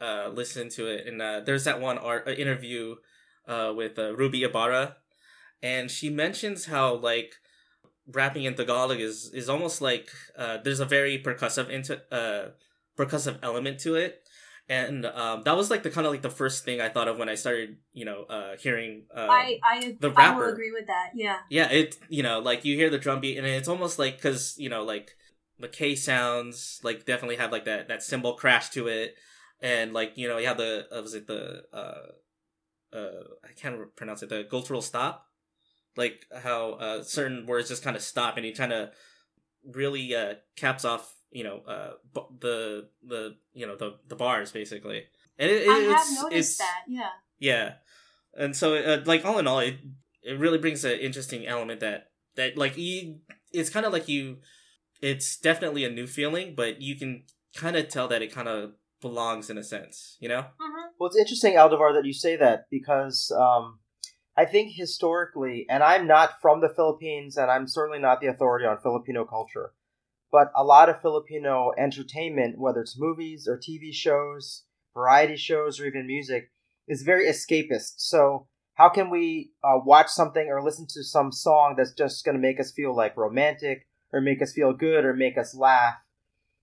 uh 0.00 0.28
listen 0.32 0.68
to 0.68 0.86
it 0.86 1.06
and 1.06 1.20
uh, 1.20 1.40
there's 1.40 1.64
that 1.64 1.80
one 1.80 1.98
art 1.98 2.26
uh, 2.26 2.32
interview 2.32 2.96
uh 3.46 3.72
with 3.74 3.98
uh, 3.98 4.14
Ruby 4.14 4.42
Ibarra 4.42 4.96
and 5.62 5.90
she 5.90 6.10
mentions 6.10 6.66
how 6.66 6.94
like 6.94 7.34
rapping 8.06 8.44
in 8.44 8.54
Tagalog 8.54 8.98
is 9.00 9.30
is 9.32 9.48
almost 9.48 9.80
like 9.80 10.08
uh 10.36 10.58
there's 10.64 10.80
a 10.80 10.84
very 10.84 11.22
percussive 11.22 11.68
into 11.68 12.00
uh 12.12 12.50
percussive 12.96 13.38
element 13.42 13.78
to 13.80 13.94
it 13.94 14.22
and 14.68 15.04
um, 15.06 15.42
that 15.42 15.56
was 15.56 15.70
like 15.70 15.82
the 15.82 15.90
kind 15.90 16.06
of 16.06 16.12
like 16.12 16.22
the 16.22 16.30
first 16.30 16.64
thing 16.64 16.80
I 16.80 16.88
thought 16.88 17.08
of 17.08 17.18
when 17.18 17.28
I 17.28 17.34
started, 17.34 17.76
you 17.92 18.04
know, 18.04 18.22
uh, 18.24 18.56
hearing. 18.56 19.04
Uh, 19.14 19.26
I 19.28 19.58
I, 19.62 19.96
the 20.00 20.12
I 20.16 20.36
will 20.36 20.48
agree 20.48 20.72
with 20.72 20.86
that. 20.86 21.10
Yeah. 21.14 21.38
yeah, 21.50 21.68
it 21.70 21.96
you 22.08 22.22
know 22.22 22.38
like 22.38 22.64
you 22.64 22.76
hear 22.76 22.88
the 22.88 22.98
drum 22.98 23.20
beat 23.20 23.38
and 23.38 23.46
it's 23.46 23.68
almost 23.68 23.98
like 23.98 24.16
because 24.16 24.54
you 24.58 24.68
know 24.68 24.84
like 24.84 25.16
the 25.58 25.68
K 25.68 25.94
sounds 25.94 26.80
like 26.82 27.04
definitely 27.04 27.36
have 27.36 27.52
like 27.52 27.64
that 27.64 27.88
that 27.88 28.02
cymbal 28.02 28.34
crash 28.34 28.70
to 28.70 28.86
it, 28.86 29.16
and 29.62 29.92
like 29.92 30.12
you 30.16 30.28
know 30.28 30.38
you 30.38 30.46
have 30.46 30.58
the 30.58 30.86
uh, 30.94 31.00
was 31.00 31.14
it 31.14 31.26
the 31.26 31.64
uh 31.72 32.96
uh 32.96 33.24
I 33.44 33.52
can't 33.56 33.94
pronounce 33.96 34.22
it 34.22 34.28
the 34.28 34.44
guttural 34.48 34.82
stop, 34.82 35.26
like 35.96 36.26
how 36.42 36.72
uh 36.72 37.02
certain 37.02 37.46
words 37.46 37.68
just 37.68 37.84
kind 37.84 37.96
of 37.96 38.02
stop 38.02 38.36
and 38.36 38.44
he 38.44 38.52
kind 38.52 38.72
of 38.72 38.90
really 39.64 40.14
uh 40.14 40.34
caps 40.56 40.84
off 40.84 41.14
you 41.30 41.44
know 41.44 41.60
uh 41.68 41.92
bu- 42.12 42.38
the 42.40 42.88
the 43.06 43.36
you 43.54 43.66
know 43.66 43.76
the 43.76 43.96
the 44.08 44.16
bars 44.16 44.50
basically 44.50 45.04
and 45.38 45.50
it, 45.50 45.62
it, 45.62 45.68
I 45.68 45.78
have 45.78 46.00
it's, 46.00 46.22
noticed 46.22 46.32
it's, 46.32 46.58
that. 46.58 46.82
Yeah. 46.86 47.08
yeah, 47.38 47.72
and 48.36 48.54
so 48.54 48.74
uh, 48.74 49.02
like 49.04 49.24
all 49.24 49.38
in 49.38 49.46
all, 49.46 49.60
it 49.60 49.76
it 50.22 50.38
really 50.38 50.58
brings 50.58 50.84
an 50.84 50.98
interesting 50.98 51.46
element 51.46 51.80
that 51.80 52.10
that 52.36 52.56
like 52.56 52.76
you 52.76 53.20
it's 53.52 53.70
kind 53.70 53.86
of 53.86 53.92
like 53.92 54.08
you 54.08 54.38
it's 55.00 55.36
definitely 55.36 55.84
a 55.84 55.90
new 55.90 56.06
feeling, 56.06 56.54
but 56.54 56.80
you 56.80 56.96
can 56.96 57.24
kind 57.56 57.76
of 57.76 57.88
tell 57.88 58.08
that 58.08 58.22
it 58.22 58.32
kind 58.32 58.48
of 58.48 58.72
belongs 59.02 59.50
in 59.50 59.58
a 59.58 59.62
sense, 59.62 60.16
you 60.20 60.28
know? 60.28 60.46
hmm 60.58 60.86
Well, 60.98 61.08
it's 61.08 61.18
interesting, 61.18 61.54
Aldevar, 61.54 61.92
that 61.94 62.06
you 62.06 62.14
say 62.14 62.36
that 62.36 62.66
because 62.70 63.30
um, 63.36 63.80
I 64.36 64.46
think 64.46 64.72
historically, 64.74 65.66
and 65.68 65.82
I'm 65.82 66.06
not 66.06 66.40
from 66.40 66.62
the 66.62 66.72
Philippines, 66.74 67.36
and 67.36 67.50
I'm 67.50 67.68
certainly 67.68 67.98
not 67.98 68.20
the 68.20 68.28
authority 68.28 68.64
on 68.64 68.78
Filipino 68.80 69.26
culture, 69.26 69.74
but 70.30 70.50
a 70.56 70.64
lot 70.64 70.88
of 70.88 71.02
Filipino 71.02 71.72
entertainment, 71.76 72.58
whether 72.58 72.80
it's 72.80 72.98
movies 72.98 73.46
or 73.46 73.58
TV 73.58 73.92
shows, 73.92 74.64
variety 74.94 75.36
shows, 75.36 75.78
or 75.78 75.86
even 75.86 76.06
music, 76.06 76.50
is 76.88 77.02
very 77.02 77.26
escapist. 77.28 77.94
So, 77.98 78.48
how 78.74 78.88
can 78.88 79.10
we 79.10 79.52
uh, 79.62 79.78
watch 79.84 80.08
something 80.08 80.48
or 80.48 80.62
listen 80.62 80.86
to 80.94 81.04
some 81.04 81.30
song 81.30 81.74
that's 81.76 81.92
just 81.92 82.24
going 82.24 82.34
to 82.34 82.40
make 82.40 82.58
us 82.58 82.72
feel 82.72 82.96
like 82.96 83.16
romantic, 83.18 83.86
or 84.12 84.22
make 84.22 84.40
us 84.40 84.54
feel 84.54 84.72
good, 84.72 85.04
or 85.04 85.12
make 85.12 85.36
us 85.36 85.54
laugh? 85.54 85.96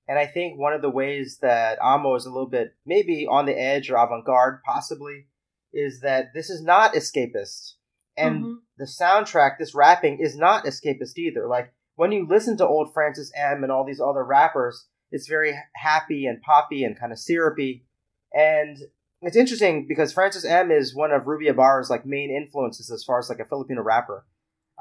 And 0.09 0.17
I 0.17 0.25
think 0.25 0.57
one 0.57 0.73
of 0.73 0.81
the 0.81 0.89
ways 0.89 1.37
that 1.43 1.79
Amo 1.79 2.15
is 2.15 2.25
a 2.25 2.31
little 2.31 2.49
bit 2.49 2.73
maybe 2.83 3.27
on 3.29 3.45
the 3.45 3.53
edge 3.53 3.91
or 3.91 3.95
avant 3.95 4.25
garde, 4.25 4.63
possibly, 4.65 5.27
is 5.71 6.01
that 6.01 6.33
this 6.33 6.49
is 6.49 6.63
not 6.63 6.93
escapist. 6.95 7.75
And 8.17 8.43
Mhm. 8.43 8.55
the 8.75 8.85
soundtrack, 8.85 9.59
this 9.59 9.75
rapping, 9.75 10.19
is 10.19 10.35
not 10.35 10.65
escapist 10.65 11.15
either. 11.17 11.47
Like, 11.47 11.75
when 11.95 12.11
you 12.11 12.25
listen 12.25 12.57
to 12.57 12.67
old 12.67 12.91
Francis 12.91 13.31
M 13.35 13.61
and 13.61 13.71
all 13.71 13.85
these 13.85 14.01
other 14.01 14.23
rappers, 14.23 14.87
it's 15.11 15.27
very 15.27 15.55
happy 15.75 16.25
and 16.25 16.41
poppy 16.41 16.83
and 16.83 16.99
kind 16.99 17.11
of 17.11 17.19
syrupy. 17.19 17.85
And 18.33 18.79
it's 19.21 19.37
interesting 19.37 19.85
because 19.87 20.11
Francis 20.11 20.43
M 20.43 20.71
is 20.71 20.95
one 20.95 21.11
of 21.11 21.27
Ruby 21.27 21.49
Ibarra's 21.49 21.91
like 21.91 22.07
main 22.07 22.31
influences 22.31 22.89
as 22.89 23.03
far 23.03 23.19
as 23.19 23.29
like 23.29 23.39
a 23.39 23.45
Filipino 23.45 23.83
rapper. 23.83 24.25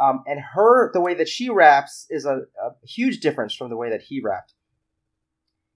Um, 0.01 0.25
and 0.27 0.41
her, 0.41 0.91
the 0.91 1.03
way 1.03 1.13
that 1.13 1.29
she 1.29 1.51
raps 1.51 2.07
is 2.09 2.25
a, 2.25 2.47
a 2.63 2.87
huge 2.87 3.21
difference 3.21 3.55
from 3.55 3.69
the 3.69 3.77
way 3.77 3.91
that 3.91 4.03
he 4.03 4.23
rapped 4.23 4.55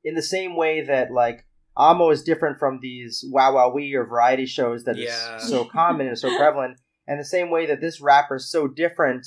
in 0.04 0.14
the 0.14 0.22
same 0.22 0.56
way 0.56 0.82
that 0.84 1.10
like 1.10 1.44
Amo 1.76 2.10
is 2.10 2.22
different 2.22 2.58
from 2.58 2.80
these 2.80 3.24
Wowowee 3.32 3.94
or 3.94 4.04
variety 4.06 4.46
shows 4.46 4.84
that 4.84 4.98
is 4.98 5.04
Yeah. 5.04 5.38
so 5.38 5.64
common 5.64 6.06
and 6.06 6.18
so 6.18 6.34
prevalent, 6.36 6.78
and 7.06 7.18
the 7.18 7.24
same 7.24 7.50
way 7.50 7.66
that 7.66 7.80
this 7.80 8.00
rapper 8.00 8.36
is 8.36 8.50
so 8.50 8.68
different 8.68 9.26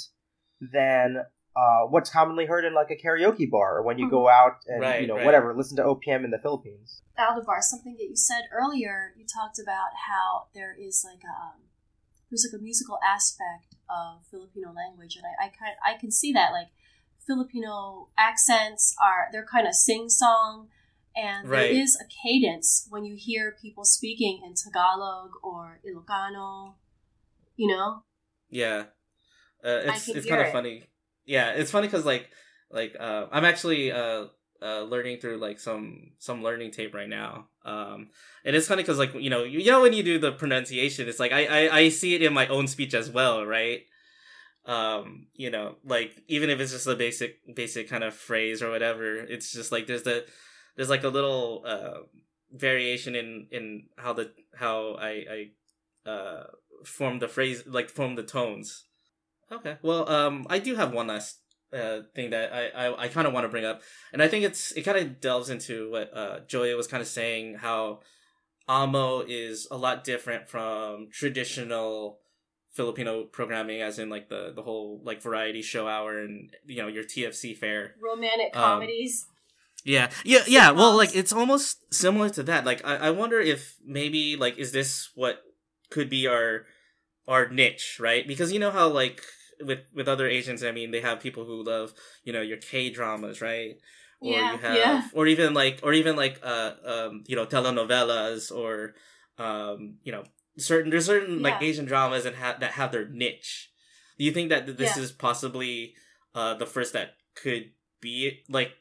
than 0.62 1.18
uh, 1.56 1.86
what's 1.90 2.10
commonly 2.10 2.46
heard 2.46 2.66
in 2.66 2.74
like 2.74 2.92
a 2.92 2.98
karaoke 2.98 3.50
bar 3.50 3.78
or 3.78 3.84
when 3.84 3.98
you 3.98 4.10
go 4.10 4.28
out 4.28 4.58
and 4.68 4.82
Right, 4.82 5.02
you 5.02 5.08
know 5.08 5.16
right. 5.16 5.26
whatever 5.26 5.56
listen 5.56 5.78
to 5.78 5.84
OPM 5.84 6.26
in 6.26 6.32
the 6.32 6.38
Philippines. 6.40 7.02
Aldevar, 7.18 7.62
something 7.62 7.96
that 7.98 8.04
you 8.04 8.16
said 8.16 8.44
earlier, 8.52 9.14
you 9.18 9.26
talked 9.26 9.58
about 9.58 9.90
how 10.10 10.48
there 10.54 10.76
is 10.78 11.06
like 11.10 11.24
a 11.24 11.32
um, 11.48 11.62
there's 12.30 12.46
like 12.52 12.60
a 12.60 12.64
musical 12.64 13.00
aspect 13.08 13.76
of 13.90 14.26
Filipino 14.30 14.74
language, 14.74 15.16
and 15.16 15.24
I 15.26 15.46
I 15.46 15.48
kind 15.48 15.76
I 15.84 15.98
can 16.00 16.12
see 16.12 16.34
that 16.34 16.52
like 16.52 16.68
Filipino 17.28 18.10
accents 18.18 18.96
are 19.02 19.28
they're 19.32 19.46
kind 19.46 19.68
of 19.68 19.74
sing 19.74 20.10
song, 20.10 20.68
and 21.16 21.48
Right. 21.48 21.72
there 21.72 21.82
is 21.82 21.98
a 22.00 22.06
cadence 22.06 22.88
when 22.90 23.06
you 23.06 23.16
hear 23.18 23.56
people 23.62 23.84
speaking 23.86 24.42
in 24.46 24.54
Tagalog 24.54 25.32
or 25.44 25.80
Ilocano, 25.86 26.76
you 27.56 27.68
know. 27.68 28.04
Yeah. 28.50 28.86
Uh, 29.64 29.82
it's 29.86 30.08
it's 30.08 30.26
kind 30.28 30.42
of 30.42 30.48
it. 30.48 30.54
funny. 30.54 30.84
Yeah, 31.26 31.52
it's 31.52 31.72
funny 31.72 31.88
cuz 31.88 32.06
like 32.06 32.30
like 32.70 32.96
uh 33.00 33.28
I'm 33.32 33.46
actually 33.46 33.92
uh 33.92 34.26
uh 34.62 34.84
learning 34.84 35.20
through 35.20 35.38
like 35.38 35.60
some 35.60 36.12
some 36.20 36.44
learning 36.44 36.72
tape 36.72 36.94
right 36.94 37.10
now. 37.10 37.48
Um 37.64 38.10
and 38.44 38.56
it's 38.56 38.68
funny 38.68 38.84
cuz 38.84 39.00
like 39.00 39.14
you 39.16 39.30
know, 39.30 39.44
you, 39.44 39.60
you 39.60 39.72
know 39.72 39.82
when 39.82 39.94
you 39.94 40.04
do 40.04 40.20
the 40.20 40.32
pronunciation 40.32 41.10
it's 41.10 41.20
like 41.20 41.32
I, 41.32 41.46
I 41.46 41.78
I 41.80 41.90
see 41.90 42.14
it 42.14 42.22
in 42.22 42.34
my 42.34 42.48
own 42.48 42.68
speech 42.68 42.94
as 42.94 43.10
well, 43.10 43.46
right? 43.46 43.86
Um 44.66 45.28
you 45.34 45.50
know, 45.52 45.76
like 45.86 46.24
even 46.28 46.50
if 46.50 46.60
it's 46.60 46.72
just 46.72 46.88
a 46.88 46.96
basic 46.96 47.56
basic 47.56 47.90
kind 47.90 48.04
of 48.04 48.14
phrase 48.14 48.62
or 48.62 48.72
whatever, 48.72 49.16
it's 49.16 49.52
just 49.52 49.72
like 49.72 49.88
there's 49.88 50.04
the 50.04 50.26
there's 50.76 50.90
like 50.90 51.04
a 51.04 51.10
little 51.10 51.64
uh 51.66 52.00
variation 52.52 53.16
in 53.16 53.48
in 53.52 53.84
how 53.98 54.14
the 54.14 54.32
how 54.56 54.96
I 55.00 55.50
I 56.06 56.10
uh 56.10 56.44
form 56.84 57.20
the 57.20 57.28
phrase 57.28 57.64
like 57.66 57.90
form 57.90 58.16
the 58.16 58.24
tones. 58.24 58.86
Okay. 59.52 59.78
Well, 59.82 60.10
um, 60.10 60.48
I 60.50 60.60
do 60.60 60.76
have 60.76 60.94
one 60.94 61.08
last 61.08 61.40
uh 61.74 62.00
thing 62.16 62.32
that 62.32 62.54
I 62.54 62.68
I, 62.70 63.04
I 63.04 63.08
kind 63.08 63.28
of 63.28 63.34
want 63.34 63.44
to 63.44 63.50
bring 63.50 63.66
up, 63.66 63.82
and 64.14 64.22
I 64.22 64.28
think 64.28 64.46
it's 64.46 64.72
it 64.72 64.84
kind 64.84 64.98
of 64.98 65.22
delves 65.22 65.50
into 65.50 65.92
what 65.92 66.16
uh 66.16 66.40
Joya 66.48 66.76
was 66.76 66.88
kind 66.88 67.02
of 67.02 67.08
saying 67.08 67.56
how 67.56 68.00
Amo 68.68 69.22
is 69.22 69.68
a 69.70 69.78
lot 69.78 70.04
different 70.04 70.50
from 70.50 71.10
traditional 71.12 72.20
Filipino 72.76 73.24
programming, 73.24 73.82
as 73.82 73.98
in 74.00 74.10
like 74.10 74.30
the 74.30 74.52
the 74.56 74.62
whole 74.62 75.02
like 75.04 75.22
variety 75.22 75.62
show 75.62 75.88
hour 75.88 76.20
and 76.20 76.52
you 76.66 76.82
know 76.82 76.88
your 76.88 77.04
TFC 77.04 77.58
fare, 77.58 77.96
Romantic 78.02 78.56
Um, 78.56 78.62
comedies. 78.82 79.26
Yeah, 79.84 80.10
yeah, 80.24 80.44
yeah. 80.48 80.72
Well, 80.72 80.96
like 80.98 81.16
it's 81.16 81.32
almost 81.32 81.94
similar 81.94 82.30
to 82.32 82.44
that. 82.44 82.66
Like 82.66 82.86
I, 82.86 82.96
I 83.08 83.10
wonder 83.12 83.40
if 83.40 83.76
maybe 83.86 84.36
like 84.36 84.58
is 84.58 84.72
this 84.72 85.10
what 85.16 85.42
could 85.90 86.10
be 86.10 86.28
our 86.28 86.66
our 87.28 87.48
niche, 87.50 87.98
right? 88.00 88.28
Because 88.28 88.52
you 88.52 88.60
know 88.60 88.72
how 88.72 88.90
like 88.90 89.22
with 89.62 89.80
with 89.94 90.08
other 90.08 90.28
Asians, 90.28 90.64
I 90.64 90.72
mean, 90.72 90.92
they 90.92 91.02
have 91.02 91.20
people 91.22 91.46
who 91.46 91.64
love 91.64 91.94
you 92.24 92.34
know 92.34 92.42
your 92.42 92.58
K 92.58 92.90
dramas, 92.90 93.42
right? 93.42 93.76
Or 94.22 94.32
Yeah, 94.32 94.52
you 94.54 94.58
have, 94.60 94.76
yeah. 94.78 95.08
or 95.14 95.28
even 95.28 95.54
like, 95.54 95.82
or 95.84 95.92
even 95.94 96.16
like, 96.16 96.40
uh, 96.42 96.72
um, 96.86 97.24
you 97.28 97.36
know, 97.36 97.46
telenovelas, 97.46 98.50
or, 98.50 98.96
um, 99.38 99.98
you 100.04 100.12
know, 100.14 100.24
certain 100.58 100.92
there's 100.92 101.06
certain 101.06 101.42
like 101.42 101.62
Asian 101.62 101.86
dramas 101.86 102.24
that 102.24 102.36
have 102.36 102.60
that 102.60 102.72
have 102.72 102.92
their 102.92 103.08
niche. 103.08 103.72
Do 104.18 104.26
you 104.26 104.32
think 104.32 104.50
that 104.50 104.78
this 104.78 104.98
Yeah. 104.98 105.04
is 105.04 105.12
possibly 105.12 105.96
uh 106.34 106.54
the 106.56 106.66
first 106.66 106.94
that 106.94 107.16
could 107.36 107.72
be 108.02 108.44
like 108.50 108.72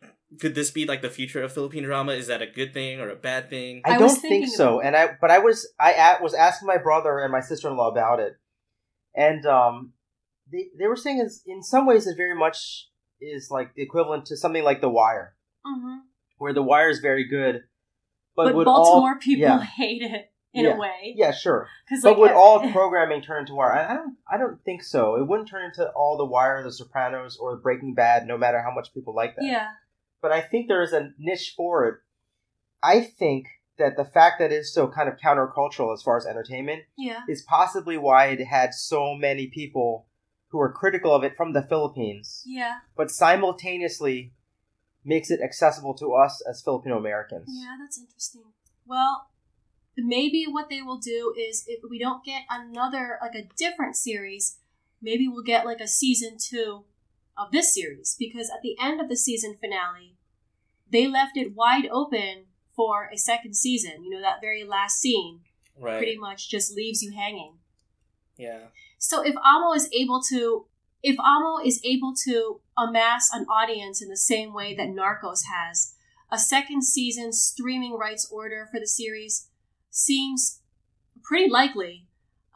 could 0.40 0.54
this 0.54 0.70
be 0.70 0.84
like 0.86 1.02
the 1.02 1.10
future 1.10 1.42
of 1.42 1.52
Philippine 1.52 1.84
drama? 1.84 2.12
Is 2.12 2.26
that 2.26 2.42
a 2.42 2.46
good 2.46 2.72
thing 2.72 3.00
or 3.00 3.08
a 3.08 3.16
bad 3.16 3.50
thing? 3.50 3.82
I, 3.84 3.94
I 3.94 3.98
don't 3.98 4.16
think 4.16 4.48
so. 4.48 4.80
And 4.80 4.96
I, 4.96 5.10
but 5.20 5.30
I 5.30 5.38
was, 5.38 5.72
I 5.78 5.92
a- 5.92 6.22
was 6.22 6.34
asking 6.34 6.66
my 6.66 6.78
brother 6.78 7.18
and 7.20 7.30
my 7.30 7.40
sister 7.40 7.68
in 7.68 7.76
law 7.76 7.90
about 7.90 8.20
it, 8.20 8.34
and 9.14 9.44
um, 9.46 9.92
they 10.50 10.68
they 10.78 10.86
were 10.86 10.96
saying 10.96 11.20
is 11.20 11.42
in 11.46 11.62
some 11.62 11.86
ways 11.86 12.06
it 12.06 12.16
very 12.16 12.36
much 12.36 12.88
is 13.20 13.48
like 13.50 13.74
the 13.74 13.82
equivalent 13.82 14.26
to 14.26 14.36
something 14.36 14.64
like 14.64 14.80
The 14.80 14.88
Wire, 14.90 15.34
hmm 15.64 15.98
where 16.38 16.52
The 16.52 16.62
Wire 16.62 16.90
is 16.90 16.98
very 16.98 17.28
good, 17.28 17.62
but, 18.34 18.52
But, 18.54 18.64
Baltimore 18.64 19.12
all, 19.12 19.18
people 19.20 19.42
yeah, 19.42 19.60
hate 19.76 20.02
it 20.02 20.32
in 20.54 20.64
Yeah. 20.64 20.74
a 20.74 20.78
way. 20.78 21.12
yeah, 21.16 21.32
sure. 21.32 21.68
But 21.90 22.02
like, 22.10 22.16
would 22.16 22.30
all 22.30 22.60
programming 22.72 23.20
turn 23.22 23.40
into 23.40 23.54
Wire? 23.54 23.72
I 23.72 23.92
I 23.92 23.96
don't. 23.96 24.16
I 24.32 24.36
don't 24.38 24.62
think 24.64 24.82
so. 24.82 25.16
It 25.16 25.26
wouldn't 25.26 25.48
turn 25.48 25.64
into 25.64 25.88
all 25.90 26.16
The 26.16 26.24
Wire, 26.24 26.62
The 26.62 26.72
Sopranos, 26.72 27.36
or 27.36 27.56
Breaking 27.56 27.94
Bad, 27.94 28.26
no 28.26 28.38
matter 28.38 28.62
how 28.62 28.72
much 28.72 28.94
people 28.94 29.14
like 29.14 29.36
that. 29.36 29.44
yeah. 29.44 29.68
But 30.22 30.32
I 30.32 30.40
think 30.40 30.68
there 30.68 30.82
is 30.82 30.92
a 30.94 31.10
niche 31.18 31.52
for 31.56 31.86
it. 31.86 31.96
I 32.82 33.00
think 33.02 33.46
that 33.76 33.96
the 33.96 34.04
fact 34.04 34.38
that 34.38 34.52
it's 34.52 34.72
so 34.72 34.86
kind 34.88 35.08
of 35.08 35.16
countercultural 35.18 35.92
as 35.92 36.02
far 36.02 36.16
as 36.16 36.24
entertainment 36.26 36.84
Yeah. 36.96 37.20
is 37.28 37.42
possibly 37.42 37.98
why 37.98 38.26
it 38.26 38.44
had 38.44 38.72
so 38.72 39.14
many 39.14 39.48
people 39.48 40.06
who 40.48 40.58
were 40.58 40.72
critical 40.72 41.12
of 41.12 41.24
it 41.24 41.36
from 41.36 41.52
the 41.52 41.62
Philippines, 41.62 42.44
Yeah. 42.46 42.78
but 42.96 43.10
simultaneously 43.10 44.32
makes 45.04 45.30
it 45.30 45.40
accessible 45.42 45.94
to 45.94 46.14
us 46.14 46.40
as 46.48 46.62
Filipino 46.62 46.96
Americans. 46.96 47.48
Yeah, 47.50 47.76
that's 47.80 47.98
interesting. 47.98 48.44
Well, 48.86 49.26
maybe 49.96 50.46
what 50.48 50.68
they 50.68 50.82
will 50.82 50.98
do 50.98 51.34
is 51.38 51.64
if 51.66 51.80
we 51.88 51.98
don't 51.98 52.24
get 52.24 52.42
another 52.50 53.18
like 53.22 53.34
a 53.34 53.48
different 53.56 53.96
series, 53.96 54.58
maybe 55.00 55.28
we'll 55.28 55.44
get 55.44 55.64
like 55.64 55.80
a 55.80 55.88
season 55.88 56.36
2 56.38 56.84
of 57.36 57.50
this 57.52 57.74
series 57.74 58.16
because 58.18 58.50
at 58.50 58.62
the 58.62 58.76
end 58.80 59.00
of 59.00 59.08
the 59.08 59.16
season 59.16 59.56
finale, 59.60 60.16
they 60.90 61.06
left 61.06 61.36
it 61.36 61.54
wide 61.54 61.86
open 61.90 62.44
for 62.74 63.08
a 63.12 63.18
second 63.18 63.54
season. 63.56 64.04
You 64.04 64.10
know, 64.10 64.20
that 64.20 64.40
very 64.40 64.64
last 64.64 65.00
scene 65.00 65.40
Right. 65.76 65.98
pretty 65.98 66.16
much 66.16 66.48
just 66.48 66.74
leaves 66.76 67.02
you 67.02 67.12
hanging. 67.12 67.58
Yeah. 68.36 68.66
So 68.98 69.22
if 69.22 69.34
Amo 69.44 69.72
is 69.74 69.88
able 69.92 70.22
to 70.30 70.66
if 71.02 71.16
Amo 71.20 71.62
is 71.62 71.80
able 71.84 72.14
to 72.24 72.60
amass 72.78 73.28
an 73.32 73.44
audience 73.44 74.00
in 74.00 74.08
the 74.08 74.16
same 74.16 74.54
way 74.54 74.74
that 74.74 74.88
Narcos 74.88 75.42
has, 75.52 75.94
a 76.32 76.38
second 76.38 76.82
season 76.82 77.32
streaming 77.32 77.92
rights 77.92 78.26
order 78.30 78.66
for 78.72 78.80
the 78.80 78.86
series 78.86 79.48
seems 79.94 80.60
pretty 81.22 81.48
likely, 81.48 82.06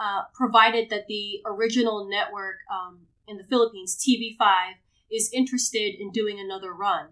uh, 0.01 0.23
provided 0.35 0.91
that 0.91 1.07
the 1.07 1.41
original 1.47 2.09
network 2.09 2.57
um, 2.71 3.07
in 3.27 3.37
the 3.37 3.45
Philippines, 3.45 3.97
TV5, 3.97 4.75
is 5.11 5.31
interested 5.33 5.95
in 5.99 6.11
doing 6.11 6.39
another 6.39 6.73
run. 6.73 7.11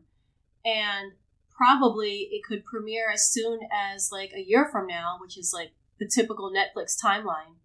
And 0.64 1.12
probably 1.57 2.29
it 2.33 2.43
could 2.45 2.64
premiere 2.64 3.11
as 3.11 3.31
soon 3.31 3.61
as 3.72 4.11
like 4.12 4.33
a 4.35 4.43
year 4.43 4.68
from 4.70 4.87
now, 4.87 5.16
which 5.20 5.39
is 5.39 5.53
like 5.55 5.70
the 5.99 6.11
typical 6.12 6.53
Netflix 6.53 6.97
timeline. 7.03 7.57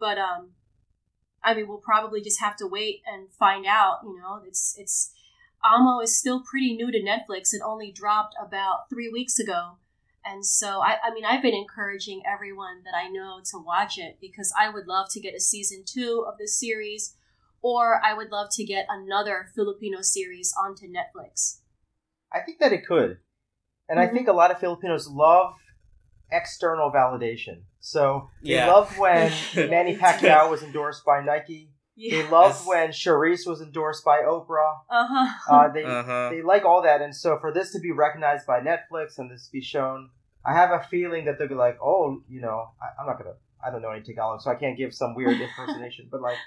But 0.00 0.18
um, 0.18 0.52
I 1.44 1.54
mean, 1.54 1.68
we'll 1.68 1.78
probably 1.78 2.22
just 2.22 2.40
have 2.40 2.56
to 2.56 2.66
wait 2.66 3.02
and 3.06 3.30
find 3.38 3.66
out. 3.66 3.98
You 4.02 4.18
know, 4.18 4.40
it's 4.46 4.74
it's 4.78 5.12
Amo 5.62 6.00
is 6.00 6.18
still 6.18 6.42
pretty 6.42 6.74
new 6.74 6.90
to 6.90 6.98
Netflix. 6.98 7.52
It 7.52 7.60
only 7.64 7.92
dropped 7.92 8.34
about 8.42 8.88
three 8.88 9.10
weeks 9.10 9.38
ago, 9.38 9.76
and 10.24 10.44
so 10.44 10.80
I, 10.80 10.96
I 11.02 11.14
mean, 11.14 11.24
I've 11.24 11.42
been 11.42 11.54
encouraging 11.54 12.22
everyone 12.26 12.82
that 12.84 12.94
I 12.94 13.08
know 13.08 13.40
to 13.50 13.58
watch 13.58 13.98
it 13.98 14.18
because 14.20 14.52
I 14.58 14.68
would 14.68 14.86
love 14.86 15.08
to 15.10 15.20
get 15.20 15.34
a 15.34 15.40
season 15.40 15.82
two 15.84 16.24
of 16.28 16.38
this 16.38 16.58
series, 16.58 17.16
or 17.62 18.00
I 18.04 18.14
would 18.14 18.30
love 18.30 18.48
to 18.52 18.64
get 18.64 18.86
another 18.88 19.48
Filipino 19.54 20.02
series 20.02 20.52
onto 20.62 20.86
Netflix. 20.86 21.58
I 22.32 22.40
think 22.40 22.58
that 22.60 22.72
it 22.72 22.86
could. 22.86 23.18
And 23.88 23.98
I 23.98 24.06
Mhm. 24.06 24.12
think 24.12 24.28
a 24.28 24.32
lot 24.32 24.50
of 24.50 24.60
Filipinos 24.60 25.08
love 25.08 25.54
external 26.30 26.90
validation. 26.92 27.62
So 27.80 28.30
they 28.44 28.54
Yeah. 28.54 28.66
loved 28.66 28.96
when 28.98 29.32
Manny 29.56 29.96
Pacquiao 29.96 30.48
was 30.50 30.62
endorsed 30.62 31.04
by 31.04 31.22
Nike. 31.22 31.69
They 32.00 32.22
Yeah. 32.24 32.30
loved 32.30 32.60
Yes. 32.60 32.66
when 32.66 32.88
Charice 32.90 33.46
was 33.46 33.60
endorsed 33.60 34.04
by 34.04 34.18
Oprah. 34.22 34.80
Uh 34.88 35.06
huh. 35.06 35.28
Uh, 35.50 35.68
they 35.72 35.84
Uh-huh. 35.84 36.28
they 36.30 36.40
like 36.42 36.64
all 36.64 36.82
that, 36.82 37.02
and 37.02 37.14
so 37.14 37.38
for 37.38 37.52
this 37.52 37.72
to 37.72 37.78
be 37.80 37.92
recognized 37.92 38.46
by 38.46 38.60
Netflix 38.60 39.18
and 39.18 39.30
this 39.30 39.46
to 39.46 39.52
be 39.52 39.60
shown, 39.60 40.10
I 40.44 40.54
have 40.54 40.70
a 40.70 40.82
feeling 40.84 41.26
that 41.26 41.38
they'll 41.38 41.48
be 41.48 41.54
like, 41.54 41.78
oh, 41.82 42.22
you 42.28 42.40
know, 42.40 42.70
I, 42.80 42.86
I'm 43.00 43.06
not 43.06 43.18
gonna, 43.18 43.34
I 43.64 43.70
don't 43.70 43.82
know 43.82 43.90
any 43.90 44.02
Tagalog, 44.02 44.40
so 44.40 44.50
I 44.50 44.54
can't 44.54 44.78
give 44.78 44.94
some 44.94 45.14
weird 45.14 45.40
impersonation, 45.40 46.08
but 46.10 46.22
like, 46.22 46.38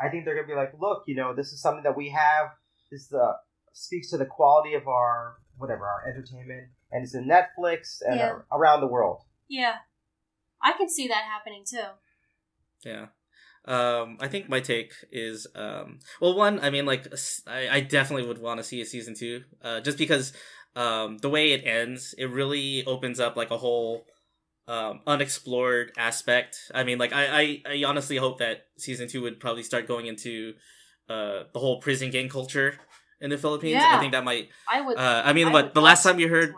I 0.00 0.08
think 0.08 0.24
they're 0.24 0.34
gonna 0.34 0.48
be 0.48 0.54
like, 0.54 0.72
look, 0.80 1.04
you 1.06 1.14
know, 1.14 1.34
this 1.34 1.52
is 1.52 1.60
something 1.60 1.84
that 1.84 1.96
we 1.96 2.10
have. 2.10 2.46
This 2.90 3.12
uh, 3.12 3.34
speaks 3.72 4.10
to 4.10 4.16
the 4.18 4.26
quality 4.26 4.74
of 4.74 4.88
our 4.88 5.36
whatever 5.58 5.86
our 5.86 6.02
entertainment, 6.08 6.68
and 6.90 7.04
it's 7.04 7.14
in 7.14 7.26
Netflix 7.28 8.00
and 8.04 8.18
Yeah. 8.18 8.30
ar- 8.30 8.46
around 8.52 8.80
the 8.80 8.88
world. 8.88 9.22
yeah, 9.48 9.76
I 10.60 10.72
can 10.72 10.88
see 10.88 11.06
that 11.08 11.24
happening 11.24 11.64
too. 11.64 11.90
Yeah. 12.84 13.06
Um, 13.66 14.18
I 14.20 14.28
think 14.28 14.48
my 14.48 14.60
take 14.60 14.92
is, 15.10 15.46
um, 15.56 15.98
well, 16.20 16.36
one, 16.36 16.60
I 16.60 16.70
mean, 16.70 16.86
like, 16.86 17.12
I 17.48 17.80
definitely 17.80 18.28
would 18.28 18.38
want 18.38 18.58
to 18.58 18.64
see 18.64 18.80
a 18.80 18.86
season 18.86 19.14
two, 19.14 19.42
uh, 19.62 19.80
just 19.80 19.98
because, 19.98 20.32
um, 20.76 21.18
the 21.18 21.28
way 21.28 21.52
it 21.52 21.66
ends, 21.66 22.14
it 22.16 22.26
really 22.26 22.84
opens 22.86 23.18
up 23.18 23.36
like 23.36 23.50
a 23.50 23.58
whole, 23.58 24.06
um, 24.68 25.00
unexplored 25.06 25.90
aspect. 25.98 26.58
I 26.72 26.84
mean, 26.84 26.98
like, 26.98 27.12
I, 27.12 27.40
I, 27.40 27.62
I 27.80 27.84
honestly 27.84 28.16
hope 28.18 28.38
that 28.38 28.66
season 28.78 29.08
two 29.08 29.22
would 29.22 29.40
probably 29.40 29.64
start 29.64 29.88
going 29.88 30.06
into, 30.06 30.54
uh, 31.08 31.44
the 31.52 31.58
whole 31.58 31.80
prison 31.80 32.10
gang 32.10 32.28
culture 32.28 32.78
in 33.20 33.30
the 33.30 33.38
Philippines. 33.38 33.80
Yeah. 33.80 33.96
I 33.96 34.00
think 34.00 34.12
that 34.12 34.24
might, 34.24 34.50
I 34.70 34.80
would. 34.80 34.96
uh, 34.96 35.22
I 35.24 35.32
mean, 35.32 35.48
I 35.48 35.52
what, 35.52 35.74
the 35.74 35.82
last 35.82 36.02
time 36.04 36.20
you 36.20 36.28
heard. 36.28 36.54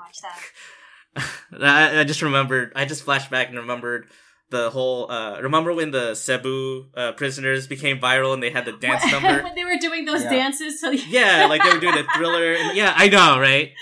I, 1.60 2.00
I 2.00 2.04
just 2.04 2.22
remembered. 2.22 2.72
I 2.76 2.84
just 2.84 3.02
flashed 3.02 3.30
back 3.30 3.48
and 3.48 3.56
remembered 3.56 4.08
the 4.50 4.70
whole. 4.70 5.10
Uh, 5.10 5.40
remember 5.40 5.72
when 5.74 5.90
the 5.90 6.14
Cebu 6.14 6.86
uh, 6.96 7.12
prisoners 7.12 7.66
became 7.66 7.98
viral 8.00 8.32
and 8.34 8.42
they 8.42 8.50
had 8.50 8.64
the 8.64 8.72
dance 8.72 9.04
number? 9.12 9.42
when 9.42 9.54
they 9.54 9.64
were 9.64 9.76
doing 9.80 10.04
those 10.04 10.22
Yeah. 10.24 10.30
dances. 10.30 10.80
So 10.80 10.90
yeah, 10.90 11.46
like 11.48 11.62
they 11.62 11.72
were 11.72 11.80
doing 11.80 11.98
a 11.98 12.04
thriller. 12.16 12.54
And, 12.54 12.76
yeah, 12.76 12.92
I 12.96 13.08
know, 13.08 13.38
right? 13.38 13.72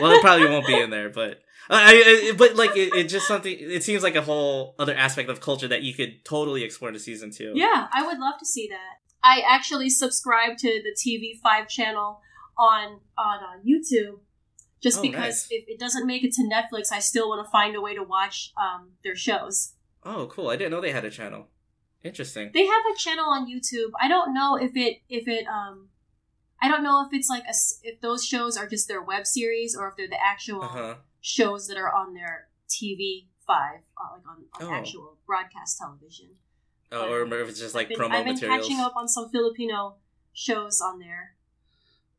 Well, 0.00 0.12
it 0.12 0.20
probably 0.20 0.48
won't 0.48 0.66
be 0.66 0.78
in 0.78 0.90
there, 0.90 1.10
but. 1.10 1.40
I, 1.70 2.30
I, 2.32 2.32
but 2.36 2.56
like 2.56 2.76
it, 2.76 2.92
it 2.92 3.04
just 3.08 3.26
something. 3.26 3.56
It 3.58 3.82
seems 3.84 4.02
like 4.02 4.16
a 4.16 4.20
whole 4.20 4.74
other 4.78 4.94
aspect 4.94 5.30
of 5.30 5.40
culture 5.40 5.68
that 5.68 5.82
you 5.82 5.94
could 5.94 6.22
totally 6.24 6.64
explore 6.64 6.90
in 6.90 6.98
season 6.98 7.30
two. 7.30 7.52
Yeah, 7.54 7.86
I 7.92 8.04
would 8.04 8.18
love 8.18 8.34
to 8.40 8.44
see 8.44 8.68
that. 8.68 8.98
I 9.24 9.42
actually 9.48 9.88
subscribe 9.88 10.58
to 10.58 10.82
the 10.82 10.90
TV5 10.92 11.68
channel 11.68 12.20
on 12.58 13.00
on 13.16 13.38
uh, 13.38 13.62
YouTube 13.66 14.18
just 14.82 14.98
Oh, 14.98 15.02
because 15.02 15.22
nice. 15.24 15.46
if 15.50 15.64
it 15.68 15.78
doesn't 15.78 16.04
make 16.06 16.24
it 16.24 16.32
to 16.32 16.42
Netflix, 16.42 16.90
I 16.92 16.98
still 16.98 17.28
want 17.28 17.46
to 17.46 17.50
find 17.50 17.74
a 17.76 17.80
way 17.80 17.94
to 17.94 18.02
watch 18.02 18.52
um, 18.60 18.90
their 19.04 19.14
shows. 19.16 19.74
Oh, 20.04 20.26
cool! 20.26 20.48
I 20.48 20.56
didn't 20.56 20.70
know 20.72 20.80
they 20.80 20.92
had 20.92 21.04
a 21.04 21.10
channel. 21.10 21.48
Interesting. 22.02 22.50
They 22.52 22.66
have 22.66 22.82
a 22.92 22.98
channel 22.98 23.26
on 23.26 23.46
YouTube. 23.48 23.90
I 24.00 24.08
don't 24.08 24.34
know 24.34 24.56
if 24.56 24.76
it 24.76 25.02
if 25.08 25.28
it 25.28 25.46
um 25.46 25.88
I 26.60 26.68
don't 26.68 26.82
know 26.82 27.04
if 27.06 27.12
it's 27.12 27.28
like 27.28 27.44
a 27.44 27.54
if 27.84 28.00
those 28.00 28.24
shows 28.26 28.56
are 28.56 28.68
just 28.68 28.88
their 28.88 29.02
web 29.02 29.26
series 29.26 29.76
or 29.76 29.88
if 29.88 29.96
they're 29.96 30.08
the 30.08 30.20
actual 30.22 30.62
Uh 30.62 30.68
huh. 30.68 30.94
shows 31.20 31.68
that 31.68 31.76
are 31.76 31.92
on 31.92 32.14
their 32.14 32.48
TV 32.68 33.26
five, 33.46 33.80
uh, 33.96 34.16
like 34.16 34.26
on, 34.26 34.44
on 34.68 34.74
Oh. 34.74 34.76
actual 34.78 35.18
broadcast 35.26 35.78
television. 35.78 36.30
Oh, 36.90 37.10
or 37.12 37.22
if 37.40 37.48
it's 37.48 37.58
just 37.60 37.74
like 37.74 37.86
I've 37.86 37.88
been, 37.90 37.98
promo 37.98 38.12
I've 38.14 38.24
been 38.24 38.34
materials. 38.34 38.66
catching 38.66 38.80
up 38.80 38.96
on 38.96 39.06
some 39.08 39.30
Filipino 39.30 39.96
shows 40.32 40.80
on 40.80 40.98
there, 40.98 41.36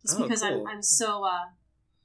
just 0.01 0.17
Oh, 0.19 0.23
because 0.23 0.41
cool. 0.41 0.65
I'm 0.67 0.77
I'm 0.77 0.81
so 0.81 1.23
uh, 1.25 1.45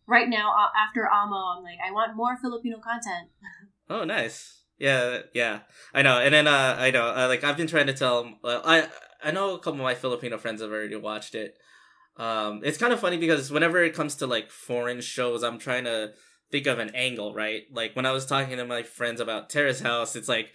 right 0.06 0.28
now 0.28 0.50
uh, 0.52 0.68
after 0.76 1.08
Amo, 1.08 1.36
I'm 1.56 1.62
like 1.62 1.78
I 1.84 1.90
want 1.92 2.16
more 2.16 2.36
Filipino 2.36 2.78
content. 2.80 3.30
Oh, 3.90 4.04
nice. 4.04 4.64
Yeah, 4.78 5.20
yeah. 5.34 5.60
I 5.92 6.02
know. 6.02 6.18
And 6.20 6.32
then 6.32 6.46
uh 6.46 6.76
I 6.78 6.90
know 6.90 7.06
uh, 7.08 7.26
like 7.28 7.44
I've 7.44 7.56
been 7.56 7.66
trying 7.66 7.86
to 7.88 7.92
tell 7.94 8.32
uh, 8.44 8.60
I 8.64 8.88
I 9.22 9.30
know 9.32 9.54
a 9.54 9.58
couple 9.58 9.72
of 9.80 9.84
my 9.84 9.94
Filipino 9.94 10.38
friends 10.38 10.62
have 10.62 10.70
already 10.70 10.96
watched 10.96 11.34
it. 11.34 11.56
Um 12.16 12.60
it's 12.64 12.78
kind 12.78 12.92
of 12.92 13.00
funny 13.00 13.16
because 13.16 13.50
whenever 13.50 13.82
it 13.82 13.94
comes 13.94 14.16
to 14.16 14.26
like 14.26 14.50
foreign 14.50 15.00
shows, 15.00 15.42
I'm 15.42 15.58
trying 15.58 15.84
to 15.84 16.12
think 16.50 16.66
of 16.66 16.78
an 16.78 16.90
angle, 16.94 17.34
right? 17.34 17.62
Like 17.72 17.94
when 17.94 18.06
I 18.06 18.12
was 18.12 18.24
talking 18.26 18.56
to 18.56 18.64
my 18.64 18.82
friends 18.82 19.20
about 19.20 19.50
Terrace 19.50 19.80
House, 19.80 20.16
it's 20.16 20.28
like 20.28 20.50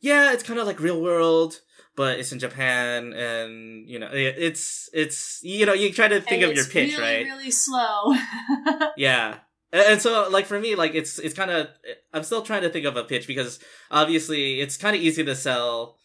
yeah, 0.00 0.32
it's 0.32 0.42
kind 0.42 0.58
of 0.60 0.66
like 0.66 0.78
real 0.80 1.00
world, 1.00 1.60
but 1.96 2.18
it's 2.18 2.30
in 2.32 2.38
Japan 2.38 3.12
and 3.14 3.88
you 3.88 3.98
know, 3.98 4.08
it- 4.12 4.36
it's 4.38 4.88
it's 4.92 5.40
you 5.42 5.64
know, 5.66 5.72
you 5.74 5.92
try 5.92 6.08
to 6.08 6.20
think 6.20 6.42
And 6.42 6.50
of 6.50 6.56
your 6.56 6.64
pitch, 6.66 6.92
really, 6.98 7.02
right? 7.02 7.24
Really 7.24 7.50
slow. 7.50 8.14
Yeah. 8.96 9.38
And 9.72 10.00
so, 10.00 10.28
like 10.30 10.46
for 10.46 10.58
me, 10.60 10.74
like 10.74 10.94
it's 10.94 11.18
it's 11.18 11.34
kind 11.34 11.50
of 11.50 11.68
I'm 12.12 12.22
still 12.22 12.42
trying 12.42 12.62
to 12.62 12.70
think 12.70 12.86
of 12.86 12.96
a 12.96 13.04
pitch 13.04 13.26
because 13.26 13.58
obviously 13.90 14.60
it's 14.60 14.76
kind 14.76 14.94
of 14.94 15.02
easy 15.02 15.24
to 15.24 15.34
sell, 15.34 15.98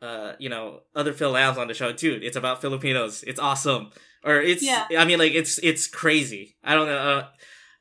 uh, 0.00 0.32
you 0.38 0.48
know, 0.48 0.80
other 0.94 1.12
Phil-Ams 1.12 1.58
on 1.58 1.68
the 1.68 1.74
show. 1.74 1.92
Dude, 1.92 2.22
it's 2.22 2.36
about 2.36 2.60
Filipinos. 2.60 3.24
It's 3.26 3.40
awesome, 3.40 3.90
or 4.24 4.40
it's 4.40 4.62
Yeah. 4.62 4.86
I 4.96 5.04
mean, 5.04 5.18
like 5.18 5.32
it's 5.32 5.58
it's 5.58 5.86
crazy. 5.88 6.56
I 6.62 6.74
don't 6.74 6.86
know. 6.86 6.96
Uh, 6.98 7.26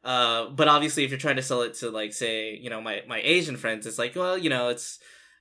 uh, 0.08 0.50
but 0.50 0.68
obviously, 0.68 1.04
if 1.04 1.12
you're 1.12 1.20
trying 1.20 1.36
to 1.36 1.44
sell 1.44 1.62
it 1.62 1.76
to 1.76 1.92
like 1.92 2.14
say, 2.14 2.56
you 2.56 2.70
know, 2.70 2.82
my 2.82 3.04
my 3.08 3.22
Asian 3.24 3.58
friends, 3.58 3.86
it's 3.86 4.00
like, 4.00 4.16
well, 4.16 4.38
you 4.38 4.50
know, 4.50 4.70
it's 4.70 5.00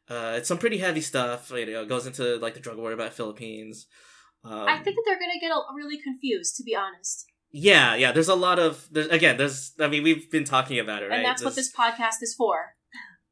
uh, 0.08 0.34
it's 0.36 0.48
some 0.48 0.58
pretty 0.58 0.78
heavy 0.78 1.00
stuff. 1.00 1.50
You 1.50 1.66
know, 1.66 1.82
it 1.82 1.88
goes 1.88 2.06
into 2.06 2.36
like 2.36 2.54
the 2.54 2.60
drug 2.60 2.76
war 2.76 2.92
about 2.92 3.14
Philippines. 3.14 3.86
Um, 4.44 4.68
I 4.68 4.78
think 4.82 4.96
that 4.96 5.02
they're 5.06 5.18
gonna 5.18 5.40
get 5.40 5.50
a, 5.50 5.60
really 5.74 5.98
confused, 5.98 6.56
to 6.56 6.62
be 6.62 6.74
honest. 6.76 7.26
Yeah, 7.58 7.94
yeah. 7.94 8.12
There's 8.12 8.28
a 8.28 8.34
lot 8.34 8.58
of 8.58 8.86
there's 8.90 9.06
again. 9.08 9.36
There's 9.38 9.72
I 9.80 9.88
mean 9.88 10.02
we've 10.02 10.30
been 10.30 10.44
talking 10.44 10.78
about 10.78 11.02
it, 11.02 11.08
right? 11.08 11.16
And 11.16 11.24
that's 11.24 11.42
what 11.42 11.54
this 11.54 11.72
podcast 11.72 12.20
is 12.22 12.34
for. 12.36 12.74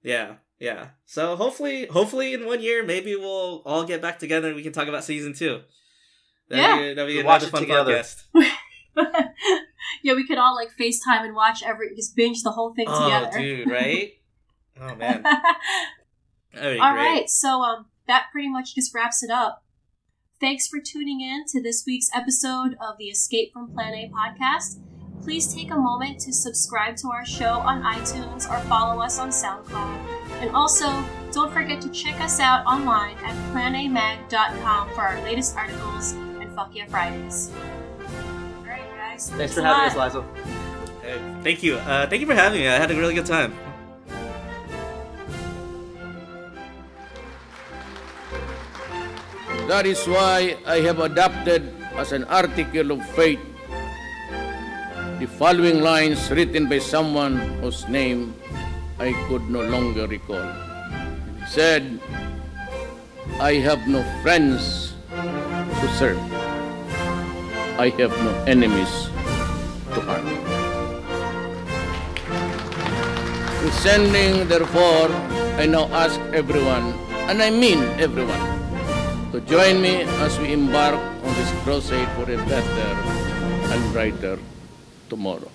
Yeah, 0.03 0.37
yeah. 0.59 0.89
So 1.05 1.37
hopefully, 1.37 1.87
hopefully 1.87 2.33
in 2.35 2.47
one 2.47 2.62
year, 2.62 2.83
maybe 2.85 3.14
we'll 3.16 3.62
all 3.66 3.85
get 3.85 4.01
back 4.01 4.18
together 4.18 4.49
and 4.49 4.57
we 4.57 4.62
can 4.62 4.72
talk 4.72 4.89
about 4.89 5.05
season 5.05 5.35
two. 5.35 5.61
That'd 6.49 6.64
Yeah. 6.64 6.79
be, 6.79 6.95
that'd 6.95 7.16
be 7.16 7.22
Watch 7.22 7.43
it 7.45 7.51
fun 7.51 7.61
together. 7.62 7.93
podcast. 8.03 8.25
yeah, 10.03 10.14
we 10.14 10.27
could 10.27 10.39
all 10.39 10.55
like 10.55 10.68
FaceTime 10.79 11.25
and 11.25 11.35
watch 11.35 11.62
every 11.62 11.95
just 11.97 12.14
binge 12.16 12.43
the 12.43 12.51
whole 12.53 12.75
thing 12.75 12.87
Oh, 12.89 13.05
together. 13.05 13.39
dude, 13.39 13.70
right? 13.70 14.12
Oh 14.81 14.95
man, 14.95 15.22
that'd 16.55 16.81
All 16.81 16.93
great. 16.93 17.03
right, 17.03 17.29
so 17.29 17.62
um, 17.62 17.87
that 18.07 18.27
pretty 18.33 18.49
much 18.49 18.75
just 18.75 18.95
wraps 18.95 19.22
it 19.22 19.31
up. 19.31 19.63
Thanks 20.41 20.66
for 20.68 20.78
tuning 20.80 21.20
in 21.20 21.45
to 21.49 21.62
this 21.62 21.85
week's 21.87 22.11
episode 22.14 22.76
of 22.80 22.99
the 22.99 23.07
Escape 23.07 23.53
from 23.53 23.72
Plan 23.72 23.95
A 23.95 24.11
podcast. 24.11 24.80
please 25.22 25.55
take 25.55 25.70
a 25.70 25.74
moment 25.76 26.20
to 26.20 26.32
subscribe 26.35 26.97
to 26.97 27.09
our 27.09 27.24
show 27.24 27.53
on 27.61 27.82
iTunes 27.82 28.47
or 28.51 28.59
follow 28.68 29.01
us 29.01 29.18
on 29.18 29.30
SoundCloud. 29.30 29.99
And 30.43 30.55
also, 30.55 31.03
don't 31.32 31.51
forget 31.51 31.80
to 31.80 31.89
check 31.91 32.20
us 32.20 32.41
out 32.41 32.66
online 32.66 33.16
at 33.24 33.35
planamag.com 33.55 34.91
for 34.91 35.01
our 35.01 35.18
latest 35.22 35.57
articles 35.57 36.12
and 36.12 36.55
Fuck 36.55 36.74
Yeah 36.74 36.87
Fridays. 36.89 37.51
Alright, 38.61 38.82
guys. 38.99 39.30
Thanks 39.30 39.55
for 39.55 39.62
having 39.62 39.97
lot. 39.97 40.14
us, 40.14 40.14
Liza. 40.14 40.20
Uh, 41.09 41.43
thank 41.43 41.62
you. 41.62 41.76
Uh, 41.76 42.07
thank 42.07 42.20
you 42.20 42.26
for 42.26 42.35
having 42.35 42.61
me. 42.61 42.68
I 42.68 42.76
had 42.76 42.91
a 42.91 42.95
really 42.95 43.14
good 43.14 43.26
time. 43.26 43.55
That 49.64 49.86
is 49.88 50.04
why 50.04 50.56
I 50.68 50.84
have 50.84 51.00
adopted 51.00 51.64
as 51.96 52.12
an 52.12 52.24
article 52.28 52.92
of 52.92 53.00
faith 53.16 53.40
the 55.18 55.26
following 55.26 55.80
lines 55.80 56.30
written 56.30 56.68
by 56.68 56.78
someone 56.78 57.36
whose 57.64 57.88
name 57.88 58.36
I 59.00 59.16
could 59.26 59.48
no 59.48 59.64
longer 59.64 60.06
recall. 60.06 60.44
He 61.40 61.46
said, 61.48 61.98
I 63.40 63.54
have 63.64 63.88
no 63.88 64.04
friends 64.20 64.92
to 65.10 65.86
serve. 65.96 66.20
I 67.80 67.88
have 67.96 68.12
no 68.20 68.32
enemies 68.44 68.92
to 69.96 70.00
harm. 70.04 70.28
In 73.64 73.72
sending, 73.80 74.46
therefore, 74.46 75.08
I 75.56 75.64
now 75.64 75.88
ask 75.88 76.20
everyone, 76.36 76.92
and 77.32 77.40
I 77.40 77.48
mean 77.48 77.80
everyone, 77.98 78.53
to 79.35 79.41
join 79.51 79.82
me 79.82 80.03
as 80.22 80.39
we 80.39 80.53
embark 80.53 80.95
on 80.95 81.35
this 81.35 81.51
crusade 81.64 82.09
for 82.11 82.22
a 82.22 82.37
better 82.47 82.91
and 83.72 83.93
brighter 83.93 84.39
tomorrow. 85.09 85.53